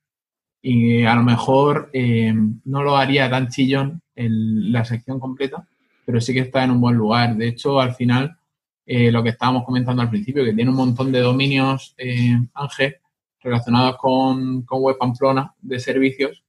Y 0.61 1.03
a 1.05 1.15
lo 1.15 1.23
mejor 1.23 1.89
eh, 1.93 2.33
no 2.65 2.83
lo 2.83 2.97
haría 2.97 3.29
tan 3.29 3.47
chillón 3.47 4.01
en 4.15 4.71
la 4.71 4.85
sección 4.85 5.19
completa, 5.19 5.67
pero 6.05 6.21
sí 6.21 6.33
que 6.33 6.41
está 6.41 6.63
en 6.63 6.71
un 6.71 6.81
buen 6.81 6.95
lugar. 6.95 7.35
De 7.35 7.47
hecho, 7.47 7.79
al 7.79 7.95
final, 7.95 8.37
eh, 8.85 9.11
lo 9.11 9.23
que 9.23 9.29
estábamos 9.29 9.63
comentando 9.63 10.01
al 10.01 10.09
principio, 10.09 10.43
que 10.43 10.53
tiene 10.53 10.69
un 10.69 10.77
montón 10.77 11.11
de 11.11 11.21
dominios, 11.21 11.95
eh, 11.97 12.37
Ángel, 12.53 12.97
relacionados 13.39 13.97
con, 13.97 14.63
con 14.63 14.81
Web 14.81 14.97
Pamplona 14.99 15.55
de 15.61 15.79
servicios, 15.79 16.43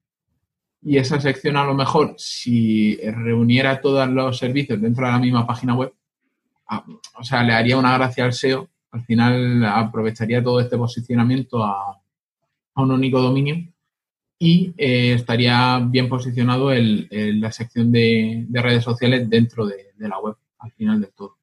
y 0.82 0.98
esa 0.98 1.20
sección 1.20 1.56
a 1.56 1.64
lo 1.64 1.74
mejor, 1.74 2.14
si 2.18 2.96
reuniera 2.96 3.80
todos 3.80 4.08
los 4.08 4.38
servicios 4.38 4.80
dentro 4.80 5.06
de 5.06 5.12
la 5.12 5.18
misma 5.18 5.46
página 5.46 5.74
web, 5.74 5.94
o 7.14 7.22
sea, 7.24 7.42
le 7.42 7.52
haría 7.52 7.76
una 7.76 7.96
gracia 7.96 8.24
al 8.24 8.32
SEO, 8.32 8.68
al 8.90 9.04
final 9.04 9.64
aprovecharía 9.64 10.42
todo 10.42 10.60
este 10.60 10.76
posicionamiento 10.76 11.62
a, 11.62 11.98
un 12.74 12.90
único 12.90 13.20
dominio 13.20 13.56
y 14.38 14.72
eh, 14.78 15.12
estaría 15.12 15.78
bien 15.78 16.08
posicionado 16.08 16.70
la 16.72 17.52
sección 17.52 17.92
de, 17.92 18.46
redes 18.50 18.82
sociales 18.82 19.28
dentro 19.28 19.66
de, 19.66 19.92
de 19.94 20.08
la 20.08 20.18
web, 20.18 20.36
al 20.58 20.72
final 20.72 21.00
del 21.00 21.12
todo. 21.12 21.36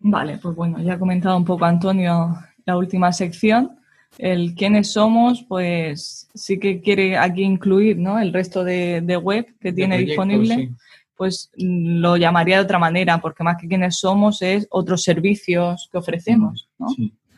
Vale, 0.00 0.38
pues 0.38 0.56
bueno, 0.56 0.80
ya 0.82 0.94
ha 0.94 0.98
comentado 0.98 1.36
un 1.36 1.44
poco 1.44 1.66
Antonio 1.66 2.36
la 2.64 2.76
última 2.76 3.12
sección 3.12 3.78
el 4.18 4.54
quiénes 4.54 4.92
somos, 4.92 5.44
pues 5.48 6.28
sí 6.34 6.58
que 6.58 6.80
quiere 6.80 7.16
aquí 7.16 7.42
incluir 7.42 7.98
¿no? 7.98 8.18
el 8.18 8.32
resto 8.32 8.64
de, 8.64 9.00
web 9.22 9.46
que 9.60 9.72
tiene 9.72 9.98
disponible, 9.98 10.70
pues 11.16 11.50
lo 11.56 12.16
llamaría 12.16 12.56
de 12.56 12.64
otra 12.64 12.78
manera, 12.78 13.18
porque 13.20 13.44
más 13.44 13.56
que 13.60 13.68
quiénes 13.68 13.98
somos 13.98 14.42
es 14.42 14.66
otros 14.70 15.02
servicios 15.02 15.88
que 15.90 15.98
ofrecemos. 15.98 16.68
¿no? 16.78 16.86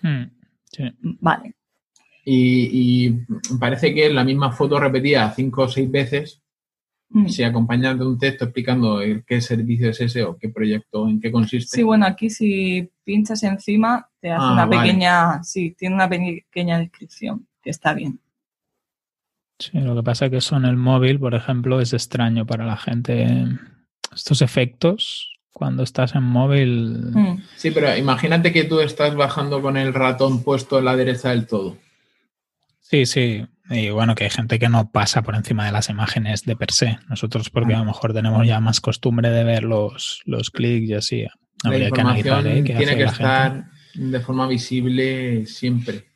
Hmm, 0.02 0.24
vale. 1.20 1.54
Y, 2.24 3.06
y, 3.08 3.56
parece 3.58 3.94
que 3.94 4.10
la 4.10 4.24
misma 4.24 4.52
foto 4.52 4.78
repetida 4.78 5.32
cinco 5.34 5.62
o 5.62 5.68
seis 5.68 5.90
veces. 5.90 6.42
Si 7.26 7.42
acompañas 7.42 7.98
de 7.98 8.06
un 8.06 8.18
texto 8.18 8.44
explicando 8.44 9.00
qué 9.26 9.40
servicio 9.40 9.90
es 9.90 10.00
ese 10.00 10.24
o 10.24 10.36
qué 10.36 10.48
proyecto, 10.50 11.08
en 11.08 11.20
qué 11.20 11.32
consiste. 11.32 11.76
Sí, 11.76 11.82
bueno, 11.82 12.06
aquí 12.06 12.28
si 12.28 12.90
pinchas 13.04 13.42
encima 13.42 14.08
te 14.20 14.30
hace 14.30 14.44
ah, 14.44 14.52
una 14.52 14.68
pequeña, 14.68 15.42
sí, 15.42 15.74
tiene 15.78 15.94
una 15.94 16.08
pequeña 16.08 16.78
descripción, 16.78 17.46
que 17.62 17.70
está 17.70 17.94
bien. 17.94 18.20
Sí, 19.58 19.78
lo 19.80 19.96
que 19.96 20.02
pasa 20.02 20.26
es 20.26 20.30
que 20.30 20.36
eso 20.36 20.56
en 20.56 20.66
el 20.66 20.76
móvil, 20.76 21.18
por 21.18 21.34
ejemplo, 21.34 21.80
es 21.80 21.92
extraño 21.92 22.46
para 22.46 22.64
la 22.64 22.76
gente. 22.76 23.46
Estos 24.14 24.40
efectos, 24.42 25.38
cuando 25.52 25.82
estás 25.82 26.14
en 26.14 26.22
móvil... 26.22 27.10
Mm. 27.12 27.42
Sí, 27.56 27.70
pero 27.72 27.96
imagínate 27.96 28.52
que 28.52 28.64
tú 28.64 28.80
estás 28.80 29.14
bajando 29.16 29.60
con 29.60 29.76
el 29.76 29.92
ratón 29.92 30.42
puesto 30.42 30.78
en 30.78 30.84
la 30.84 30.96
derecha 30.96 31.30
del 31.30 31.46
todo. 31.46 31.76
Sí, 32.80 33.04
sí. 33.04 33.44
Y 33.70 33.90
bueno, 33.90 34.14
que 34.14 34.24
hay 34.24 34.30
gente 34.30 34.58
que 34.58 34.68
no 34.68 34.90
pasa 34.90 35.22
por 35.22 35.34
encima 35.34 35.66
de 35.66 35.72
las 35.72 35.90
imágenes 35.90 36.44
de 36.44 36.56
per 36.56 36.72
se. 36.72 36.98
Nosotros 37.08 37.50
porque 37.50 37.74
a 37.74 37.78
lo 37.78 37.84
mejor 37.84 38.14
tenemos 38.14 38.46
ya 38.46 38.60
más 38.60 38.80
costumbre 38.80 39.30
de 39.30 39.44
ver 39.44 39.64
los, 39.64 40.22
los 40.24 40.50
clics 40.50 40.88
y 40.88 40.94
así. 40.94 41.26
Habría 41.64 41.90
que 41.90 42.00
analizar 42.00 42.46
¿eh? 42.46 42.62
tiene 42.62 42.96
que 42.96 43.04
estar 43.04 43.64
de 43.94 44.20
forma 44.20 44.46
visible 44.46 45.44
siempre. 45.46 46.06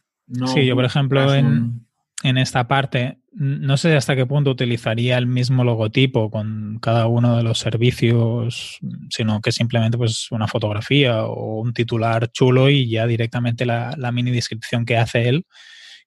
sí, 0.47 0.65
yo 0.65 0.77
por 0.77 0.85
ejemplo 0.85 1.35
en, 1.35 1.85
en 2.23 2.39
esta 2.39 2.69
parte 2.69 3.19
no 3.35 3.77
sé 3.77 3.97
hasta 3.97 4.15
qué 4.15 4.27
punto 4.27 4.51
utilizaría 4.51 5.17
el 5.17 5.27
mismo 5.27 5.65
logotipo 5.65 6.31
con 6.31 6.79
cada 6.81 7.07
uno 7.07 7.37
de 7.37 7.43
los 7.43 7.59
servicios, 7.59 8.79
sino 9.09 9.41
que 9.41 9.53
simplemente 9.53 9.97
pues 9.97 10.31
una 10.31 10.47
fotografía 10.47 11.25
o 11.25 11.61
un 11.61 11.73
titular 11.73 12.31
chulo 12.31 12.69
y 12.69 12.91
ya 12.91 13.07
directamente 13.07 13.65
la, 13.65 13.95
la 13.97 14.13
mini 14.13 14.31
descripción 14.31 14.85
que 14.85 14.99
hace 14.99 15.29
él 15.29 15.47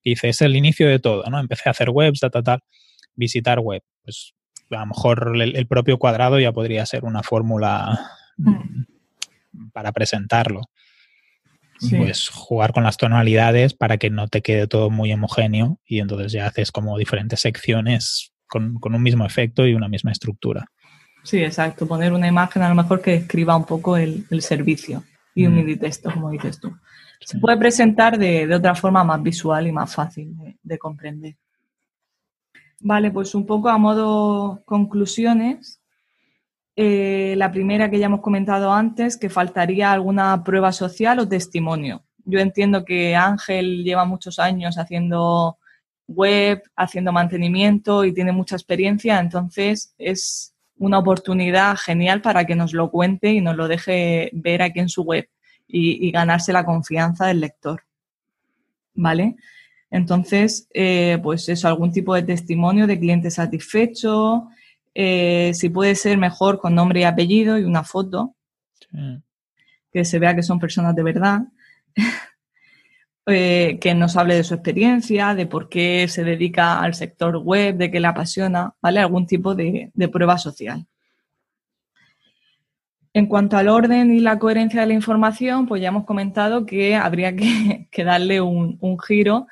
y 0.06 0.12
dice, 0.12 0.30
es 0.30 0.42
el 0.42 0.56
inicio 0.56 0.88
de 0.88 1.00
todo, 1.00 1.24
¿no? 1.32 1.40
Empecé 1.40 1.68
a 1.68 1.72
hacer 1.72 1.90
webs, 1.90 2.20
tal, 2.20 2.30
tal, 2.30 2.44
tal, 2.44 2.60
visitar 3.16 3.60
web. 3.60 3.82
Pues 4.04 4.36
a 4.70 4.82
lo 4.82 4.86
mejor 4.86 5.34
el, 5.42 5.68
propio 5.68 5.98
cuadrado 5.98 6.40
ya 6.40 6.52
podría 6.52 6.86
ser 6.86 7.04
una 7.06 7.24
fórmula 7.24 8.12
mm. 8.38 8.84
para 9.74 9.92
presentarlo. 9.92 10.62
Pues 11.90 12.30
jugar 12.30 12.72
con 12.72 12.84
las 12.84 12.98
tonalidades 12.98 13.74
para 13.74 13.98
que 13.98 14.10
no 14.10 14.28
te 14.28 14.42
quede 14.42 14.66
todo 14.68 14.90
muy 14.90 15.12
homogéneo 15.12 15.80
y 15.86 16.00
entonces 16.00 16.32
ya 16.32 16.48
haces 16.48 16.72
como 16.72 16.98
diferentes 16.98 17.42
secciones 17.42 18.32
con, 18.48 18.80
un 18.82 19.04
mismo 19.04 19.26
efecto 19.26 19.68
y 19.68 19.74
una 19.74 19.90
misma 19.90 20.12
estructura. 20.12 20.72
Sí, 21.24 21.44
exacto. 21.44 21.88
Poner 21.88 22.14
una 22.14 22.28
imagen 22.28 22.62
a 22.62 22.70
lo 22.70 22.76
mejor 22.76 23.02
que 23.02 23.16
escriba 23.16 23.58
un 23.58 23.66
poco 23.66 23.98
el, 23.98 24.26
servicio 24.40 25.04
y 25.34 25.48
un 25.48 25.54
mm. 25.54 25.56
mini 25.58 25.76
texto, 25.78 26.12
como 26.12 26.30
dices 26.30 26.60
tú 26.60 26.72
se 27.26 27.40
puede 27.40 27.58
presentar 27.58 28.20
de, 28.20 28.54
otra 28.54 28.76
forma 28.76 29.04
más 29.04 29.22
visual 29.22 29.66
y 29.66 29.72
más 29.72 29.96
fácil 29.96 30.36
de, 30.62 30.78
comprender. 30.78 31.36
Vale, 32.80 33.10
pues 33.10 33.34
un 33.34 33.48
poco 33.48 33.68
a 33.70 33.80
modo 33.80 34.62
conclusiones. 34.64 35.82
Eh, 36.76 37.34
la 37.38 37.52
primera 37.52 37.90
que 37.90 37.98
ya 37.98 38.06
hemos 38.06 38.22
comentado 38.22 38.72
antes, 38.72 39.18
que 39.18 39.30
faltaría 39.30 39.92
alguna 39.92 40.44
prueba 40.44 40.72
social 40.72 41.18
o 41.18 41.28
testimonio. 41.28 42.04
Yo 42.26 42.40
entiendo 42.40 42.86
que 42.86 43.16
Ángel 43.16 43.84
lleva 43.84 44.06
muchos 44.06 44.38
años 44.38 44.78
haciendo 44.78 45.58
web, 46.08 46.62
haciendo 46.76 47.12
mantenimiento 47.12 48.06
y 48.06 48.14
tiene 48.14 48.34
mucha 48.34 48.56
experiencia, 48.56 49.20
entonces 49.20 49.96
es 49.98 50.54
una 50.78 51.00
oportunidad 51.00 51.76
genial 51.78 52.22
para 52.22 52.46
que 52.46 52.54
nos 52.54 52.74
lo 52.74 52.92
cuente 52.92 53.32
y 53.32 53.42
nos 53.42 53.56
lo 53.56 53.68
deje 53.68 54.30
ver 54.34 54.62
aquí 54.62 54.80
en 54.80 54.90
su 54.90 55.02
web 55.02 55.28
y, 55.68 56.12
ganarse 56.12 56.54
la 56.54 56.66
confianza 56.66 57.28
del 57.28 57.42
lector. 57.42 57.84
¿Vale? 58.94 59.36
Entonces, 59.90 60.68
eh, 60.74 61.20
pues 61.22 61.48
eso, 61.50 61.68
algún 61.68 61.92
tipo 61.92 62.16
de 62.16 62.24
testimonio 62.24 62.88
de 62.88 63.00
cliente 63.00 63.32
satisfecho, 63.32 64.48
eh, 64.94 65.52
si 65.54 65.70
puede 65.70 65.96
ser 65.96 66.18
mejor 66.18 66.60
con 66.60 66.76
nombre 66.76 67.02
y 67.02 67.04
apellido 67.04 67.58
y 67.58 67.64
una 67.64 67.84
foto, 67.84 68.36
que 69.92 70.06
se 70.06 70.20
vea 70.20 70.36
que 70.36 70.44
son 70.44 70.60
personas 70.60 70.96
de 70.96 71.04
verdad, 71.04 71.42
eh, 73.28 73.78
que 73.82 73.94
nos 73.94 74.16
hable 74.16 74.36
de 74.36 74.44
su 74.44 74.54
experiencia, 74.54 75.36
de 75.36 75.48
por 75.48 75.70
qué 75.70 76.08
se 76.08 76.24
dedica 76.24 76.80
al 76.80 76.94
sector 76.94 77.38
web, 77.38 77.76
de 77.76 77.92
qué 77.92 78.00
le 78.00 78.08
apasiona, 78.08 78.74
¿vale? 78.82 79.00
Algún 79.00 79.28
tipo 79.28 79.56
de 79.56 80.10
prueba 80.12 80.38
social. 80.38 80.86
En 83.16 83.28
cuanto 83.28 83.56
al 83.56 83.70
orden 83.70 84.14
y 84.14 84.20
la 84.20 84.38
coherencia 84.40 84.82
de 84.82 84.88
la 84.88 84.94
información, 84.94 85.68
pues 85.68 85.82
ya 85.82 85.88
hemos 85.88 86.04
comentado 86.04 86.66
que 86.66 86.98
habría 86.98 87.34
que, 87.34 87.88
darle 88.04 88.42
un, 88.42 89.00
giro 89.00 89.48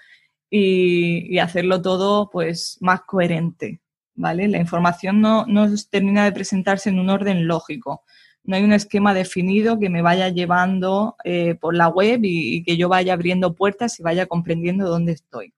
y, 0.49 1.37
hacerlo 1.37 1.81
todo 1.81 2.29
pues, 2.29 2.77
más 2.81 3.03
coherente. 3.03 3.79
¿vale? 4.15 4.49
La 4.49 4.57
información 4.59 5.21
no, 5.21 5.45
termina 5.89 6.25
de 6.25 6.33
presentarse 6.33 6.89
en 6.89 6.99
un 6.99 7.09
orden 7.09 7.47
lógico. 7.47 8.03
No 8.43 8.57
hay 8.57 8.65
un 8.65 8.73
esquema 8.73 9.13
definido 9.13 9.79
que 9.79 9.89
me 9.89 10.01
vaya 10.01 10.27
llevando 10.27 11.15
eh, 11.23 11.55
por 11.55 11.73
la 11.73 11.87
web 11.87 12.19
y 12.23 12.65
que 12.65 12.75
yo 12.75 12.89
vaya 12.89 13.13
abriendo 13.13 13.53
puertas 13.55 13.97
y 13.97 14.03
vaya 14.03 14.25
comprendiendo 14.25 14.89
dónde 14.89 15.13
estoy. 15.13 15.53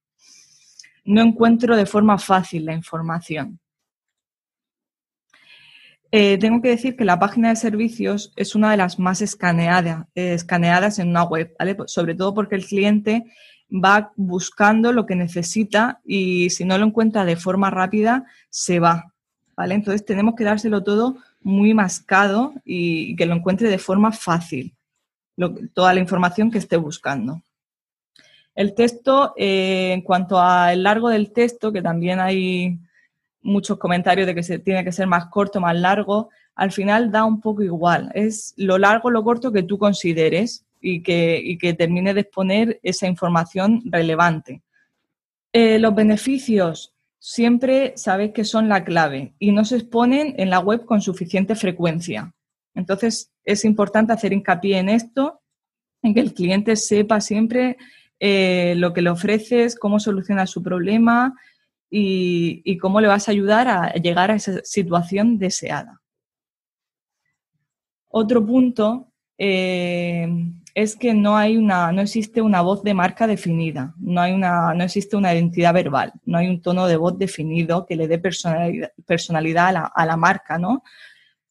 No 1.06 1.24
encuentro 1.24 1.76
de 1.76 1.88
forma 1.88 2.20
fácil 2.20 2.66
la 2.66 2.74
información. 2.74 3.60
Eh, 6.18 6.38
tengo 6.38 6.62
que 6.62 6.70
decir 6.70 6.96
que 6.96 7.04
la 7.04 7.20
página 7.20 7.50
de 7.50 7.58
servicios 7.58 8.32
es 8.38 8.56
una 8.56 8.72
de 8.72 8.78
las 8.78 9.00
más 9.00 9.22
escaneadas 9.22 10.98
en 10.98 11.10
una 11.10 11.24
web, 11.24 11.54
pues 11.76 11.92
sobre 11.92 12.16
todo 12.16 12.34
porque 12.34 12.56
el 12.56 12.66
cliente 12.66 13.26
va 13.70 14.14
buscando 14.16 14.94
lo 14.94 15.06
que 15.06 15.18
necesita 15.18 16.00
y 16.06 16.52
si 16.52 16.64
no 16.64 16.78
lo 16.78 16.86
encuentra 16.86 17.26
de 17.26 17.36
forma 17.36 17.70
rápida, 17.70 18.24
se 18.50 18.80
va. 18.80 19.12
¿vale? 19.58 19.76
Entonces 19.76 20.06
tenemos 20.06 20.36
que 20.36 20.46
dárselo 20.46 20.84
todo 20.84 21.18
muy 21.42 21.74
mascado 21.74 22.54
y, 22.64 23.18
que 23.18 23.26
lo 23.26 23.36
encuentre 23.36 23.68
de 23.68 23.78
forma 23.78 24.14
fácil, 24.14 24.74
toda 25.74 25.94
la 25.94 26.00
información 26.00 26.50
que 26.50 26.60
esté 26.60 26.78
buscando. 26.78 27.42
El 28.56 28.74
texto, 28.74 29.34
eh, 29.36 29.92
en 29.92 30.02
cuanto 30.02 30.40
al 30.40 30.82
largo 30.82 31.10
del 31.10 31.34
texto, 31.34 31.74
que 31.74 31.82
también 31.82 32.22
hay 32.22 32.80
muchos 33.46 33.78
comentarios 33.78 34.26
de 34.28 34.36
que 34.36 34.44
se 34.44 34.60
tiene 34.60 34.84
que 34.84 34.92
ser 34.92 35.08
más 35.08 35.28
corto, 35.28 35.62
más 35.62 35.76
largo, 35.76 36.30
al 36.56 36.72
final 36.72 37.12
da 37.12 37.24
un 37.24 37.40
poco 37.40 37.64
igual. 37.64 38.12
Es 38.14 38.54
lo 38.58 38.78
largo, 38.78 39.12
lo 39.12 39.24
corto 39.24 39.52
que 39.52 39.64
tú 39.64 39.78
consideres 39.78 40.66
y 40.82 41.02
que, 41.04 41.58
que 41.62 41.74
termine 41.74 42.14
de 42.14 42.22
exponer 42.22 42.80
esa 42.84 43.08
información 43.08 43.84
relevante. 43.86 44.62
Eh, 45.54 45.80
los 45.80 45.94
beneficios 45.96 46.94
siempre 47.20 47.94
sabéis 47.96 48.34
que 48.34 48.44
son 48.44 48.68
la 48.68 48.84
clave 48.84 49.34
y 49.40 49.52
no 49.52 49.64
se 49.64 49.78
exponen 49.78 50.34
en 50.38 50.50
la 50.50 50.60
web 50.60 50.86
con 50.86 51.02
suficiente 51.02 51.56
frecuencia. 51.56 52.34
Entonces, 52.74 53.32
es 53.44 53.64
importante 53.64 54.12
hacer 54.12 54.34
hincapié 54.34 54.80
en 54.80 54.90
esto, 54.90 55.42
en 56.02 56.14
que 56.14 56.20
el 56.20 56.34
cliente 56.34 56.76
sepa 56.76 57.22
siempre 57.22 57.78
eh, 58.20 58.74
lo 58.78 58.92
que 58.92 59.02
le 59.02 59.12
ofreces, 59.12 59.76
cómo 59.76 60.00
soluciona 60.00 60.46
su 60.46 60.62
problema 60.62 61.36
y, 61.90 62.78
cómo 62.78 63.00
le 63.02 63.08
vas 63.08 63.28
a 63.28 63.32
ayudar 63.32 63.68
a 63.68 63.94
llegar 63.94 64.32
a 64.32 64.36
esa 64.36 64.60
situación 64.64 65.38
deseada. 65.38 66.02
Otro 68.10 68.46
punto 68.46 69.12
eh, 69.38 70.28
es 70.74 70.96
que 70.96 71.14
no 71.14 71.38
hay 71.38 71.58
una, 71.58 71.92
no 71.92 72.02
existe 72.02 72.42
una 72.42 72.62
voz 72.62 72.84
de 72.84 72.94
marca 72.94 73.28
definida, 73.28 73.94
no 73.98 74.22
hay 74.22 74.34
una, 74.34 74.74
no 74.74 74.84
existe 74.84 75.16
una 75.16 75.34
identidad 75.34 75.74
verbal, 75.74 76.14
no 76.26 76.38
hay 76.38 76.50
un 76.50 76.62
tono 76.62 76.88
de 76.88 76.98
voz 76.98 77.18
definido 77.18 77.86
que 77.86 77.96
le 77.96 78.08
dé 78.08 78.20
personalidad, 78.20 79.68
a, 79.68 79.72
la, 79.72 79.86
a, 79.86 80.06
la, 80.06 80.18
marca, 80.18 80.58
¿no? 80.58 80.84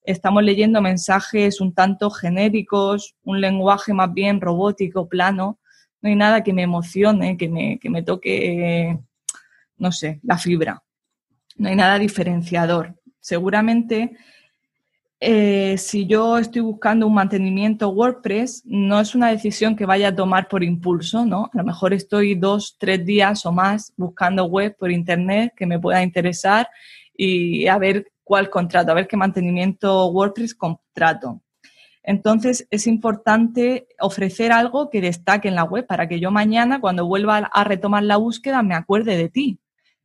Estamos 0.02 0.42
leyendo 0.42 0.82
mensajes 0.82 1.60
un 1.60 1.74
tanto 1.74 2.10
genéricos, 2.10 3.14
un 3.22 3.40
lenguaje 3.40 3.94
más 3.94 4.12
bien 4.12 4.40
robótico, 4.42 5.08
plano. 5.08 5.58
No 6.02 6.10
hay 6.10 6.16
nada 6.16 6.42
que 6.42 6.52
me 6.52 6.62
emocione, 6.62 7.38
que 7.38 7.48
me, 7.48 7.78
que 7.78 7.88
me 7.88 8.02
toque, 8.02 8.98
no 9.76 9.92
sé, 9.92 10.20
la 10.22 10.38
fibra. 10.38 10.82
No 11.56 11.68
hay 11.68 11.76
nada 11.76 11.98
diferenciador. 11.98 12.94
Seguramente 13.20 14.16
eh, 15.26 15.78
si 15.78 16.06
yo 16.06 16.36
estoy 16.36 16.60
buscando 16.60 17.06
un 17.06 17.14
mantenimiento 17.14 17.88
WordPress, 17.88 18.62
no 18.66 19.00
es 19.00 19.14
una 19.14 19.30
decisión 19.30 19.74
que 19.74 19.86
vaya 19.86 20.08
a 20.08 20.14
tomar 20.14 20.48
por 20.48 20.62
impulso, 20.62 21.24
¿no? 21.24 21.46
A 21.54 21.58
lo 21.58 21.64
mejor 21.64 21.94
estoy 21.94 22.34
dos, 22.34 22.76
tres 22.78 23.06
días 23.06 23.46
o 23.46 23.52
más 23.52 23.94
buscando 23.96 24.44
web 24.44 24.76
por 24.76 24.90
internet 24.90 25.54
que 25.56 25.64
me 25.64 25.78
pueda 25.78 26.02
interesar 26.02 26.68
y 27.16 27.66
a 27.68 27.78
ver 27.78 28.12
cuál 28.22 28.50
contrato, 28.50 28.90
a 28.90 28.94
ver 28.94 29.06
qué 29.06 29.16
mantenimiento 29.16 30.08
WordPress 30.08 30.54
contrato. 30.54 31.40
Entonces, 32.02 32.66
es 32.70 32.86
importante 32.86 33.86
ofrecer 34.00 34.52
algo 34.52 34.90
que 34.90 35.00
destaque 35.00 35.48
en 35.48 35.54
la 35.54 35.64
web 35.64 35.86
para 35.86 36.06
que 36.06 36.20
yo 36.20 36.30
mañana, 36.30 36.82
cuando 36.82 37.06
vuelva 37.06 37.38
a 37.38 37.64
retomar 37.64 38.02
la 38.02 38.18
búsqueda, 38.18 38.62
me 38.62 38.74
acuerde 38.74 39.16
de 39.16 39.30
ti. 39.30 39.58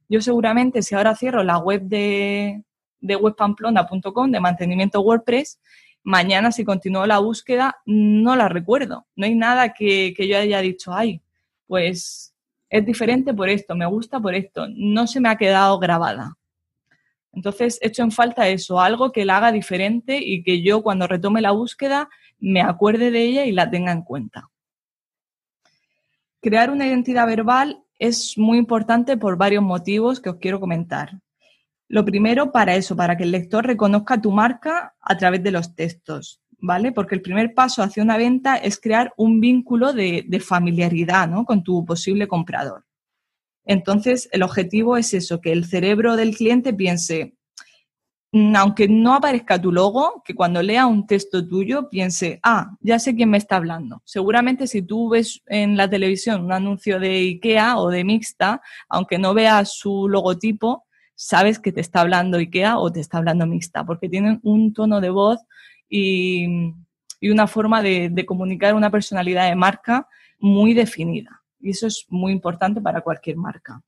Yo 0.09 0.21
seguramente, 0.21 0.81
si 0.81 0.95
ahora 0.95 1.15
cierro 1.15 1.43
la 1.43 1.59
web 1.59 1.83
de, 1.83 2.63
de 2.99 3.15
webpamplona.com 3.15 4.31
de 4.31 4.39
mantenimiento 4.39 5.01
WordPress, 5.01 5.59
mañana 6.03 6.51
si 6.51 6.65
continúo 6.65 7.05
la 7.05 7.19
búsqueda 7.19 7.77
no 7.85 8.35
la 8.35 8.49
recuerdo. 8.49 9.05
No 9.15 9.25
hay 9.25 9.35
nada 9.35 9.73
que, 9.73 10.13
yo 10.17 10.37
haya 10.37 10.61
dicho, 10.61 10.93
ay, 10.93 11.21
pues 11.67 12.33
es 12.69 12.85
diferente 12.85 13.33
por 13.33 13.49
esto, 13.49 13.75
me 13.75 13.85
gusta 13.85 14.19
por 14.19 14.35
esto, 14.35 14.67
no 14.69 15.07
se 15.07 15.19
me 15.19 15.29
ha 15.29 15.37
quedado 15.37 15.77
grabada. 15.79 16.35
Entonces, 17.31 17.77
he 17.81 17.87
hecho 17.87 18.01
en 18.01 18.11
falta 18.11 18.47
eso, 18.47 18.79
algo 18.79 19.11
que 19.11 19.25
la 19.25 19.37
haga 19.37 19.51
diferente 19.51 20.19
y 20.19 20.43
que 20.43 20.63
yo 20.63 20.81
cuando 20.81 21.07
retome 21.07 21.41
la 21.41 21.51
búsqueda 21.51 22.09
me 22.39 22.61
acuerde 22.61 23.11
de 23.11 23.23
ella 23.23 23.45
y 23.45 23.51
la 23.51 23.69
tenga 23.69 23.91
en 23.91 24.01
cuenta. 24.01 24.49
Crear 26.41 26.71
una 26.71 26.87
identidad 26.87 27.27
verbal 27.27 27.83
es 27.99 28.37
muy 28.37 28.57
importante 28.57 29.17
por 29.17 29.37
varios 29.37 29.61
motivos 29.61 30.19
que 30.19 30.29
os 30.29 30.37
quiero 30.37 30.59
comentar. 30.59 31.19
Lo 31.89 32.05
primero 32.05 32.51
para 32.51 32.75
eso, 32.75 32.95
para 32.95 33.17
que 33.17 33.23
el 33.23 33.31
lector 33.31 33.65
reconozca 33.65 34.21
tu 34.21 34.31
marca 34.31 34.95
a 35.01 35.17
través 35.17 35.43
de 35.43 35.51
los 35.51 35.75
textos, 35.75 36.41
¿vale? 36.59 36.91
Porque 36.91 37.15
el 37.15 37.21
primer 37.21 37.53
paso 37.53 37.83
hacia 37.83 38.03
una 38.03 38.15
venta 38.15 38.55
es 38.55 38.79
crear 38.79 39.13
un 39.17 39.41
vínculo 39.41 39.91
de, 39.91 40.43
familiaridad 40.43 41.27
¿no? 41.27 41.45
con 41.45 41.63
tu 41.63 41.85
posible 41.85 42.27
comprador. 42.27 42.85
Entonces, 43.65 44.29
el 44.31 44.43
objetivo 44.43 44.97
es 44.97 45.13
eso, 45.13 45.41
que 45.41 45.51
el 45.51 45.65
cerebro 45.65 46.15
del 46.15 46.35
cliente 46.35 46.73
piense, 46.73 47.35
aunque 48.31 48.87
no 48.87 49.15
aparezca 49.15 49.59
tu 49.59 49.71
logo, 49.71 50.21
que 50.23 50.35
cuando 50.35 50.61
lea 50.61 50.85
un 50.85 51.07
texto 51.07 51.47
tuyo 51.47 51.89
piense, 51.89 52.39
ah, 52.43 52.75
ya 52.81 52.99
sé 52.99 53.15
quién 53.15 53.29
me 53.29 53.37
está 53.37 53.55
hablando. 53.55 54.01
Seguramente 54.05 54.67
si 54.67 54.81
tú 54.83 55.09
ves 55.09 55.41
en 55.47 55.77
la 55.77 55.89
televisión 55.89 56.45
un 56.45 56.51
anuncio 56.51 56.99
de 56.99 57.17
IKEA 57.17 57.77
o 57.77 57.89
de 57.89 58.03
Mixta, 58.03 58.61
aunque 58.87 59.17
no 59.17 59.33
veas 59.33 59.73
su 59.73 60.07
logotipo, 60.07 60.85
sabes 61.21 61.59
que 61.59 61.73
te 61.73 61.81
está 61.81 61.99
hablando 61.99 62.37
IKEA 62.37 62.77
o 62.77 62.91
te 62.93 63.01
está 63.01 63.17
hablando 63.17 63.45
mixta, 63.45 63.83
porque 63.83 64.07
tienen 64.07 64.39
un 64.41 64.73
tono 64.73 65.01
de 65.01 65.09
voz 65.09 65.39
y, 65.89 66.73
una 67.21 67.45
forma 67.47 67.81
de, 67.81 68.25
comunicar 68.25 68.73
una 68.73 68.89
personalidad 68.89 69.49
de 69.49 69.55
marca 69.55 70.07
muy 70.39 70.73
definida. 70.73 71.41
Y 71.59 71.71
eso 71.71 71.87
es 71.87 72.05
muy 72.07 72.31
importante 72.31 72.79
para 72.79 73.01
cualquier 73.01 73.35
marca. 73.35 73.81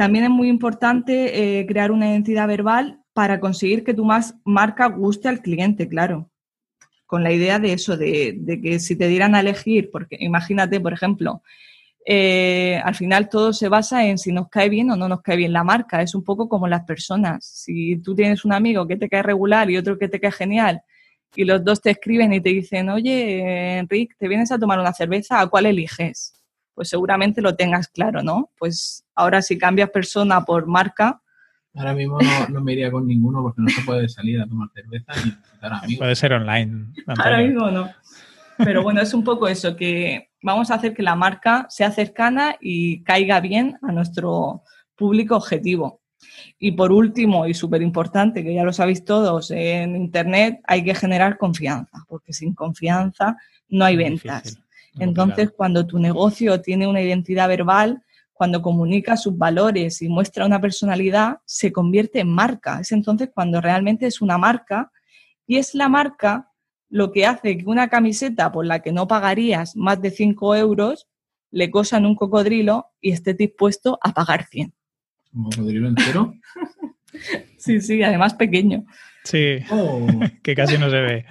También 0.00 0.24
es 0.24 0.30
muy 0.30 0.48
importante 0.48 1.58
eh, 1.60 1.66
crear 1.66 1.92
una 1.92 2.08
identidad 2.08 2.48
verbal 2.48 3.02
para 3.12 3.38
conseguir 3.38 3.84
que 3.84 3.92
tu 3.92 4.02
más 4.02 4.34
marca 4.46 4.86
guste 4.86 5.28
al 5.28 5.42
cliente, 5.42 5.90
claro. 5.90 6.30
Con 7.04 7.22
la 7.22 7.32
idea 7.32 7.58
de 7.58 7.74
eso, 7.74 7.98
de, 7.98 8.60
que 8.62 8.80
si 8.80 8.96
te 8.96 9.08
dieran 9.08 9.34
a 9.34 9.40
elegir, 9.40 9.90
porque 9.92 10.16
imagínate, 10.18 10.80
por 10.80 10.94
ejemplo, 10.94 11.42
eh, 12.06 12.80
al 12.82 12.94
final 12.94 13.28
todo 13.28 13.52
se 13.52 13.68
basa 13.68 14.06
en 14.06 14.16
si 14.16 14.32
nos 14.32 14.48
cae 14.48 14.70
bien 14.70 14.90
o 14.90 14.96
no 14.96 15.06
nos 15.06 15.20
cae 15.20 15.36
bien 15.36 15.52
la 15.52 15.64
marca. 15.64 16.00
Es 16.00 16.14
un 16.14 16.24
poco 16.24 16.48
como 16.48 16.66
las 16.66 16.84
personas. 16.84 17.44
Si 17.44 17.98
tú 17.98 18.14
tienes 18.14 18.46
un 18.46 18.54
amigo 18.54 18.86
que 18.86 18.96
te 18.96 19.06
cae 19.06 19.22
regular 19.22 19.70
y 19.70 19.76
otro 19.76 19.98
que 19.98 20.08
te 20.08 20.18
cae 20.18 20.32
genial 20.32 20.80
y 21.34 21.44
los 21.44 21.62
dos 21.62 21.82
te 21.82 21.90
escriben 21.90 22.32
y 22.32 22.40
te 22.40 22.48
dicen, 22.48 22.88
oye, 22.88 23.76
Enrique, 23.76 24.14
¿te 24.18 24.28
vienes 24.28 24.50
a 24.50 24.58
tomar 24.58 24.80
una 24.80 24.94
cerveza? 24.94 25.42
¿A 25.42 25.46
cuál 25.48 25.66
eliges? 25.66 26.39
Pues 26.74 26.88
seguramente 26.88 27.42
lo 27.42 27.54
tengas 27.56 27.88
claro, 27.88 28.22
¿no? 28.22 28.50
Pues 28.58 29.04
ahora 29.14 29.42
si 29.42 29.58
cambias 29.58 29.90
persona 29.90 30.44
por 30.44 30.66
marca... 30.66 31.20
Ahora 31.74 31.94
mismo 31.94 32.18
no, 32.48 32.60
me 32.60 32.72
iría 32.72 32.90
con 32.90 33.06
ninguno 33.06 33.42
porque 33.42 33.62
no 33.62 33.68
se 33.68 33.82
puede 33.82 34.08
salir 34.08 34.40
a 34.40 34.46
tomar 34.46 34.68
cerveza 34.74 35.12
ni 35.24 35.30
visitar 35.30 35.72
amigos. 35.72 35.98
Puede 35.98 36.16
ser 36.16 36.32
online. 36.32 36.86
Ahora 37.06 37.38
mismo 37.38 37.70
no. 37.70 37.90
Pero 38.64 38.82
bueno, 38.82 39.00
es 39.00 39.14
un 39.14 39.24
poco 39.24 39.48
eso, 39.48 39.76
que 39.76 40.30
vamos 40.42 40.70
a 40.70 40.74
hacer 40.74 40.94
que 40.94 41.02
la 41.02 41.14
marca 41.14 41.66
sea 41.68 41.90
cercana 41.90 42.56
y 42.60 43.02
caiga 43.02 43.40
bien 43.40 43.78
a 43.82 43.92
nuestro 43.92 44.64
público 44.96 45.36
objetivo. 45.36 46.00
Y 46.58 46.72
por 46.72 46.92
último, 46.92 47.46
y 47.46 47.54
súper 47.54 47.82
importante, 47.82 48.44
que 48.44 48.54
ya 48.54 48.64
lo 48.64 48.72
sabéis 48.72 49.04
todos, 49.04 49.50
en 49.50 49.96
Internet 49.96 50.60
hay 50.66 50.84
que 50.84 50.94
generar 50.94 51.38
confianza, 51.38 52.04
porque 52.08 52.32
sin 52.32 52.54
confianza 52.54 53.36
no 53.68 53.84
hay 53.84 53.96
ventas. 53.96 54.58
Entonces, 54.98 55.50
cuando 55.56 55.86
tu 55.86 55.98
negocio 55.98 56.60
tiene 56.60 56.86
una 56.86 57.00
identidad 57.00 57.48
verbal, 57.48 58.02
cuando 58.32 58.62
comunica 58.62 59.16
sus 59.16 59.36
valores 59.36 60.00
y 60.00 60.08
muestra 60.08 60.46
una 60.46 60.60
personalidad, 60.60 61.38
se 61.44 61.72
convierte 61.72 62.20
en 62.20 62.28
marca. 62.32 62.80
Es 62.80 62.90
entonces 62.92 63.30
cuando 63.34 63.60
realmente 63.60 64.06
es 64.06 64.22
una 64.22 64.38
marca 64.38 64.90
y 65.46 65.58
es 65.58 65.74
la 65.74 65.88
marca 65.88 66.50
lo 66.88 67.12
que 67.12 67.26
hace 67.26 67.58
que 67.58 67.64
una 67.66 67.88
camiseta 67.88 68.50
por 68.50 68.66
la 68.66 68.80
que 68.80 68.92
no 68.92 69.06
pagarías 69.06 69.76
más 69.76 70.00
de 70.00 70.10
5 70.10 70.56
euros 70.56 71.06
le 71.50 71.70
cosan 71.70 72.06
un 72.06 72.14
cocodrilo 72.14 72.86
y 73.00 73.12
esté 73.12 73.34
dispuesto 73.34 73.98
a 74.02 74.12
pagar 74.12 74.46
100. 74.46 74.72
¿Un 75.34 75.44
cocodrilo 75.44 75.88
entero? 75.88 76.34
sí, 77.58 77.80
sí, 77.80 78.02
además 78.02 78.34
pequeño. 78.34 78.84
Sí, 79.24 79.58
oh. 79.70 80.06
que 80.42 80.54
casi 80.54 80.78
no 80.78 80.90
se 80.90 81.00
ve. 81.00 81.26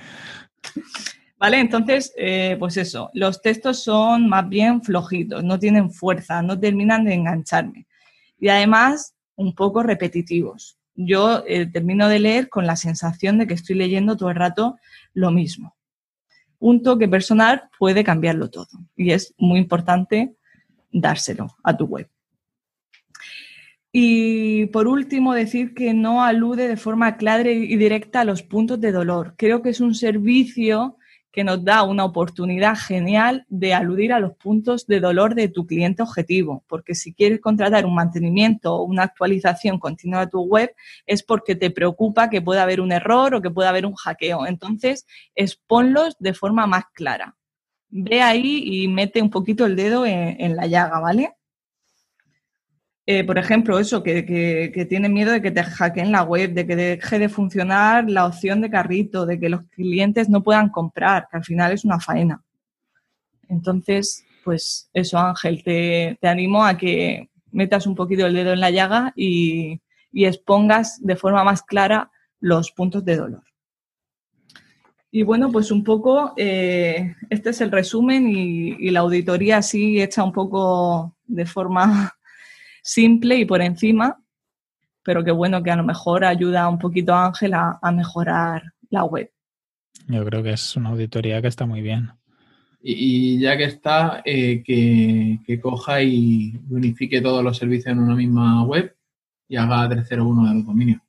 Vale, 1.39 1.61
entonces, 1.61 2.13
eh, 2.17 2.57
pues 2.59 2.75
eso, 2.75 3.09
los 3.13 3.41
textos 3.41 3.81
son 3.81 4.27
más 4.27 4.47
bien 4.49 4.83
flojitos, 4.83 5.41
no 5.41 5.57
tienen 5.57 5.89
fuerza, 5.89 6.41
no 6.41 6.59
terminan 6.59 7.05
de 7.05 7.13
engancharme. 7.13 7.87
Y 8.37 8.49
además, 8.49 9.15
un 9.37 9.55
poco 9.55 9.81
repetitivos. 9.81 10.77
Yo 10.95 11.45
eh, 11.47 11.65
termino 11.65 12.09
de 12.09 12.19
leer 12.19 12.49
con 12.49 12.67
la 12.67 12.75
sensación 12.75 13.37
de 13.37 13.47
que 13.47 13.53
estoy 13.53 13.77
leyendo 13.77 14.17
todo 14.17 14.29
el 14.29 14.35
rato 14.35 14.77
lo 15.13 15.31
mismo. 15.31 15.77
Un 16.59 16.83
toque 16.83 17.07
personal 17.07 17.69
puede 17.79 18.03
cambiarlo 18.03 18.49
todo 18.49 18.67
y 18.97 19.11
es 19.11 19.33
muy 19.37 19.59
importante 19.59 20.35
dárselo 20.91 21.55
a 21.63 21.77
tu 21.77 21.85
web. 21.85 22.09
Y 23.93 24.65
por 24.67 24.87
último, 24.87 25.33
decir 25.33 25.73
que 25.73 25.93
no 25.93 26.21
alude 26.21 26.67
de 26.67 26.75
forma 26.75 27.15
clara 27.15 27.49
y 27.49 27.77
directa 27.77 28.21
a 28.21 28.25
los 28.25 28.43
puntos 28.43 28.81
de 28.81 28.91
dolor. 28.91 29.35
Creo 29.37 29.61
que 29.61 29.69
es 29.69 29.79
un 29.79 29.95
servicio 29.95 30.97
que 31.31 31.43
nos 31.43 31.63
da 31.63 31.83
una 31.83 32.05
oportunidad 32.05 32.75
genial 32.75 33.45
de 33.49 33.73
aludir 33.73 34.13
a 34.13 34.19
los 34.19 34.35
puntos 34.35 34.87
de 34.87 34.99
dolor 34.99 35.35
de 35.35 35.47
tu 35.47 35.67
cliente 35.67 36.01
objetivo, 36.01 36.63
porque 36.67 36.95
si 36.95 37.13
quieres 37.13 37.39
contratar 37.39 37.85
un 37.85 37.93
mantenimiento 37.93 38.75
o 38.75 38.83
una 38.83 39.03
actualización 39.03 39.79
continua 39.79 40.21
de 40.21 40.31
tu 40.31 40.41
web 40.41 40.73
es 41.05 41.23
porque 41.23 41.55
te 41.55 41.69
preocupa 41.69 42.29
que 42.29 42.41
pueda 42.41 42.63
haber 42.63 42.81
un 42.81 42.91
error 42.91 43.35
o 43.35 43.41
que 43.41 43.51
pueda 43.51 43.69
haber 43.69 43.85
un 43.85 43.93
hackeo. 43.93 44.47
Entonces, 44.47 45.05
exponlos 45.35 46.15
de 46.19 46.33
forma 46.33 46.65
más 46.67 46.85
clara. 46.93 47.35
Ve 47.89 48.21
ahí 48.21 48.83
y 48.83 48.87
mete 48.87 49.21
un 49.21 49.29
poquito 49.29 49.65
el 49.65 49.75
dedo 49.75 50.05
en, 50.05 50.55
la 50.55 50.67
llaga, 50.67 50.99
¿vale? 50.99 51.33
Eh, 53.11 53.23
por 53.23 53.39
ejemplo, 53.39 53.79
eso, 53.79 54.03
que, 54.03 54.23
que, 54.23 54.85
tiene 54.85 55.09
miedo 55.09 55.31
de 55.31 55.41
que 55.41 55.49
te 55.49 55.63
hackeen 55.63 56.11
la 56.11 56.21
web, 56.21 56.53
de 56.53 56.67
que 56.67 56.75
deje 56.75 57.17
de 57.17 57.27
funcionar 57.27 58.07
la 58.07 58.27
opción 58.27 58.61
de 58.61 58.69
carrito, 58.69 59.25
de 59.25 59.39
que 59.39 59.49
los 59.49 59.63
clientes 59.71 60.29
no 60.29 60.43
puedan 60.43 60.69
comprar, 60.69 61.27
que 61.27 61.37
al 61.37 61.43
final 61.43 61.71
es 61.71 61.83
una 61.83 61.99
faena. 61.99 62.43
Entonces, 63.47 64.23
pues 64.43 64.91
eso, 64.93 65.17
Ángel, 65.17 65.63
te, 65.63 66.19
animo 66.21 66.63
a 66.63 66.77
que 66.77 67.31
metas 67.49 67.87
un 67.87 67.95
poquito 67.95 68.27
el 68.27 68.35
dedo 68.35 68.53
en 68.53 68.59
la 68.59 68.69
llaga 68.69 69.11
y, 69.15 69.81
expongas 70.13 71.03
de 71.03 71.15
forma 71.15 71.43
más 71.43 71.63
clara 71.63 72.11
los 72.39 72.71
puntos 72.71 73.03
de 73.05 73.15
dolor. 73.15 73.43
Y 75.09 75.23
bueno, 75.23 75.51
pues 75.51 75.71
un 75.71 75.83
poco, 75.83 76.33
eh, 76.37 77.15
este 77.31 77.49
es 77.49 77.61
el 77.61 77.71
resumen 77.71 78.29
y, 78.29 78.75
y, 78.77 78.91
la 78.91 78.99
auditoría 78.99 79.57
así 79.57 79.99
hecha 79.99 80.23
un 80.23 80.31
poco 80.31 81.15
de 81.25 81.47
forma 81.47 82.13
simple 82.89 83.37
y 83.37 83.45
por 83.45 83.61
encima, 83.61 84.19
pero 85.03 85.23
qué 85.23 85.31
bueno 85.31 85.61
que 85.61 85.71
a 85.71 85.75
lo 85.75 85.83
mejor 85.83 86.25
ayuda 86.25 86.67
un 86.67 86.79
poquito 86.79 87.13
a 87.13 87.27
Ángel 87.27 87.53
a, 87.53 87.79
mejorar 87.93 88.73
la 88.89 89.03
web. 89.03 89.31
Yo 90.07 90.25
creo 90.25 90.41
que 90.41 90.51
es 90.51 90.75
una 90.75 90.89
auditoría 90.89 91.41
que 91.41 91.47
está 91.47 91.65
muy 91.65 91.81
bien. 91.81 92.09
Y, 92.81 93.39
ya 93.39 93.57
que 93.57 93.65
está, 93.65 94.21
eh, 94.25 94.63
que, 94.63 95.59
coja 95.61 96.01
y 96.01 96.59
unifique 96.69 97.21
todos 97.21 97.43
los 97.43 97.57
servicios 97.57 97.91
en 97.91 97.99
una 97.99 98.15
misma 98.15 98.63
web 98.63 98.95
y 99.47 99.57
haga 99.57 99.89
301 99.89 100.47
de 100.47 100.55
los 100.55 100.65
dominios. 100.65 101.01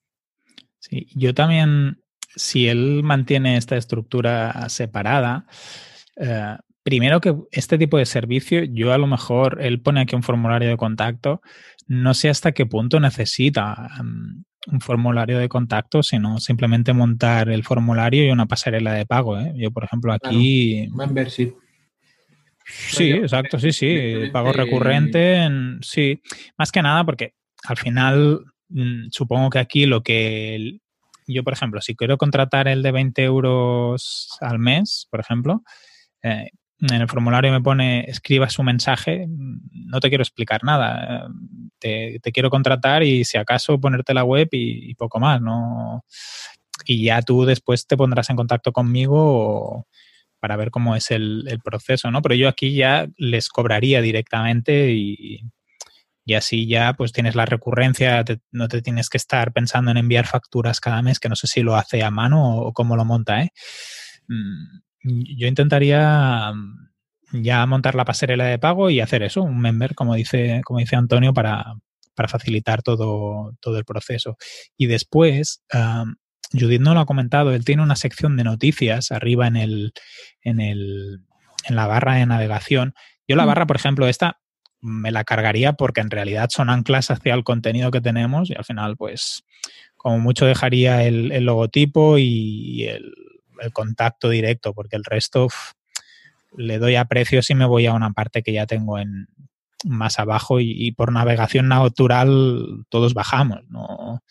Sí, 0.81 1.07
yo 1.15 1.33
también, 1.33 2.03
si 2.35 2.69
él 2.69 3.03
mantiene 3.03 3.57
esta 3.57 3.77
estructura 3.77 4.69
separada, 4.69 5.47
eh, 6.17 6.57
primero 6.83 7.21
que 7.21 7.35
este 7.51 7.79
tipo 7.79 7.99
de 7.99 8.07
servicio, 8.07 8.65
yo 8.65 8.93
a 8.93 8.99
lo 8.99 9.07
mejor, 9.07 9.59
él 9.61 9.81
pone 9.81 10.01
aquí 10.01 10.17
un 10.17 10.23
formulario 10.23 10.69
de 10.69 10.77
contacto, 10.77 11.41
no 11.87 12.15
sé 12.15 12.29
hasta 12.29 12.53
qué 12.53 12.67
punto 12.67 13.01
necesita 13.01 13.89
mm, 14.03 14.43
un 14.73 14.81
formulario 14.81 15.39
de 15.39 15.49
contacto, 15.49 16.03
sino 16.03 16.39
simplemente 16.39 16.93
montar 16.93 17.49
el 17.49 17.65
formulario 17.65 18.27
y 18.27 18.31
una 18.31 18.47
pasarela 18.47 18.93
de 18.93 19.07
pago. 19.07 19.39
¿eh? 19.39 19.53
Yo, 19.57 19.71
por 19.71 19.85
ejemplo, 19.85 20.13
aquí... 20.13 20.89
membership. 20.93 21.55
Sí, 22.65 23.11
exacto, 23.11 23.59
sí, 23.59 23.73
sí. 23.73 24.31
Pago 24.33 24.53
recurrente, 24.53 25.49
sí. 25.81 26.21
Más 26.57 26.71
que 26.71 26.83
nada 26.83 27.05
porque 27.05 27.35
al 27.65 27.77
final 27.77 28.45
mm, 28.69 29.09
supongo 29.11 29.51
que 29.51 29.59
aquí 29.59 29.87
lo 29.87 30.03
que 30.03 30.79
yo, 31.27 31.45
por 31.45 31.53
ejemplo, 31.53 31.81
si 31.81 31.95
quiero 31.95 32.17
contratar 32.19 32.69
el 32.69 32.83
de 32.83 32.93
20 32.93 33.23
euros 33.25 34.37
al 34.41 34.59
mes, 34.59 35.07
por 35.11 35.21
ejemplo, 35.21 35.63
eh, 36.23 36.51
en 36.81 37.01
el 37.01 37.09
formulario 37.09 37.53
me 37.53 37.61
pone 37.61 38.05
escriba 38.09 38.49
su 38.49 38.63
mensaje, 38.63 39.27
no 39.29 40.01
te 40.01 40.09
quiero 40.09 40.23
explicar 40.23 40.65
nada. 40.65 41.29
Te, 41.79 42.21
quiero 42.33 42.51
contratar 42.51 43.03
y 43.03 43.25
si 43.25 43.39
acaso 43.39 43.81
ponerte 43.81 44.15
la 44.15 44.25
web 44.25 44.49
y, 44.53 44.95
poco 44.95 45.21
más, 45.21 45.41
¿no? 45.41 46.05
Y 46.87 47.05
ya 47.05 47.23
tú 47.23 47.45
después 47.45 47.87
te 47.87 47.97
pondrás 47.97 48.31
en 48.31 48.37
contacto 48.37 48.73
conmigo 48.73 49.87
para 50.41 50.57
ver 50.57 50.71
cómo 50.71 50.97
es 50.97 51.11
el, 51.11 51.61
proceso, 51.63 52.11
¿no? 52.11 52.23
Pero 52.23 52.35
yo 52.35 52.49
aquí 52.49 52.75
ya 52.75 53.09
les 53.17 53.49
cobraría 53.49 54.01
directamente 54.01 54.93
y, 54.93 55.41
así 56.35 56.69
ya 56.69 56.93
pues 56.95 57.11
tienes 57.11 57.35
la 57.35 57.45
recurrencia, 57.45 58.25
no 58.53 58.69
te 58.69 58.83
tienes 58.83 59.11
que 59.11 59.19
estar 59.19 59.53
pensando 59.53 59.91
en 59.91 59.97
enviar 59.97 60.27
facturas 60.27 60.79
cada 60.79 61.03
mes, 61.03 61.19
que 61.19 61.29
no 61.29 61.35
sé 61.35 61.49
si 61.49 61.61
lo 61.61 61.75
hace 61.75 62.05
a 62.05 62.11
mano 62.13 62.57
o, 62.57 62.73
cómo 62.73 62.97
lo 62.97 63.05
monta, 63.05 63.43
¿eh? 63.43 63.51
Mm, 64.29 64.79
yo 65.03 65.47
intentaría 65.47 66.53
mm, 66.53 67.43
ya 67.43 67.65
montar 67.67 67.95
la 67.95 68.05
pasarela 68.05 68.45
de 68.45 68.59
pago 68.59 68.91
y 68.91 69.01
hacer 69.01 69.23
eso, 69.23 69.43
un 69.43 69.61
member, 69.61 69.95
como 69.95 70.15
dice, 70.15 70.61
como 70.65 70.81
dice 70.81 70.97
Antonio, 70.97 71.33
para, 71.33 71.75
facilitar 72.29 72.83
todo, 72.83 73.57
todo, 73.61 73.79
el 73.79 73.87
proceso. 73.87 74.37
Y 74.77 74.87
después, 74.87 75.63
Judith 76.53 76.83
no 76.83 76.93
lo 76.93 77.01
ha 77.01 77.07
comentado, 77.07 77.55
él 77.55 77.65
tiene 77.65 77.83
una 77.83 77.97
sección 77.97 78.37
de 78.37 78.45
noticias 78.45 79.11
arriba 79.11 79.47
en 79.47 79.57
el, 79.57 79.93
en 80.43 80.61
el 80.61 81.21
en 81.65 81.77
la 81.77 81.87
barra 81.87 82.15
de 82.17 82.27
navegación. 82.27 82.95
Yo 83.27 83.37
la 83.37 83.45
mm. 83.45 83.47
barra, 83.47 83.67
por 83.67 83.77
ejemplo, 83.77 84.07
esta 84.07 84.41
me 84.81 85.11
la 85.11 85.25
cargaría 85.25 85.75
porque 85.75 86.01
en 86.01 86.11
realidad 86.11 86.49
son 86.51 86.71
anclas 86.71 87.11
hacia 87.11 87.35
el 87.35 87.45
contenido 87.45 87.91
que 87.91 88.01
tenemos 88.01 88.51
y 88.51 88.55
al 88.55 88.65
final, 88.65 88.97
pues, 88.97 89.45
como 89.97 90.19
mucho 90.19 90.47
dejaría 90.47 91.05
el, 91.05 91.33
el 91.33 91.45
logotipo 91.45 92.17
y 92.19 92.85
el, 92.85 93.13
el 93.61 93.73
contacto 93.73 94.29
directo, 94.29 94.75
porque 94.75 94.97
el 94.97 95.05
resto 95.05 95.49
le 96.57 96.79
doy 96.79 96.97
a 96.97 97.05
precios 97.05 97.51
y 97.51 97.55
me 97.55 97.67
voy 97.67 97.87
a 97.87 97.93
una 97.93 98.11
parte 98.11 98.43
que 98.43 98.53
ya 98.53 98.67
tengo 98.67 98.99
en 98.99 99.29
más 99.85 100.19
abajo 100.19 100.61
y, 100.61 100.93
por 100.93 101.13
navegación 101.13 101.69
natural 101.69 102.85
todos 102.91 103.15
bajamos, 103.15 103.61
¿no? 103.71 104.23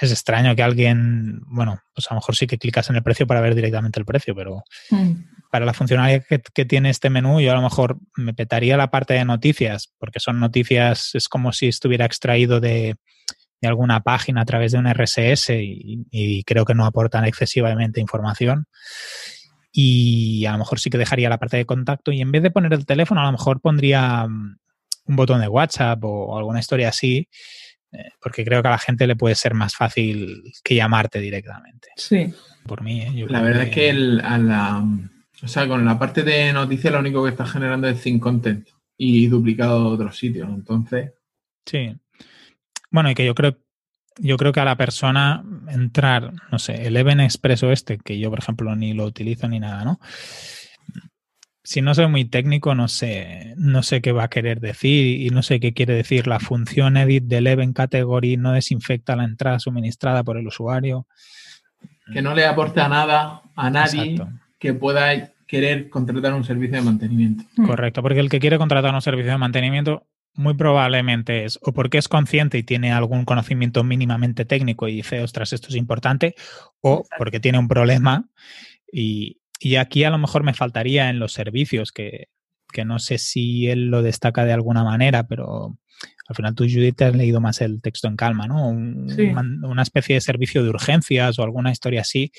Es 0.00 0.10
extraño 0.12 0.54
que 0.54 0.62
alguien, 0.62 1.40
bueno, 1.46 1.80
pues 1.94 2.06
a 2.08 2.14
lo 2.14 2.20
mejor 2.20 2.36
sí 2.36 2.46
que 2.46 2.58
clicas 2.58 2.88
en 2.88 2.96
el 2.96 3.02
precio 3.02 3.26
para 3.26 3.40
ver 3.40 3.54
directamente 3.54 3.98
el 3.98 4.06
precio, 4.06 4.34
pero 4.34 4.62
mm. 4.90 5.12
para 5.50 5.66
la 5.66 5.74
funcionalidad 5.74 6.24
que, 6.24 6.40
que, 6.40 6.64
tiene 6.64 6.90
este 6.90 7.10
menú, 7.10 7.40
yo 7.40 7.50
a 7.50 7.56
lo 7.56 7.62
mejor 7.62 7.98
me 8.16 8.32
petaría 8.32 8.76
la 8.76 8.90
parte 8.90 9.14
de 9.14 9.24
noticias, 9.24 9.92
porque 9.98 10.20
son 10.20 10.38
noticias, 10.38 11.14
es 11.14 11.28
como 11.28 11.52
si 11.52 11.66
estuviera 11.66 12.04
extraído 12.04 12.60
de, 12.60 12.96
de 13.60 13.68
alguna 13.68 14.00
página 14.00 14.42
a 14.42 14.44
través 14.44 14.72
de 14.72 14.78
un 14.78 14.86
RSS 14.86 15.50
y, 15.50 16.44
creo 16.44 16.64
que 16.64 16.74
no 16.74 16.84
aportan 16.84 17.24
excesivamente 17.24 18.00
información. 18.00 18.66
Y 19.72 20.46
a 20.46 20.52
lo 20.52 20.58
mejor 20.58 20.80
sí 20.80 20.90
que 20.90 20.98
dejaría 20.98 21.28
la 21.28 21.38
parte 21.38 21.56
de 21.56 21.66
contacto 21.66 22.12
y 22.12 22.20
en 22.20 22.32
vez 22.32 22.42
de 22.42 22.50
poner 22.50 22.72
el 22.72 22.86
teléfono, 22.86 23.20
a 23.20 23.26
lo 23.26 23.32
mejor 23.32 23.60
pondría 23.60 24.26
mm, 24.26 24.58
un 25.06 25.16
botón 25.16 25.40
de 25.40 25.48
WhatsApp 25.48 26.02
o 26.04 26.36
alguna 26.38 26.60
historia 26.60 26.88
así, 26.88 27.28
eh, 27.92 28.10
porque 28.20 28.44
creo 28.44 28.62
que 28.62 28.68
a 28.68 28.72
la 28.72 28.78
gente 28.78 29.06
le 29.06 29.16
puede 29.16 29.34
ser 29.34 29.54
más 29.54 29.74
fácil 29.74 30.42
que 30.64 30.74
llamarte 30.74 31.20
directamente. 31.20 31.88
Sí. 31.96 32.32
Por 32.66 32.82
mí, 32.82 33.00
¿eh? 33.00 33.26
La 33.28 33.40
verdad 33.40 33.64
es 33.64 33.70
que 33.70 33.90
a 33.90 34.38
la, 34.38 34.84
o 35.42 35.48
sea, 35.48 35.66
con 35.66 35.84
la 35.84 35.98
parte 35.98 36.22
de 36.22 36.52
noticias 36.52 36.92
lo 36.92 37.00
único 37.00 37.24
que 37.24 37.30
está 37.30 37.46
generando 37.46 37.88
es 37.88 38.00
sin 38.00 38.18
content 38.18 38.68
y 38.96 39.26
duplicado 39.28 39.84
de 39.84 39.94
otros 39.94 40.18
sitios. 40.18 40.48
Entonces. 40.48 41.12
Sí. 41.64 41.96
Bueno, 42.90 43.10
y 43.10 43.14
que 43.14 43.24
yo 43.24 43.34
creo, 43.34 43.58
yo 44.18 44.36
creo 44.36 44.52
que 44.52 44.60
a 44.60 44.64
la 44.64 44.76
persona 44.76 45.44
entrar, 45.68 46.32
no 46.50 46.58
sé, 46.58 46.86
el 46.86 46.96
Even 46.96 47.20
Expreso 47.20 47.70
este, 47.70 47.98
que 47.98 48.18
yo, 48.18 48.30
por 48.30 48.38
ejemplo, 48.38 48.74
ni 48.76 48.94
lo 48.94 49.04
utilizo 49.04 49.48
ni 49.48 49.60
nada, 49.60 49.84
¿no? 49.84 50.00
Si 51.62 51.82
no 51.82 51.94
soy 51.94 52.06
muy 52.06 52.24
técnico, 52.24 52.74
no 52.74 52.88
sé, 52.88 53.52
no 53.58 53.82
sé 53.82 54.00
qué 54.00 54.12
va 54.12 54.24
a 54.24 54.30
querer 54.30 54.58
decir 54.58 55.20
y 55.20 55.28
no 55.28 55.42
sé 55.42 55.60
qué 55.60 55.74
quiere 55.74 55.94
decir 55.94 56.26
la 56.26 56.40
función 56.40 56.96
edit 56.96 57.24
del 57.24 57.46
Even 57.46 57.74
Category 57.74 58.38
no 58.38 58.52
desinfecta 58.52 59.16
la 59.16 59.24
entrada 59.24 59.58
suministrada 59.58 60.24
por 60.24 60.38
el 60.38 60.46
usuario. 60.46 61.06
Que 62.10 62.22
no 62.22 62.34
le 62.34 62.46
aporta 62.46 62.88
nada 62.88 63.42
a 63.54 63.68
nadie 63.68 64.18
que 64.58 64.72
pueda 64.72 65.30
querer 65.46 65.90
contratar 65.90 66.32
un 66.32 66.44
servicio 66.44 66.76
de 66.76 66.82
mantenimiento. 66.82 67.44
Correcto, 67.66 68.02
porque 68.02 68.20
el 68.20 68.30
que 68.30 68.40
quiere 68.40 68.56
contratar 68.56 68.94
un 68.94 69.02
servicio 69.02 69.32
de 69.32 69.38
mantenimiento 69.38 70.06
muy 70.38 70.54
probablemente 70.54 71.44
es 71.44 71.58
o 71.62 71.72
porque 71.72 71.98
es 71.98 72.06
consciente 72.08 72.58
y 72.58 72.62
tiene 72.62 72.92
algún 72.92 73.24
conocimiento 73.24 73.82
mínimamente 73.82 74.44
técnico 74.44 74.86
y 74.86 74.94
dice, 74.94 75.20
ostras, 75.20 75.52
esto 75.52 75.68
es 75.68 75.74
importante, 75.74 76.36
o 76.80 77.04
porque 77.18 77.40
tiene 77.40 77.58
un 77.58 77.66
problema. 77.66 78.28
Y, 78.90 79.40
y, 79.58 79.76
aquí 79.76 80.04
a 80.04 80.10
lo 80.10 80.18
mejor 80.18 80.44
me 80.44 80.54
faltaría 80.54 81.10
en 81.10 81.18
los 81.18 81.32
servicios, 81.32 81.90
que, 81.90 82.28
que 82.72 82.84
no 82.84 82.98
sé 82.98 83.18
si 83.18 83.68
él 83.68 83.86
lo 83.86 84.02
destaca 84.02 84.44
de 84.44 84.52
alguna 84.52 84.84
manera, 84.84 85.26
pero 85.26 85.76
al 86.28 86.36
final 86.36 86.54
tú, 86.54 86.64
Judith, 86.64 86.96
te 86.96 87.06
has 87.06 87.16
leído 87.16 87.40
más 87.40 87.62
el 87.62 87.80
texto 87.80 88.06
en 88.06 88.14
calma, 88.14 88.46
¿no? 88.46 88.68
Una 88.68 89.82
especie 89.82 90.16
de 90.16 90.20
servicio 90.20 90.62
de 90.62 90.68
urgencias 90.68 91.38
o 91.38 91.42
alguna 91.42 91.70
historia 91.70 92.02
así. 92.02 92.30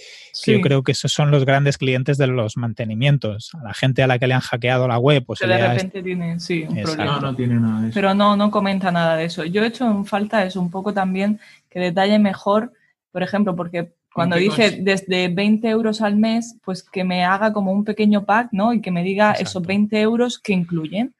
yo 0.45 0.61
creo 0.61 0.83
que 0.83 0.91
esos 0.91 1.11
son 1.11 1.31
los 1.31 1.43
grandes 1.43 1.79
clientes 1.79 2.19
de 2.19 2.27
los 2.27 2.55
mantenimientos. 2.55 3.49
A 3.59 3.63
la 3.63 3.73
gente 3.73 4.03
a 4.03 4.07
la 4.07 4.19
que 4.19 4.27
le 4.27 4.35
han 4.35 4.41
hackeado 4.41 4.87
la 4.87 4.99
web, 4.99 5.23
pues... 5.25 5.39
de 5.39 5.47
repente 5.47 6.03
tiene, 6.03 6.39
sí, 6.39 6.67
un 6.69 6.83
problema. 6.83 7.05
No, 7.15 7.21
no 7.21 7.35
tiene 7.35 7.55
nada 7.55 7.81
de 7.81 7.87
eso. 7.87 7.95
Pero 7.95 8.13
no, 8.13 8.37
no 8.37 8.51
comenta 8.51 8.91
nada 8.91 9.15
de 9.15 9.25
eso. 9.25 9.43
Yo 9.43 9.63
he 9.63 9.67
hecho 9.67 9.89
en 9.89 10.05
falta 10.05 10.45
eso 10.45 10.61
un 10.61 10.69
poco 10.69 10.93
también 10.93 11.39
que 11.67 11.79
detalle 11.79 12.19
mejor, 12.19 12.73
por 13.11 13.23
ejemplo, 13.23 13.55
porque 13.55 13.93
cuando 14.13 14.37
dice 14.37 14.79
desde 14.81 15.27
20 15.27 15.69
euros 15.69 16.01
al 16.01 16.15
mes, 16.15 16.57
pues 16.63 16.83
que 16.83 17.03
me 17.03 17.23
haga 17.23 17.53
como 17.53 17.71
un 17.71 17.83
pequeño 17.83 18.25
pack, 18.25 18.49
¿no? 18.51 18.73
Y 18.73 18.81
que 18.81 18.91
me 18.91 19.03
diga 19.03 19.33
esos 19.33 19.61
20 19.63 19.99
euros 20.01 20.39
que 20.39 20.53
incluyen. 20.53 21.15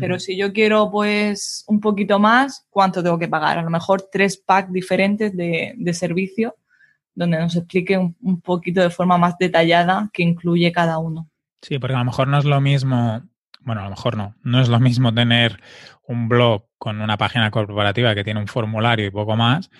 Pero 0.00 0.18
si 0.18 0.38
yo 0.38 0.54
quiero 0.54 0.90
pues 0.90 1.64
un 1.66 1.78
poquito 1.78 2.18
más, 2.18 2.66
¿cuánto 2.70 3.02
tengo 3.02 3.18
que 3.18 3.28
pagar? 3.28 3.58
A 3.58 3.62
lo 3.62 3.68
mejor 3.68 4.08
tres 4.10 4.38
packs 4.38 4.72
diferentes 4.72 5.36
de, 5.36 5.74
de 5.76 5.92
servicio 5.92 6.56
donde 7.14 7.38
nos 7.38 7.54
explique 7.56 7.98
un, 7.98 8.16
un, 8.22 8.40
poquito 8.40 8.80
de 8.80 8.88
forma 8.88 9.18
más 9.18 9.36
detallada 9.36 10.08
qué 10.10 10.22
incluye 10.22 10.72
cada 10.72 10.96
uno. 10.96 11.28
Sí, 11.60 11.78
porque 11.78 11.94
a 11.94 11.98
lo 11.98 12.06
mejor 12.06 12.26
no 12.26 12.38
es 12.38 12.46
lo 12.46 12.58
mismo, 12.62 13.22
bueno, 13.64 13.82
a 13.82 13.84
lo 13.84 13.90
mejor 13.90 14.16
no, 14.16 14.34
no 14.42 14.60
es 14.60 14.68
lo 14.68 14.80
mismo 14.80 15.12
tener 15.14 15.60
un 16.06 16.28
blog 16.28 16.66
con 16.78 17.00
una 17.00 17.16
página 17.16 17.50
corporativa 17.50 18.14
que 18.14 18.24
tiene 18.24 18.40
un 18.40 18.48
formulario 18.48 19.06
y 19.06 19.10
poco 19.10 19.36
más 19.36 19.70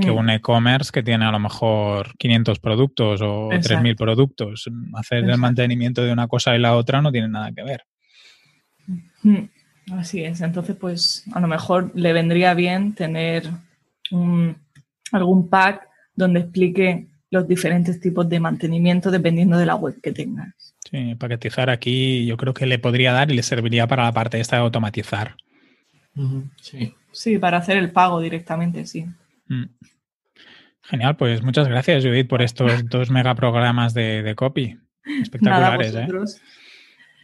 que 0.00 0.10
mm. 0.10 0.16
un 0.16 0.30
e-commerce 0.30 0.90
que 0.90 1.02
tiene 1.02 1.24
a 1.24 1.30
lo 1.30 1.38
mejor 1.38 2.16
500 2.16 2.58
productos 2.60 3.20
o 3.20 3.48
3.000 3.50 3.96
productos. 3.96 4.70
Hacer 4.94 5.18
el 5.28 5.38
mantenimiento 5.38 6.02
de 6.02 6.12
una 6.12 6.28
cosa 6.28 6.56
y 6.56 6.58
la 6.58 6.76
otra 6.76 7.02
no 7.02 7.12
tiene 7.12 7.28
nada 7.28 7.52
que 7.52 7.62
ver. 7.62 7.84
Mm. 9.22 9.44
Así 9.92 10.24
es, 10.24 10.40
entonces 10.40 10.76
pues 10.76 11.24
a 11.32 11.40
lo 11.40 11.48
mejor 11.48 11.90
le 11.94 12.12
vendría 12.12 12.54
bien 12.54 12.94
tener 12.94 13.50
un, 14.12 14.56
algún 15.10 15.48
pack 15.48 15.88
donde 16.14 16.40
explique 16.40 17.08
los 17.30 17.48
diferentes 17.48 17.98
tipos 18.00 18.28
de 18.28 18.40
mantenimiento 18.40 19.10
dependiendo 19.10 19.58
de 19.58 19.66
la 19.66 19.74
web 19.74 20.00
que 20.00 20.12
tengas. 20.12 20.54
Sí, 20.92 21.14
paquetizar 21.14 21.70
aquí 21.70 22.26
yo 22.26 22.36
creo 22.36 22.52
que 22.52 22.66
le 22.66 22.78
podría 22.78 23.12
dar 23.12 23.30
y 23.30 23.34
le 23.34 23.42
serviría 23.42 23.86
para 23.86 24.04
la 24.04 24.12
parte 24.12 24.38
esta 24.38 24.56
de 24.56 24.62
automatizar. 24.62 25.36
Sí. 26.60 26.94
Sí, 27.10 27.38
para 27.38 27.56
hacer 27.58 27.78
el 27.78 27.92
pago 27.92 28.20
directamente, 28.20 28.84
sí. 28.86 29.06
Mm. 29.46 29.64
Genial, 30.82 31.16
pues 31.16 31.42
muchas 31.42 31.66
gracias, 31.66 32.04
Judith, 32.04 32.28
por 32.28 32.42
estos 32.42 32.86
dos 32.90 33.10
megaprogramas 33.10 33.94
de, 33.94 34.22
de 34.22 34.34
copy. 34.34 34.78
Espectaculares, 35.22 35.94
¿eh? 35.94 36.06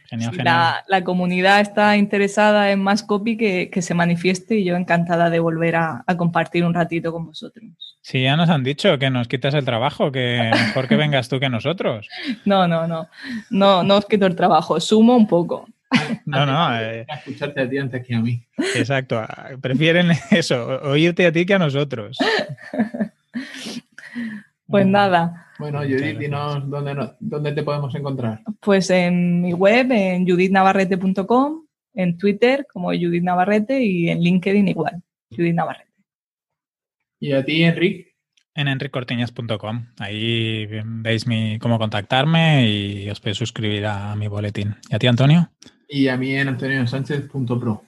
Genial, 0.09 0.31
genial. 0.31 0.75
La, 0.87 1.03
comunidad 1.03 1.59
está 1.59 1.95
interesada 1.95 2.71
en 2.71 2.81
más 2.81 3.03
copy 3.03 3.37
que, 3.37 3.81
se 3.81 3.93
manifieste 3.93 4.55
y 4.55 4.63
yo 4.63 4.75
encantada 4.75 5.29
de 5.29 5.39
volver 5.39 5.75
a, 5.75 6.03
compartir 6.17 6.65
un 6.65 6.73
ratito 6.73 7.11
con 7.11 7.27
vosotros. 7.27 7.63
Sí, 8.01 8.23
ya 8.23 8.35
nos 8.35 8.49
han 8.49 8.63
dicho 8.63 8.97
que 8.97 9.11
nos 9.11 9.27
quitas 9.27 9.53
el 9.53 9.65
trabajo, 9.65 10.11
que 10.11 10.49
mejor 10.51 10.87
que 10.87 10.95
vengas 10.97 11.29
tú 11.29 11.39
que 11.39 11.49
nosotros. 11.49 12.07
No, 12.43 12.67
no, 12.67 12.87
no. 12.87 13.07
No, 13.51 13.83
no 13.83 13.97
os 13.97 14.05
quito 14.05 14.25
el 14.25 14.35
trabajo, 14.35 14.79
sumo 14.79 15.15
un 15.15 15.27
poco. 15.27 15.67
No, 16.25 16.45
no. 16.45 16.69
Eh, 16.79 17.05
escucharte 17.07 17.61
a 17.61 17.69
ti 17.69 17.77
antes 17.77 18.05
que 18.05 18.15
a 18.15 18.19
mí. 18.19 18.41
Exacto. 18.75 19.23
Prefieren 19.61 20.11
eso, 20.31 20.79
oírte 20.83 21.27
a 21.27 21.31
ti 21.31 21.45
que 21.45 21.53
a 21.53 21.59
nosotros. 21.59 22.17
Pues 24.67 24.87
nada. 24.87 25.48
Bueno, 25.59 25.79
Judith, 25.81 26.17
dinos 26.17 26.69
dónde, 26.69 26.95
dónde 27.19 27.51
te 27.51 27.63
podemos 27.63 27.93
encontrar. 27.93 28.41
Pues 28.61 28.89
en 28.89 29.41
mi 29.41 29.51
web, 29.51 29.91
en 29.91 30.25
judithnavarrete.com, 30.25 31.65
en 31.95 32.17
Twitter 32.17 32.65
como 32.71 32.87
Judith 32.89 33.23
Navarrete 33.23 33.83
y 33.83 34.09
en 34.09 34.21
LinkedIn 34.21 34.69
igual, 34.69 35.03
Judith 35.29 35.53
Navarrete. 35.53 35.91
¿Y 37.19 37.33
a 37.33 37.43
ti, 37.43 37.63
Enrique? 37.63 38.15
En 38.55 38.69
enricortiñas.com. 38.69 39.87
Ahí 39.99 40.65
veis 40.85 41.27
mi, 41.27 41.59
cómo 41.59 41.77
contactarme 41.77 42.65
y 42.69 43.09
os 43.09 43.19
podéis 43.19 43.37
suscribir 43.37 43.85
a 43.85 44.15
mi 44.15 44.29
boletín. 44.29 44.75
¿Y 44.89 44.95
a 44.95 44.99
ti, 44.99 45.07
Antonio? 45.07 45.51
Y 45.89 46.07
a 46.07 46.15
mí 46.15 46.35
en 46.35 46.47
antoniosánchez.pro. 46.47 47.83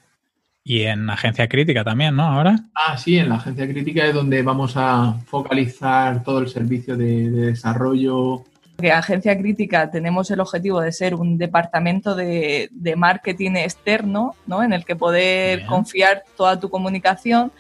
Y 0.64 0.84
en 0.84 1.10
Agencia 1.10 1.48
Crítica 1.48 1.84
también, 1.84 2.16
¿no? 2.16 2.24
Ahora. 2.24 2.56
Ah, 2.76 2.98
sí, 2.98 3.18
en 3.18 3.30
la 3.30 3.36
Agencia 3.36 3.68
Crítica 3.68 4.06
es 4.06 4.14
donde 4.14 4.44
vamos 4.44 4.74
a 4.76 5.16
focalizar 5.26 6.24
todo 6.24 6.40
el 6.40 6.50
servicio 6.50 6.96
de, 6.96 7.32
desarrollo. 7.32 8.44
En 8.78 8.92
Agencia 8.92 9.38
Crítica 9.38 9.90
tenemos 9.90 10.30
el 10.30 10.40
objetivo 10.40 10.80
de 10.82 10.92
ser 10.92 11.16
un 11.16 11.38
departamento 11.38 12.16
de, 12.16 12.70
marketing 12.96 13.52
externo, 13.56 14.36
¿no? 14.46 14.62
En 14.62 14.74
el 14.74 14.86
que 14.86 14.96
poder 14.96 15.66
confiar 15.66 16.24
toda 16.38 16.60
tu 16.60 16.70
comunicación 16.70 17.52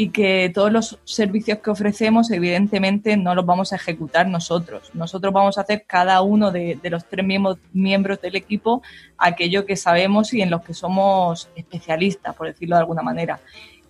y 0.00 0.10
que 0.10 0.48
todos 0.54 0.70
los 0.70 1.00
servicios 1.02 1.58
que 1.58 1.70
ofrecemos 1.70 2.30
evidentemente 2.30 3.16
no 3.16 3.34
los 3.34 3.44
vamos 3.44 3.72
a 3.72 3.76
ejecutar 3.76 4.28
nosotros. 4.28 4.92
Nosotros 4.94 5.32
vamos 5.32 5.58
a 5.58 5.62
hacer 5.62 5.86
cada 5.88 6.22
uno 6.22 6.52
de, 6.52 6.78
los 6.84 7.04
tres 7.06 7.26
miembros, 7.72 8.20
del 8.22 8.36
equipo 8.36 8.80
aquello 9.18 9.66
que 9.66 9.74
sabemos 9.74 10.32
y 10.32 10.40
en 10.40 10.50
los 10.50 10.62
que 10.62 10.72
somos 10.72 11.48
especialistas, 11.56 12.32
por 12.36 12.46
decirlo 12.46 12.76
de 12.76 12.82
alguna 12.82 13.02
manera. 13.02 13.40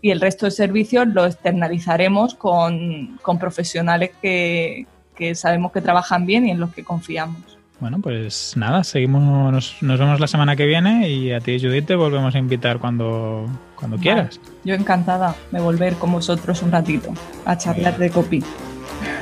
Y 0.00 0.10
el 0.10 0.22
resto 0.22 0.46
de 0.46 0.52
servicios 0.52 1.06
lo 1.08 1.26
externalizaremos 1.26 2.34
con, 2.34 3.20
profesionales 3.38 4.12
que, 4.22 4.86
que 5.14 5.34
sabemos 5.34 5.72
que 5.72 5.82
trabajan 5.82 6.24
bien 6.24 6.46
y 6.46 6.52
en 6.52 6.60
los 6.60 6.72
que 6.72 6.84
confiamos. 6.84 7.57
Bueno, 7.80 8.00
pues 8.00 8.56
nada, 8.56 8.82
seguimos, 8.82 9.52
nos, 9.52 9.76
vemos 9.80 10.18
la 10.18 10.26
semana 10.26 10.56
que 10.56 10.66
viene 10.66 11.08
y 11.08 11.32
a 11.32 11.38
ti, 11.38 11.60
Judith, 11.60 11.86
te 11.86 11.94
volvemos 11.94 12.34
a 12.34 12.38
invitar 12.38 12.80
cuando, 12.80 13.46
cuando 13.76 13.96
quieras. 13.96 14.40
Yo 14.64 14.74
encantada 14.74 15.36
de 15.52 15.60
volver 15.60 15.94
con 15.94 16.10
vosotros 16.10 16.60
un 16.62 16.72
ratito 16.72 17.14
a 17.44 17.56
charlar 17.56 17.96
de 17.96 18.10
copy. 18.10 18.42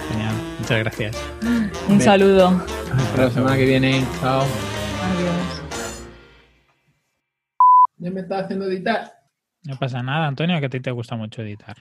Genial, 0.09 0.35
muchas 0.59 0.79
gracias. 0.79 1.17
un 1.89 2.01
saludo. 2.01 2.63
Hasta 2.97 3.25
la 3.25 3.31
semana 3.31 3.57
que 3.57 3.67
viene. 3.67 4.03
Chao. 4.21 4.41
Adiós. 4.41 5.63
Ya 7.99 8.11
me 8.11 8.21
estás 8.21 8.45
haciendo 8.45 8.67
editar. 8.67 9.13
No 9.65 9.77
pasa 9.77 10.03
nada, 10.03 10.29
Antonio, 10.29 10.59
que 10.61 10.67
a 10.67 10.71
ti 10.71 10.81
te 10.81 10.93
gusta 10.93 11.17
mucho 11.17 11.43
editar. 11.43 11.77